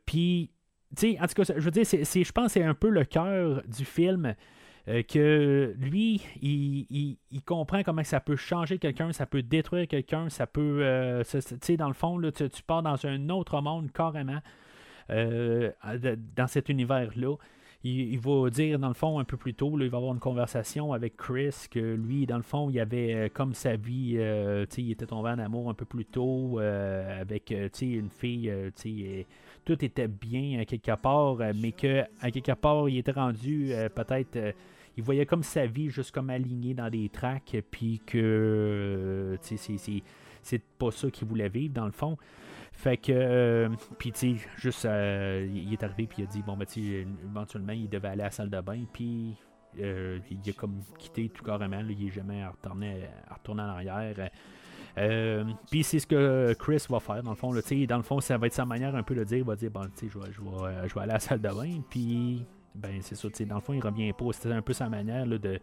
[0.06, 0.50] Puis
[1.04, 3.62] en tout cas, je veux dire, c'est, je pense que c'est un peu le cœur
[3.68, 4.36] du film.
[4.88, 10.46] Euh, que lui, il, comprend comment ça peut changer quelqu'un, ça peut détruire quelqu'un, ça
[10.46, 10.80] peut.
[10.82, 14.40] Euh, tu sais, dans le fond, là, tu, pars dans un autre monde carrément
[15.10, 15.72] euh,
[16.36, 17.36] dans cet univers-là.
[17.84, 20.92] Il, va dire, dans le fond, un peu plus tôt, il va avoir une conversation
[20.92, 24.16] avec Chris, que lui, dans le fond, il avait comme sa vie,
[24.70, 29.28] sais, il était tombé en amour un peu plus tôt avec une fille, sais
[29.66, 33.74] tout était bien à quelque part, euh, mais que à quelque part, il était rendu
[33.74, 34.36] euh, peut-être.
[34.38, 34.52] Euh,
[34.98, 40.92] il voyait comme sa vie juste comme alignée dans des tracks, puis que c'est pas
[40.92, 42.16] ça qu'il voulait vivre dans le fond.
[42.72, 46.66] Fait que, puis tu sais, juste, il est arrivé, puis il a dit, bon, ben,
[46.66, 49.36] tu éventuellement, il devait aller à la salle de bain, puis
[49.78, 51.82] il a comme quitté tout carrément.
[51.90, 54.30] il est jamais retourné, retourné en arrière.
[54.98, 57.54] Euh, puis c'est ce que Chris va faire, dans le fond.
[57.54, 59.72] Dans le fond, ça va être sa manière un peu de dire, il va dire,
[59.72, 63.16] bon, je vais, vais, je vais aller à la salle de bain, puis, ben, c'est
[63.16, 64.26] ça, dans le fond, il revient pas.
[64.32, 65.60] C'était un peu sa manière de,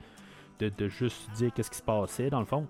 [0.58, 2.66] de, juste dire qu'est-ce qui se passait, dans le fond.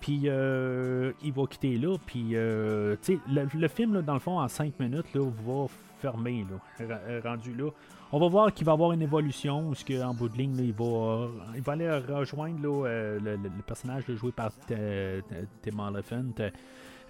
[0.00, 2.94] Puis euh, il va quitter là, puis, euh,
[3.28, 5.66] le, le, film, là, dans le fond, en 5 minutes, là, va
[5.98, 6.46] fermer,
[6.78, 7.70] là, rendu là.
[8.10, 11.28] On va voir qu'il va avoir une évolution, parce qu'en bout de ligne, il, va,
[11.54, 16.50] il va aller rejoindre euh, le, personnage joué par Tim Oliphant.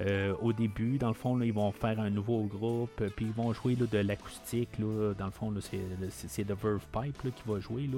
[0.00, 3.52] Euh, au début, dans le fond, ils vont faire un nouveau groupe, puis ils vont
[3.52, 4.70] jouer de l'acoustique.
[4.80, 7.88] Dans le fond, c'est The Verve Pipe qui va jouer.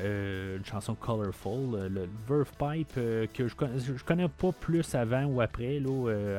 [0.00, 1.88] Euh, une chanson Colorful.
[1.88, 2.94] le Verve Pipe
[3.32, 3.54] que je
[3.96, 5.80] je connais pas plus avant ou après,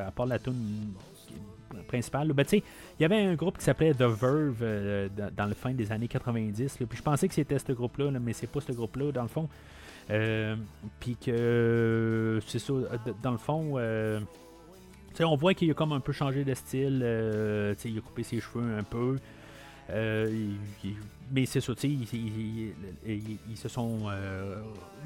[0.06, 0.94] à part la tune
[1.88, 2.32] principal.
[2.34, 2.62] Ben, il
[3.00, 6.78] y avait un groupe qui s'appelait The Verve euh, dans, le fin des années 90.
[6.78, 9.50] puis je pensais que c'était ce groupe-là, mais c'est pas ce groupe-là, dans le fond.
[10.10, 10.56] Euh,
[11.00, 12.74] puis que c'est ça,
[13.22, 14.20] dans le fond, euh,
[15.20, 16.98] on voit qu'il a comme un peu changé de style.
[17.86, 19.18] il a coupé ses cheveux un peu.
[21.32, 22.74] mais c'est ça, ils,
[23.06, 24.08] ils, se sont.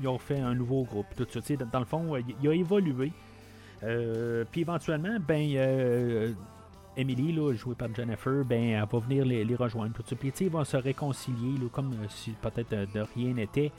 [0.02, 1.08] ils ont fait un nouveau groupe.
[1.18, 3.12] Tout ça, dans, dans le fond, il a évolué.
[4.52, 6.36] puis éventuellement, ben,
[6.96, 9.94] Emily, là, jouée par Jennifer, ben, elle va venir les, rejoindre.
[10.40, 13.72] Ils vont se réconcilier, là, comme euh, si peut-être euh, de rien n'était.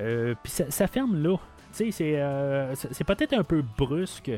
[0.00, 1.36] Euh, puis ça, ferme là.
[1.72, 1.94] C'est,
[3.06, 4.32] peut-être un peu brusque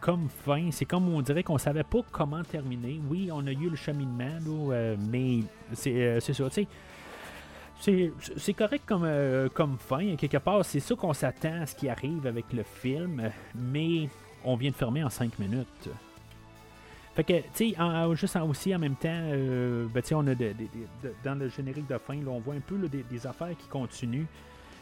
[0.00, 0.70] comme fin.
[0.70, 3.00] C'est comme on dirait qu'on savait pas comment terminer.
[3.10, 5.40] Oui, on a eu le cheminement, là, mais
[5.72, 6.48] c'est, ça.
[7.80, 9.08] C'est, c'est correct comme,
[9.54, 10.14] comme fin.
[10.14, 14.08] Quelque part, c'est ça qu'on s'attend à ce qui arrive avec le film, mais
[14.44, 15.88] on vient de fermer en 5 minutes.
[17.14, 20.34] Fait que, tu sais, juste aussi en même temps, euh, ben, on a
[21.22, 24.26] dans le générique de fin, on voit un peu des, affaires qui continuent.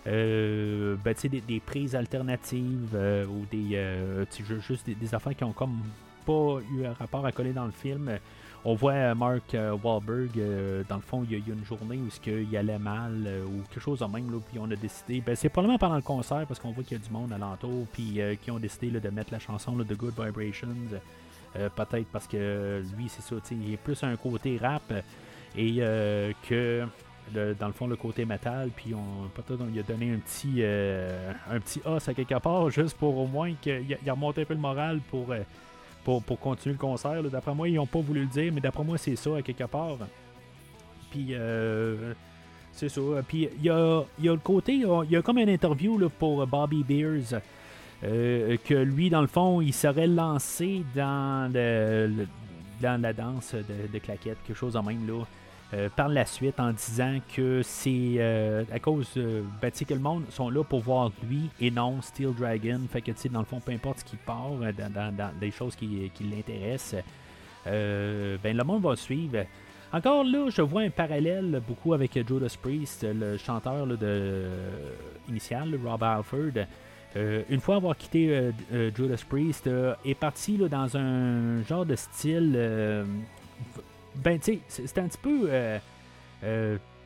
[0.06, 1.14] Euh, ben,
[1.46, 4.24] des, prises alternatives euh, ou des euh,
[4.60, 5.78] juste des, affaires qui ont comme
[6.24, 8.10] pas eu un rapport à coller dans le film.
[8.64, 10.38] On voit Mark Wahlberg,
[10.88, 14.00] dans le fond, il y, a, une journée où il allait mal ou quelque chose
[14.00, 16.70] de même, là, puis on a décidé, ben, c'est probablement pendant le concert parce qu'on
[16.70, 19.72] voit qu'il y a du monde alentour, puis qui ont décidé de mettre la chanson
[19.72, 20.68] de Good Vibrations.
[21.56, 24.92] Euh, peut-être parce que lui, c'est ça, il est plus un côté rap
[25.56, 26.84] et euh, que
[27.34, 28.70] dans le fond le côté métal.
[28.74, 32.38] Puis on peut-être on lui a donné un petit euh, un petit os à quelque
[32.38, 35.34] part juste pour au moins qu'il a remonté un peu le moral pour
[36.04, 38.98] pour, continuer le concert d'après moi ils n'ont pas voulu le dire mais d'après moi
[38.98, 39.98] c'est ça à quelque part.
[41.10, 41.34] Puis
[42.72, 43.00] c'est ça.
[43.26, 47.40] Puis il y a, le côté il y a comme une interview pour Bobby Beers
[48.02, 51.52] euh, que lui, dans le fond, il serait lancé dans,
[52.82, 55.24] la danse de, claquettes, quelque chose en même là.
[55.72, 59.06] Euh, par la suite en disant que c'est euh, à cause
[59.62, 62.80] ben, que le monde sont là pour voir lui et non Steel Dragon.
[62.90, 67.00] Fait que dans le fond, peu importe ce qui part dans, des choses qui, l'intéressent,
[67.64, 69.44] ben, le monde va suivre.
[69.92, 74.48] Encore là, je vois un parallèle beaucoup avec Judas Priest, le chanteur de,
[75.28, 76.66] initial, Rob Alford.
[77.16, 79.68] Euh, une fois avoir quitté euh, euh, Judas Priest,
[80.04, 82.52] est parti dans un genre de style.
[84.16, 85.50] ben, tu sais, c'est un petit peu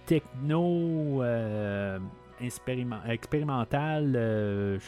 [0.07, 1.23] techno
[2.41, 4.79] expérimental.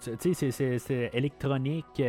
[0.00, 2.02] tu sais, c'est électronique.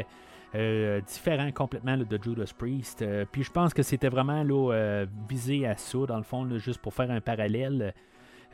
[0.53, 3.03] différent complètement de Judas Priest.
[3.31, 6.93] puis je pense que c'était vraiment là, visé à ça, dans le fond, juste pour
[6.93, 7.93] faire un parallèle.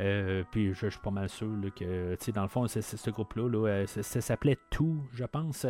[0.02, 3.10] Euh, puis je, suis pas mal sûr que, tu sais, dans le fond, c'est, ce
[3.10, 5.68] groupe-là, euh, ça, s'appelait Tout, je pense.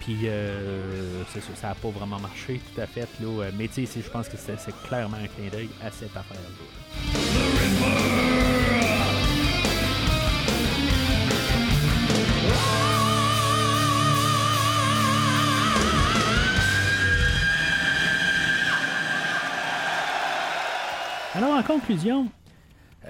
[0.00, 1.24] Puis euh,
[1.54, 3.08] ça n'a pas vraiment marché tout à fait.
[3.20, 4.56] Là, mais tu sais, je pense que c'est,
[4.86, 6.48] clairement un clin d'œil à cette affaire-là.
[21.34, 22.28] Alors, en conclusion,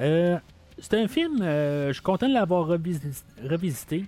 [0.00, 0.38] euh,
[0.78, 4.04] c'est un film, euh, je suis content de l'avoir revisité.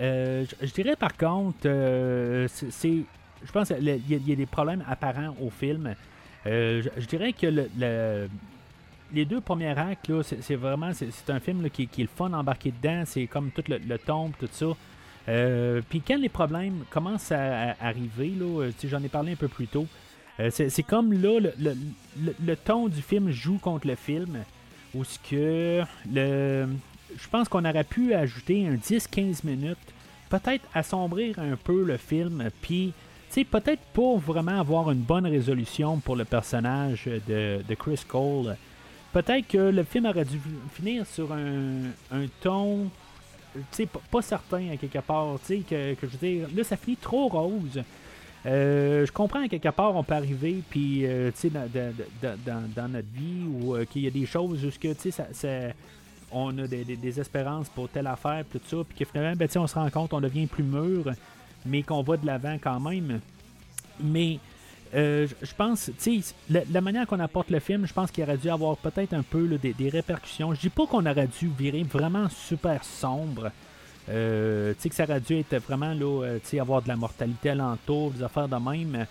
[0.00, 1.58] Euh, je, dirais par contre,
[2.48, 3.04] c'est,
[3.44, 5.94] je pense qu'il y, a des problèmes apparents au film.
[6.44, 8.28] Je, dirais que le,
[9.12, 10.90] les deux premiers actes, c'est, vraiment
[11.28, 13.02] un film qui, est le fun d'embarquer dedans.
[13.04, 14.66] C'est comme tout le, le ton, tout ça.
[15.90, 18.32] Puis quand les problèmes commencent à, arriver,
[18.84, 19.86] j'en ai parlé un peu plus tôt,
[20.50, 24.38] c'est, comme là, le, ton du film joue contre le film.
[24.94, 25.82] Où ce que
[26.12, 26.68] le.
[27.16, 29.78] Je pense qu'on aurait pu ajouter un 10-15 minutes,
[30.28, 32.92] peut-être assombrir un peu le film, puis
[33.44, 38.56] peut-être pour vraiment avoir une bonne résolution pour le personnage de, Chris Cole.
[39.12, 40.40] peut-être que le film aurait dû
[40.74, 42.90] finir sur un, un ton,
[43.92, 47.28] pas, pas certain à quelque part, que, que je veux dire, là, ça finit trop
[47.28, 47.82] rose.
[48.46, 53.08] Euh, je comprends à quelque part, on peut arriver, puis, euh, tu sais, dans, notre
[53.12, 55.74] vie, où euh, qu'il y a des choses jusque, tu sais,
[56.30, 59.74] on a des, espérances pour telle affaire, tout ça, puis que finalement, ben, on se
[59.74, 61.10] rend compte, on devient plus mûr,
[61.66, 63.20] mais qu'on va de l'avant quand même.
[64.00, 64.38] Mais
[64.94, 68.38] euh, je pense, tu sais, la, manière qu'on apporte le film, je pense qu'il aurait
[68.38, 70.54] dû avoir peut-être un peu des, des répercussions.
[70.54, 73.50] Je dis pas qu'on aurait dû virer vraiment super sombre.
[74.10, 76.88] Euh, tu sais, que ça aurait dû être vraiment, là, euh, tu sais, avoir de
[76.88, 79.06] la mortalité alentour, des affaires de même.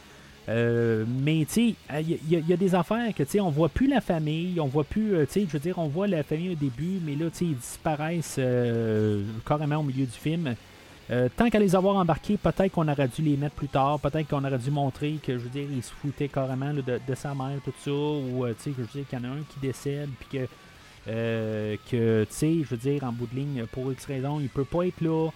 [0.50, 2.18] Euh, mais tu sais, il
[2.48, 5.12] y, a- des affaires que tu sais, on voit plus la famille, on voit plus,
[5.28, 7.46] tu sais, je veux dire, on voit la famille au début, mais là, tu sais,
[7.46, 8.40] ils disparaissent
[9.46, 10.56] carrément au milieu du film.
[11.36, 14.44] Tant qu'à les avoir embarqués, peut-être qu'on aurait dû les mettre plus tard, peut-être qu'on
[14.44, 17.60] aurait dû montrer que, je veux dire, ils se foutaient carrément de, de sa mère,
[17.66, 20.10] tout ça, ou, tu sais, je veux dire, qu'il y en a un qui décède,
[20.20, 20.48] puis que,
[21.08, 24.50] euh, que tu sais, je veux dire, en bout de ligne, pour X raison, il
[24.50, 25.30] peut pas être là.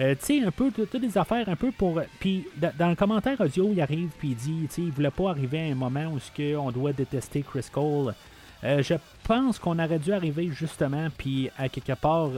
[0.00, 2.00] Euh, tu sais, un peu, toutes des affaires un peu pour.
[2.18, 5.10] Puis, da- dans le commentaire audio, il arrive, puis il dit, tu sais, il voulait
[5.10, 6.18] pas arriver à un moment où
[6.58, 8.14] on doit détester Chris Cole.
[8.64, 12.30] Euh, je pense qu'on aurait dû arriver justement, puis à quelque part,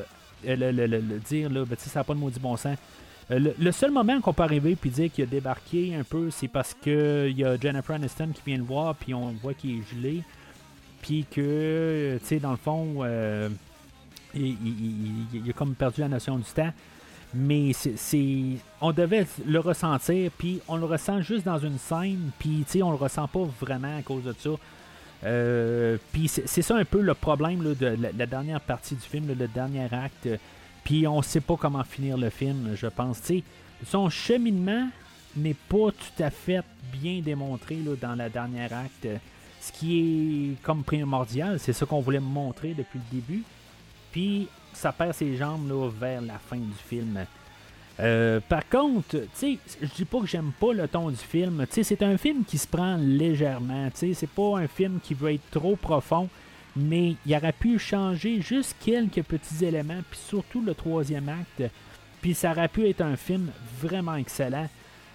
[0.44, 2.76] le, dire, là, ben, tu sais, ça n'a pas de maudit bon sens.
[3.30, 6.46] Le, le seul moment qu'on peut arriver puis dire qu'il a débarqué un peu, c'est
[6.46, 9.80] parce que il y a Jennifer Aniston qui vient le voir, puis on voit qu'il
[9.80, 10.22] est gelé,
[11.07, 13.49] puis que, euh, tu sais, dans le fond, euh,
[14.35, 16.73] il, a comme perdu la notion du temps.
[17.33, 18.35] Mais c'est,
[18.81, 22.83] on devait le ressentir, puis on le ressent juste dans une scène, puis tu sais,
[22.83, 24.51] on le ressent pas vraiment à cause de ça.
[25.24, 29.28] Euh, puis c'est, ça un peu le problème là, de la, dernière partie du film,
[29.28, 30.28] là, le dernier acte.
[30.83, 33.20] Puis on sait pas comment finir le film, je pense.
[33.20, 33.43] Tu sais,
[33.87, 34.89] son cheminement
[35.37, 39.07] n'est pas tout à fait bien démontré là, dans la dernière acte.
[39.66, 43.43] Ce qui est comme primordial, c'est ça qu'on voulait montrer depuis le début.
[44.12, 47.18] Puis ça perd ses jambes là, vers la fin du film.
[47.98, 51.66] Euh, par contre, tu je dis pas que j'aime pas le ton du film.
[51.68, 53.88] C'est un film qui se prend légèrement.
[53.98, 56.28] Tu c'est pas un film qui veut être trop profond,
[56.76, 61.72] mais il aurait pu changer juste quelques petits éléments, puis surtout le troisième acte.
[62.22, 64.68] Puis ça aurait pu être un film vraiment excellent.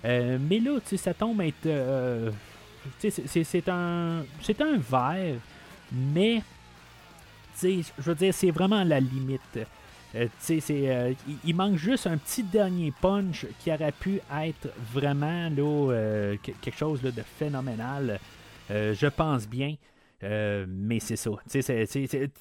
[0.03, 1.67] Euh, mais là, ça tombe à être.
[1.67, 2.31] euh,
[2.99, 4.23] c'est- un,
[4.59, 5.35] un verre,
[5.91, 6.41] mais
[7.61, 9.59] je veux dire, c'est vraiment la limite.
[10.15, 11.13] Euh, euh,
[11.45, 16.51] il, manque juste un petit dernier punch qui aurait pu être vraiment là, euh, que-
[16.51, 18.19] quelque chose de phénoménal.
[18.69, 19.75] Je pense bien.
[20.21, 21.31] Mais c'est ça.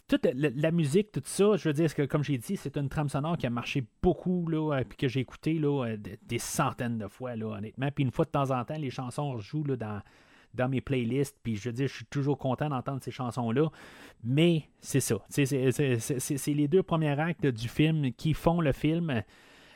[0.06, 3.08] Toute la, musique, tout ça, je veux dire, que, comme j'ai dit, c'est une trame
[3.08, 7.34] sonore qui a marché beaucoup, là, puis que j'ai écouté là, des, centaines de fois,
[7.36, 7.88] là, honnêtement.
[7.92, 10.00] Puis une fois de temps en temps, les chansons rejouent là, dans,
[10.54, 13.70] dans mes playlists, puis je veux dire, je suis toujours content d'entendre ces chansons-là.
[14.24, 15.16] Mais c'est ça.
[15.28, 19.22] C'est les deux premiers actes du film qui font le film.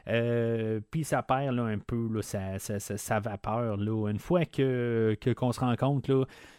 [0.07, 3.77] Euh, puis ça perd là, un peu là, sa, sa- vapeur.
[3.79, 4.11] Là.
[4.11, 6.11] Une fois que, qu'on se rend compte,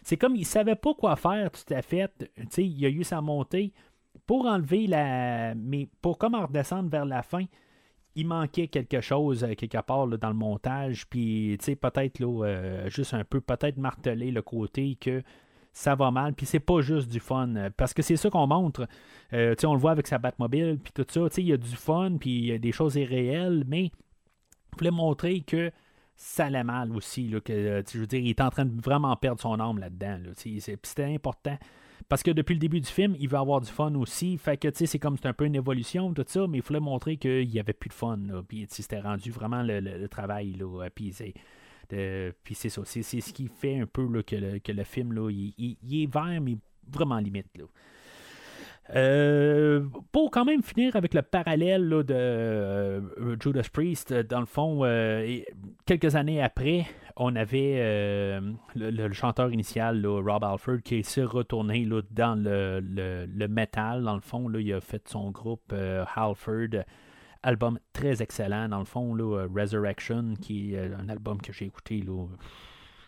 [0.02, 2.10] c'est comme il savait pas quoi faire tout à fait.
[2.18, 3.72] Tu sais, il a eu sa montée.
[4.26, 5.54] Pour enlever la.
[5.54, 7.44] Mais pour comme en redescendre vers la fin,
[8.16, 11.06] il manquait quelque chose euh, quelque part dans le montage.
[11.08, 15.22] Puis, peut-être là, euh, juste un peu, peut-être marteler le côté que
[15.72, 17.52] ça va mal, puis c'est pas juste du fun.
[17.76, 18.88] Parce que c'est ça qu'on montre.
[19.34, 21.28] Euh, on le voit avec sa Batmobile, puis tout ça.
[21.36, 24.90] Il y a du fun, puis il y a des choses irréelles, mais il voulait
[24.90, 25.70] montrer que
[26.14, 27.28] ça allait mal aussi.
[27.28, 30.18] Là, que, je veux dire, il est en train de vraiment perdre son âme là-dedans.
[30.24, 31.58] Là, c'était important.
[32.08, 34.38] Parce que depuis le début du film, il veut avoir du fun aussi.
[34.38, 36.62] Fait que, tu sais, c'est comme c'est un peu une évolution, tout ça, mais il
[36.62, 38.18] fallait montrer qu'il n'y avait plus de fun.
[38.26, 40.52] Là, puis, c'était rendu vraiment le, le- travail.
[40.52, 41.34] Là, euh, puis, c'est.
[42.42, 45.30] puis c'est ça, c'est, ce qui fait un peu que, le, que le film, là,
[45.30, 46.56] il, est vert, mais
[46.88, 47.46] vraiment limite.
[48.94, 54.40] Euh, pour quand même finir avec le parallèle là, de euh, Judas Priest, euh, dans
[54.40, 54.82] le fond,
[55.86, 56.86] quelques années après,
[57.16, 58.40] on avait
[58.74, 63.26] le, chanteur initial, Rob Alford, qui s'est retourné là, dans le, le.
[64.02, 65.72] Dans le fond, il a fait son groupe
[66.14, 66.84] Halford,
[67.42, 68.68] album très excellent.
[68.68, 69.16] Dans le fond,
[69.54, 72.04] Resurrection, qui est un album que j'ai écouté.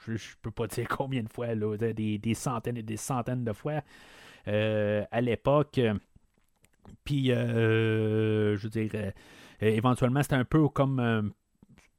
[0.07, 3.45] Je, je peux pas dire combien de fois, là, des, des centaines et des centaines
[3.45, 3.83] de fois
[5.11, 5.81] à l'époque.
[7.05, 9.11] Puis, euh, je veux dire, euh,
[9.63, 11.01] euh, éventuellement, c'était un peu comme.
[11.01, 11.23] euh,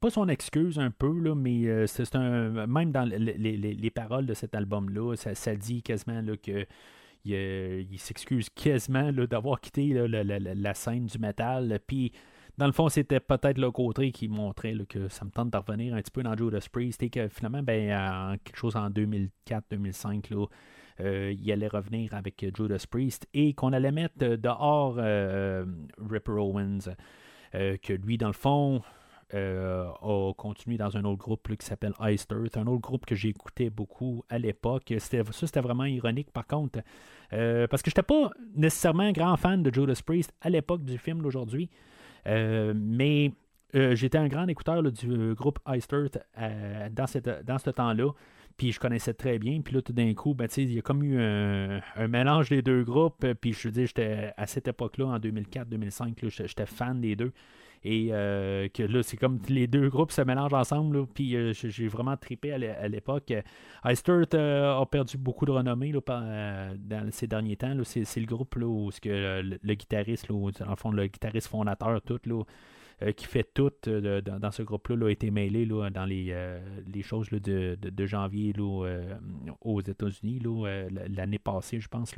[0.00, 2.66] pas son excuse un peu, là, mais euh, c'est un.
[2.66, 6.36] Même dans le- le- les, les- les paroles de cet album-là, ça, dit quasiment là,
[6.36, 6.66] que.
[7.26, 11.78] Il, euh, s'excuse quasiment d'avoir quitté la, la- la- scène du métal.
[11.86, 12.12] Puis,
[12.56, 15.94] dans le fond, c'était peut-être le côté qui montrait que ça me tente de revenir
[15.94, 20.30] un petit peu dans Judas Priest et que finalement, ben, en quelque chose en 2004-2005,
[20.30, 20.46] là,
[20.98, 24.96] il allait revenir avec Judas Priest et qu'on allait mettre dehors
[26.10, 26.94] Ripper Owens.
[27.52, 28.82] que lui, dans le fond,
[29.32, 33.70] a continué dans un autre groupe qui s'appelle Ice Earth, un autre groupe que écouté
[33.70, 34.92] beaucoup à l'époque.
[34.98, 36.80] ça, c'était vraiment ironique par contre,
[37.30, 40.98] parce que je n'étais pas nécessairement un grand fan de Judas Priest à l'époque du
[40.98, 41.70] film d'aujourd'hui,
[42.26, 43.32] mais
[43.72, 46.18] j'étais un grand écouteur du groupe Ice Earth
[46.92, 48.10] dans ce temps-là.
[48.60, 49.62] Puis je connaissais très bien.
[49.62, 52.84] Puis là, tout d'un coup, ben, il y a comme eu un, mélange des deux
[52.84, 53.26] groupes.
[53.40, 57.32] Puis je dire, j'étais à cette époque-là, en 2004-2005, j'étais fan des deux.
[57.84, 61.06] Et euh, que là, c'est comme les deux groupes se mélangent ensemble.
[61.06, 63.32] puis euh, j'ai vraiment tripé à l'époque.
[63.86, 67.74] Ice euh, a perdu beaucoup de renommée dans ces derniers temps.
[67.82, 72.20] C'est le groupe là, où que, le, guitariste, dans le fond, le guitariste fondateur, tout,
[72.26, 72.44] là, euh,
[73.16, 77.30] qui fait tout euh, dans, ce groupe-là a été mêlé dans les, euh, les choses
[77.30, 80.42] de, de, janvier aux États-Unis
[81.08, 82.14] l'année passée, je pense,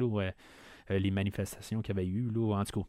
[0.91, 2.31] les manifestations qu'il y avait eu.
[2.37, 2.87] en tout cas,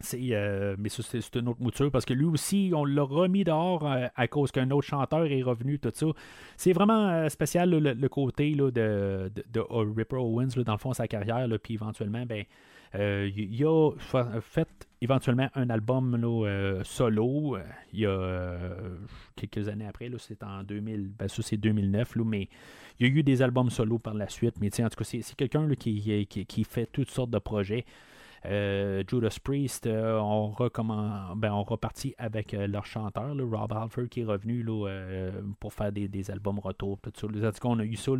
[0.00, 4.28] c'est, mais c'est, une autre mouture parce que lui aussi, on l'a remis dehors à
[4.28, 6.06] cause qu'un autre chanteur est revenu, tout ça.
[6.56, 11.48] C'est vraiment spécial le, côté de, de, de, Ripper Owens, dans le fond, sa carrière,
[11.62, 12.44] puis éventuellement, ben, euh,
[12.94, 13.90] il a
[14.40, 17.56] fait éventuellement un album euh, solo.
[17.56, 18.58] Euh, il y a
[19.34, 22.48] quelques années après, c'est en 2000, ben, ça c'est 2009, mais
[22.98, 24.56] il y a eu des albums solo par la suite.
[24.60, 27.84] Mais en tout cas, c'est quelqu'un qui, qui, fait toutes sortes de projets.
[28.44, 30.54] Judas Priest on,
[31.36, 34.64] ben, on repartit avec leur chanteur, Rob Halford, qui est revenu
[35.58, 36.98] pour faire des, albums retour.
[37.00, 37.50] Tout ça.
[37.64, 38.12] On a eu ça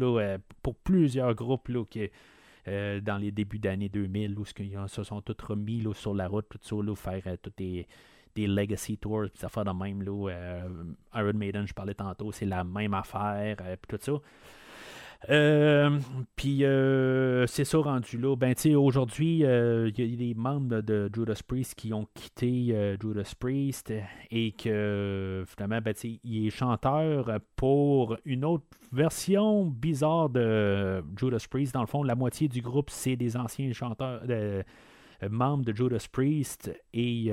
[0.63, 2.11] pour plusieurs groupes qui,
[2.69, 6.47] euh, dans les débuts d'année 2000, où ils se sont tous remis sur la route,
[6.49, 7.87] tout ça, faire euh, tous des,
[8.37, 10.03] legacy tours, puis ça fait de même.
[10.03, 10.85] Là, euh,
[11.15, 14.13] Iron Maiden, je parlais tantôt, c'est la même affaire, puis tout ça.
[15.29, 15.99] Euh,
[16.37, 18.37] puis euh, c'est ça rendu là.
[18.37, 23.33] Ben, aujourd'hui, euh, il y a des membres de Judas Priest qui ont quitté Judas
[23.39, 23.93] Priest
[24.31, 25.95] et que finalement, ben,
[26.25, 31.75] il est chanteur pour une autre version bizarre de Judas Priest.
[31.75, 34.23] Dans le fond, la moitié du groupe, c'est des anciens chanteurs.
[35.31, 37.33] Membres de Judas Priest et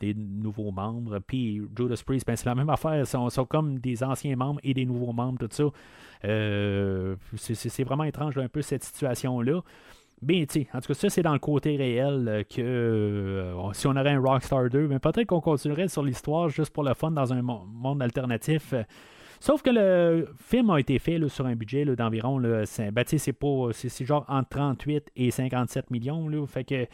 [0.00, 1.18] des nouveaux membres.
[1.20, 2.98] Puis Judas Priest, ben, c'est la même affaire.
[3.00, 5.64] Ils sont, sont, comme des anciens membres et des nouveaux membres, tout ça.
[6.24, 9.60] Euh, c'est vraiment étrange un peu cette situation-là.
[10.24, 13.88] Mais tu en tout cas, ça, c'est dans le côté réel euh, que euh, si
[13.88, 17.10] on aurait un Rockstar 2, mais peut-être qu'on continuerait sur l'histoire juste pour le fun
[17.10, 18.72] dans un monde alternatif.
[19.40, 24.48] Sauf que le film a été fait sur un budget d'environ, ben, c'est genre entre
[24.50, 26.28] 38 et 57 millions.
[26.28, 26.86] Là, fait que,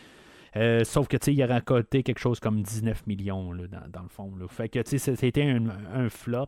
[0.85, 4.33] sauf que il a récolté quelque chose comme 19 millions dans, le fond.
[4.49, 6.47] Fait que c'était un, flop.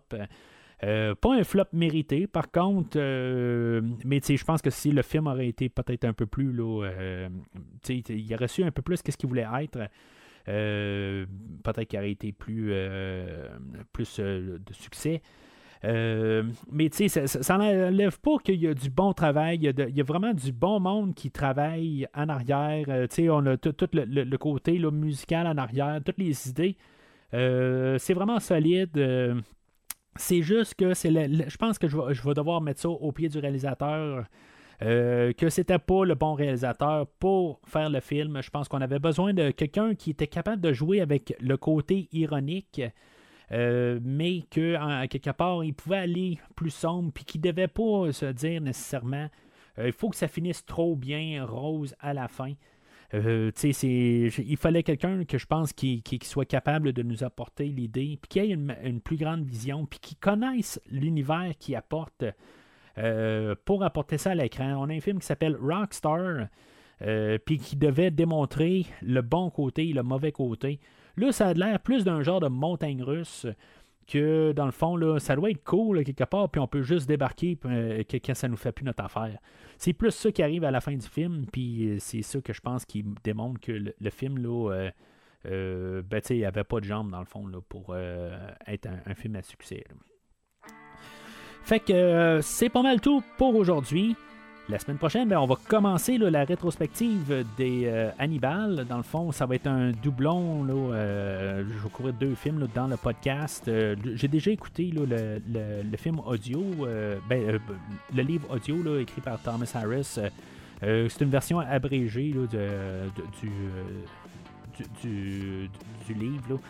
[0.82, 5.26] Euh, pas un flop mérité, par contre, euh, mais je pense que si le film
[5.26, 7.28] aurait été peut-être un peu plus, là, euh,
[7.88, 9.78] il aurait su un peu plus qu'est-ce qu'il voulait être.
[10.46, 12.72] peut-être qu'il aurait été plus,
[13.92, 15.20] plus de succès.
[15.82, 20.04] Mais tu sais, ça n'enlève pas qu'il y a du bon travail, il y, a
[20.04, 22.86] vraiment du bon monde qui travaille en arrière.
[23.08, 26.76] tu sais, on a tout, le, côté musical en arrière, toutes les idées.
[27.32, 29.42] c'est vraiment solide.
[30.16, 33.38] C'est juste que c'est je pense que je vais, devoir mettre ça au pied du
[33.38, 34.26] réalisateur.
[34.82, 38.40] Euh, que c'était pas le bon réalisateur pour faire le film.
[38.42, 42.08] Je pense qu'on avait besoin de quelqu'un qui était capable de jouer avec le côté
[42.12, 42.80] ironique,
[43.52, 48.26] euh, mais que quelque part il pouvait aller plus sombre, puis qu'il devait pas se
[48.26, 49.28] dire nécessairement
[49.78, 52.52] euh, il faut que ça finisse trop bien rose à la fin.
[53.14, 58.28] Euh, il fallait quelqu'un que je pense qui, soit capable de nous apporter l'idée, puis
[58.28, 62.24] qui ait une, plus grande vision, puis qui connaisse l'univers qui apporte
[63.64, 64.74] pour apporter ça à l'écran.
[64.78, 66.46] On a un film qui s'appelle Rockstar,
[67.44, 70.78] puis qui devait démontrer le bon côté et le mauvais côté.
[71.20, 73.46] Là, ça a l'air plus d'un genre de montagne russe
[74.06, 77.06] que dans le fond, là, ça doit être cool quelque part, puis on peut juste
[77.06, 79.38] débarquer euh, quand ça nous fait plus notre affaire.
[79.76, 82.54] C'est plus ça qui arrive à la fin du film, puis euh, c'est ça que
[82.54, 84.90] je pense qui démontre que le, film, là,
[85.46, 89.42] euh, ben, il avait pas de jambes dans le fond pour être un, film à
[89.42, 89.84] succès.
[91.64, 94.16] Fait que c'est pas mal tout pour aujourd'hui.
[94.70, 98.86] La semaine prochaine, on va commencer la rétrospective des euh, Hannibal.
[98.88, 100.64] Dans le fond, ça va être un doublon.
[100.70, 103.66] Euh, je vais couvrir deux films dans le podcast.
[103.66, 106.62] Euh, j'ai déjà écouté le, film audio,
[107.28, 107.58] ben,
[108.14, 110.20] le livre audio écrit par Thomas Harris.
[110.80, 112.32] c'est une version abrégée
[115.02, 116.60] du, du, livre.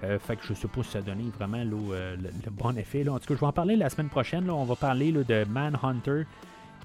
[0.00, 3.08] fait que je sais pas si ça donnait vraiment le, bon effet.
[3.08, 4.48] En tout cas, je vais en parler la semaine prochaine.
[4.48, 6.22] On va parler de Manhunter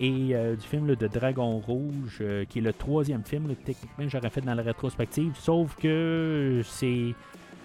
[0.06, 4.42] et du film de Dragon Rouge, qui est le troisième film que techniquement j'aurais fait
[4.42, 7.14] dans la rétrospective, sauf que c'est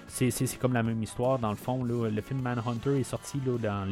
[0.08, 1.84] c'est comme la même histoire dans le fond.
[1.84, 3.84] Le film Manhunter est sorti là,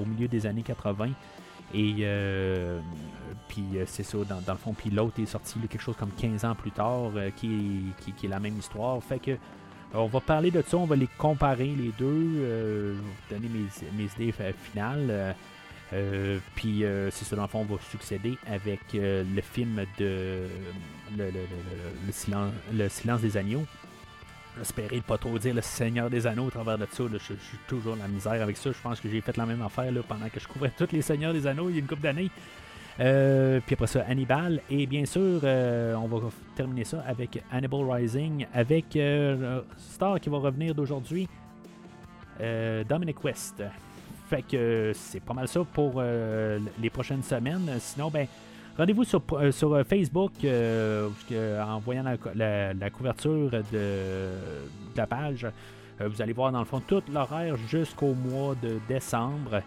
[0.00, 1.10] au milieu des années 80.
[1.72, 2.80] Et euh,
[3.48, 4.74] puis euh, c'est ça, dans, le fond.
[4.74, 7.82] Puis l'autre est sorti quelque chose comme 15 ans plus tard, euh, qui,
[8.16, 9.02] qui, est la même histoire.
[9.02, 9.32] Fait que
[9.92, 13.48] on va parler de ça, on va les comparer les deux, vous donner
[13.96, 14.32] mes, idées
[14.70, 15.34] finales.
[16.54, 20.46] Puis c'est ça, dans le fond, on va succéder avec le film de
[21.16, 23.64] le, silence, le silence des agneaux.
[24.58, 27.04] J'espérais ne pas trop dire le Seigneur des Anneaux au travers de ça.
[27.10, 28.70] Je, suis toujours la misère avec ça.
[28.72, 31.02] Je pense que j'ai fait la même affaire là, pendant que je couvrais tous les
[31.02, 32.30] Seigneurs des Anneaux il y a une couple d'années.
[32.98, 34.60] Euh, puis après ça, Hannibal.
[34.68, 40.28] Et bien sûr, euh, on va terminer ça avec Hannibal Rising, avec euh, Star qui
[40.28, 41.28] va revenir d'aujourd'hui,
[42.88, 43.62] Dominic West.
[44.30, 47.68] Fait que c'est pas mal ça pour les prochaines semaines.
[47.80, 48.28] Sinon, ben,
[48.80, 51.10] Rendez-vous sur, euh, euh, Facebook euh,
[51.62, 52.02] en voyant
[52.34, 54.30] la, couverture de,
[54.96, 55.46] la page.
[56.00, 59.60] vous allez voir dans le fond tout l'horaire jusqu'au mois de décembre.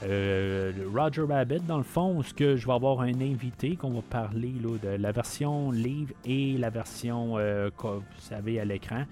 [0.00, 4.52] Roger Rabbit, dans le fond, ce que je vais avoir un invité qu'on va parler
[4.60, 9.04] de la version livre et la version que vous savez à l'écran,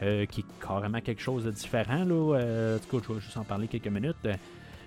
[0.00, 2.04] qui est carrément quelque chose de différent.
[2.04, 2.76] Là.
[2.76, 4.28] en tout cas, je vais juste en parler quelques minutes.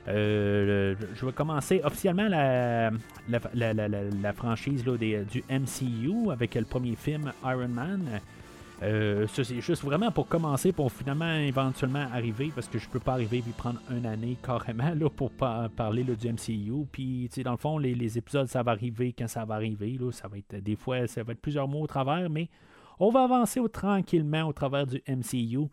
[0.08, 2.92] Euh, je vais commencer officiellement la,
[3.30, 8.22] la, franchise là, du MCU avec le premier film Iron Man.
[8.84, 13.14] Euh, c'est juste vraiment pour commencer, pour finalement éventuellement arriver, parce que je peux pas
[13.14, 16.88] arriver et prendre une année carrément là, pour parler là, du MCU.
[16.92, 19.98] Puis, dans le fond, les, épisodes, ça va arriver quand ça va arriver.
[20.00, 22.50] Là, ça va être des fois, ça va être plusieurs mois au travers, mais
[23.02, 25.68] on va avancer tranquillement au travers du MCU.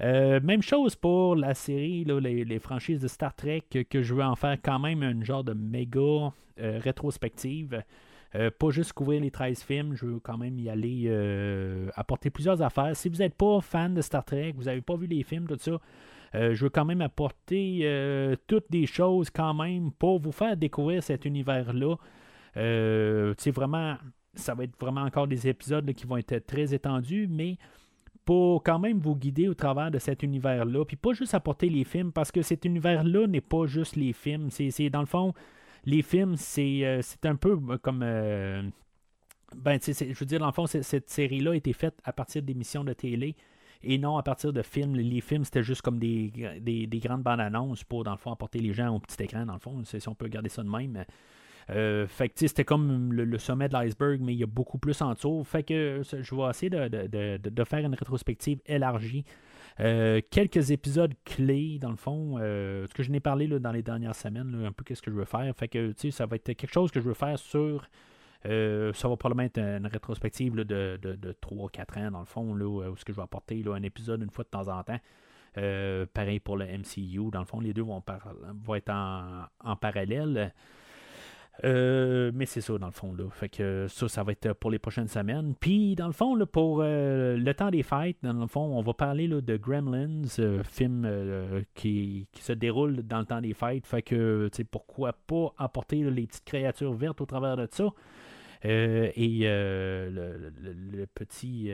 [0.00, 4.34] Euh, même chose pour la série, les, franchises de Star Trek, que je veux en
[4.34, 7.82] faire quand même une genre de méga euh, rétrospective.
[8.34, 11.10] Euh, pas juste couvrir les 13 films, je veux quand même y aller
[11.94, 12.96] apporter plusieurs affaires.
[12.96, 15.58] Si vous n'êtes pas fan de Star Trek, vous n'avez pas vu les films, tout
[15.58, 15.78] ça,
[16.32, 17.86] je veux quand même apporter
[18.46, 21.96] toutes des choses quand même pour vous faire découvrir cet univers-là.
[22.54, 23.98] c'est vraiment,
[24.34, 27.58] ça va être vraiment encore des épisodes qui vont être très étendus, mais
[28.24, 31.84] pour quand même vous guider au travers de cet univers-là, puis pas juste apporter les
[31.84, 34.50] films, parce que cet univers-là n'est pas juste les films.
[34.50, 35.34] C'est, dans le fond,
[35.84, 38.02] les films, c'est, euh, un peu euh, comme.
[38.02, 38.62] Euh,
[39.56, 42.84] ben, je veux dire, dans le fond, cette série-là a été faite à partir d'émissions
[42.84, 43.36] de télé
[43.82, 44.94] et non à partir de films.
[44.94, 48.32] Les films, c'était juste comme des, des, des, grandes bandes annonces pour, dans le fond,
[48.32, 50.70] apporter les gens au petit écran, dans le fond, si on peut regarder ça de
[50.70, 51.04] même.
[51.70, 55.00] Euh, fait que c'était comme le, sommet de l'iceberg, mais il y a beaucoup plus
[55.02, 55.42] en dessous.
[55.44, 59.24] Fait que je vais essayer de, faire une rétrospective élargie.
[59.80, 63.82] Euh, quelques épisodes clés, dans le fond, euh, ce que je n'ai parlé dans les
[63.82, 65.50] dernières semaines, un peu qu'est-ce que je veux faire.
[65.56, 67.86] Fait que ça va être quelque chose que je veux faire sur.
[68.44, 70.98] ça va probablement être une rétrospective de,
[71.40, 74.30] 3-4 ans, dans le fond, là, où ce que je vais apporter un épisode une
[74.30, 75.00] fois de temps en temps.
[76.12, 77.30] pareil pour le MCU.
[77.30, 78.02] Dans le fond, les deux vont,
[78.76, 78.90] être
[79.64, 80.52] en parallèle.
[81.64, 83.12] Euh, mais c'est ça, dans le fond.
[83.14, 83.24] Là.
[83.30, 85.54] Fait que ça, ça va être pour les prochaines semaines.
[85.58, 88.80] Puis, dans le fond, là, pour euh, le temps des fêtes, dans le fond, on
[88.80, 91.08] va parler là, de Gremlins, euh, film
[91.74, 93.86] qui, se déroule dans le temps des fêtes.
[93.86, 97.88] Fait que, tu sais, pourquoi pas apporter les petites créatures vertes au travers de ça?
[98.64, 101.72] et le, petit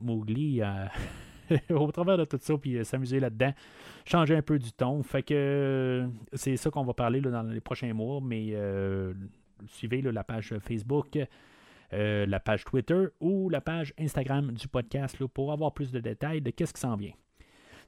[0.00, 0.62] Mowgli
[1.70, 3.52] au travers de tout ça, puis s'amuser là-dedans
[4.10, 5.02] changer un peu du ton.
[5.02, 9.14] Fait que euh, c'est ça qu'on va parler dans les prochains mois, mais euh,
[9.66, 11.18] suivez la page Facebook,
[11.92, 16.40] euh, la page Twitter ou la page Instagram du podcast pour avoir plus de détails
[16.40, 17.12] de qu'est-ce qui s'en vient.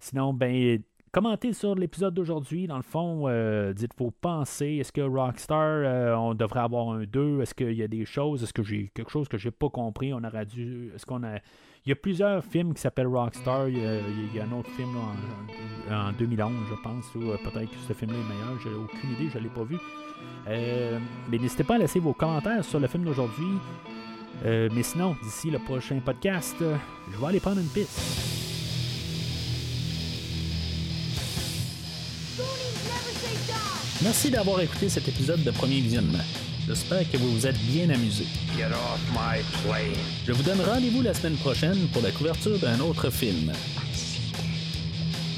[0.00, 0.82] Sinon, ben
[1.12, 2.66] commentez sur l'épisode d'aujourd'hui.
[2.66, 3.28] Dans le fond,
[3.72, 4.78] dites vos pensées.
[4.80, 8.42] Est-ce que Rockstar, on devrait avoir un 2 Est-ce qu'il y a des choses?
[8.42, 10.12] Est-ce que j'ai quelque chose que j'ai pas compris?
[10.12, 10.90] On aurait dû.
[10.94, 11.38] Est-ce qu'on a
[11.84, 13.68] il y a plusieurs films qui s'appellent Rockstar.
[13.68, 14.90] Il y, a, un autre film
[15.90, 17.04] en, 2011, je pense.
[17.16, 18.60] Euh, peut-être que ce film-là est meilleur.
[18.62, 19.78] J'ai aucune idée, je ne l'ai pas vu.
[20.46, 20.98] Euh,
[21.28, 23.58] mais n'hésitez pas à laisser vos commentaires sur le film d'aujourd'hui.
[24.44, 28.00] Euh, mais sinon, d'ici le prochain podcast, je vais aller prendre une piste.
[34.04, 36.24] Merci d'avoir écouté cet épisode de Premier Visionnement.
[36.66, 38.24] J'espère que vous vous êtes bien amusé.
[40.26, 43.52] Je vous donne rendez-vous la semaine prochaine pour la couverture d'un autre film.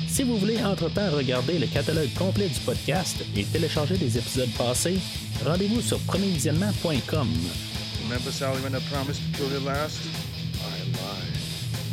[0.09, 4.99] Si vous voulez entre-temps regarder le catalogue complet du podcast et télécharger des épisodes passés,
[5.45, 7.29] rendez-vous sur premiervisionnement.com.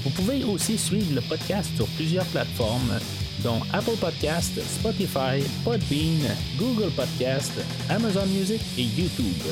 [0.03, 2.99] Vous pouvez aussi suivre le podcast sur plusieurs plateformes
[3.43, 7.51] dont Apple Podcast, Spotify, Podbean, Google Podcast,
[7.89, 9.43] Amazon Music et YouTube.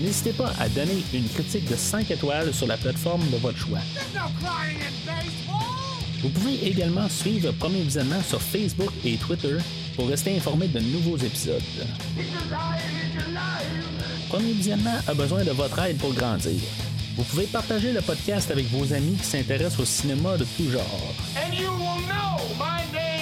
[0.00, 3.80] N'hésitez pas à donner une critique de 5 étoiles sur la plateforme de votre choix.
[6.22, 9.56] Vous pouvez également suivre Premier Visionnement sur Facebook et Twitter
[9.96, 11.62] pour rester informé de nouveaux épisodes.
[14.28, 16.60] Premier Visionnement a besoin de votre aide pour grandir.
[17.16, 21.14] Vous pouvez partager le podcast avec vos amis qui s'intéressent au cinéma de tout genre.
[21.36, 23.17] And you will know my name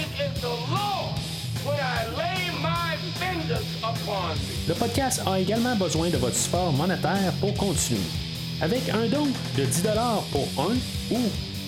[4.69, 8.01] Le podcast a également besoin de votre support monétaire pour continuer.
[8.61, 9.27] Avec un don
[9.57, 9.83] de 10
[10.33, 10.75] pour un
[11.15, 11.19] ou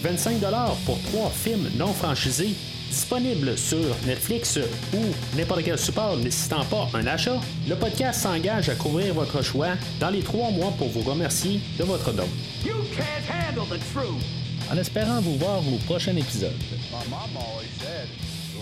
[0.02, 0.40] 25
[0.84, 2.54] pour trois films non franchisés
[2.88, 4.58] disponibles sur Netflix
[4.94, 9.74] ou n'importe quel support nécessitant pas un achat, le podcast s'engage à couvrir votre choix
[10.00, 12.28] dans les trois mois pour vous remercier de votre don.
[12.64, 14.24] You can't handle the truth.
[14.72, 16.52] En espérant vous voir au prochain épisode.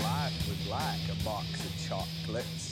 [0.02, 2.65] Life was like a box of chocolates.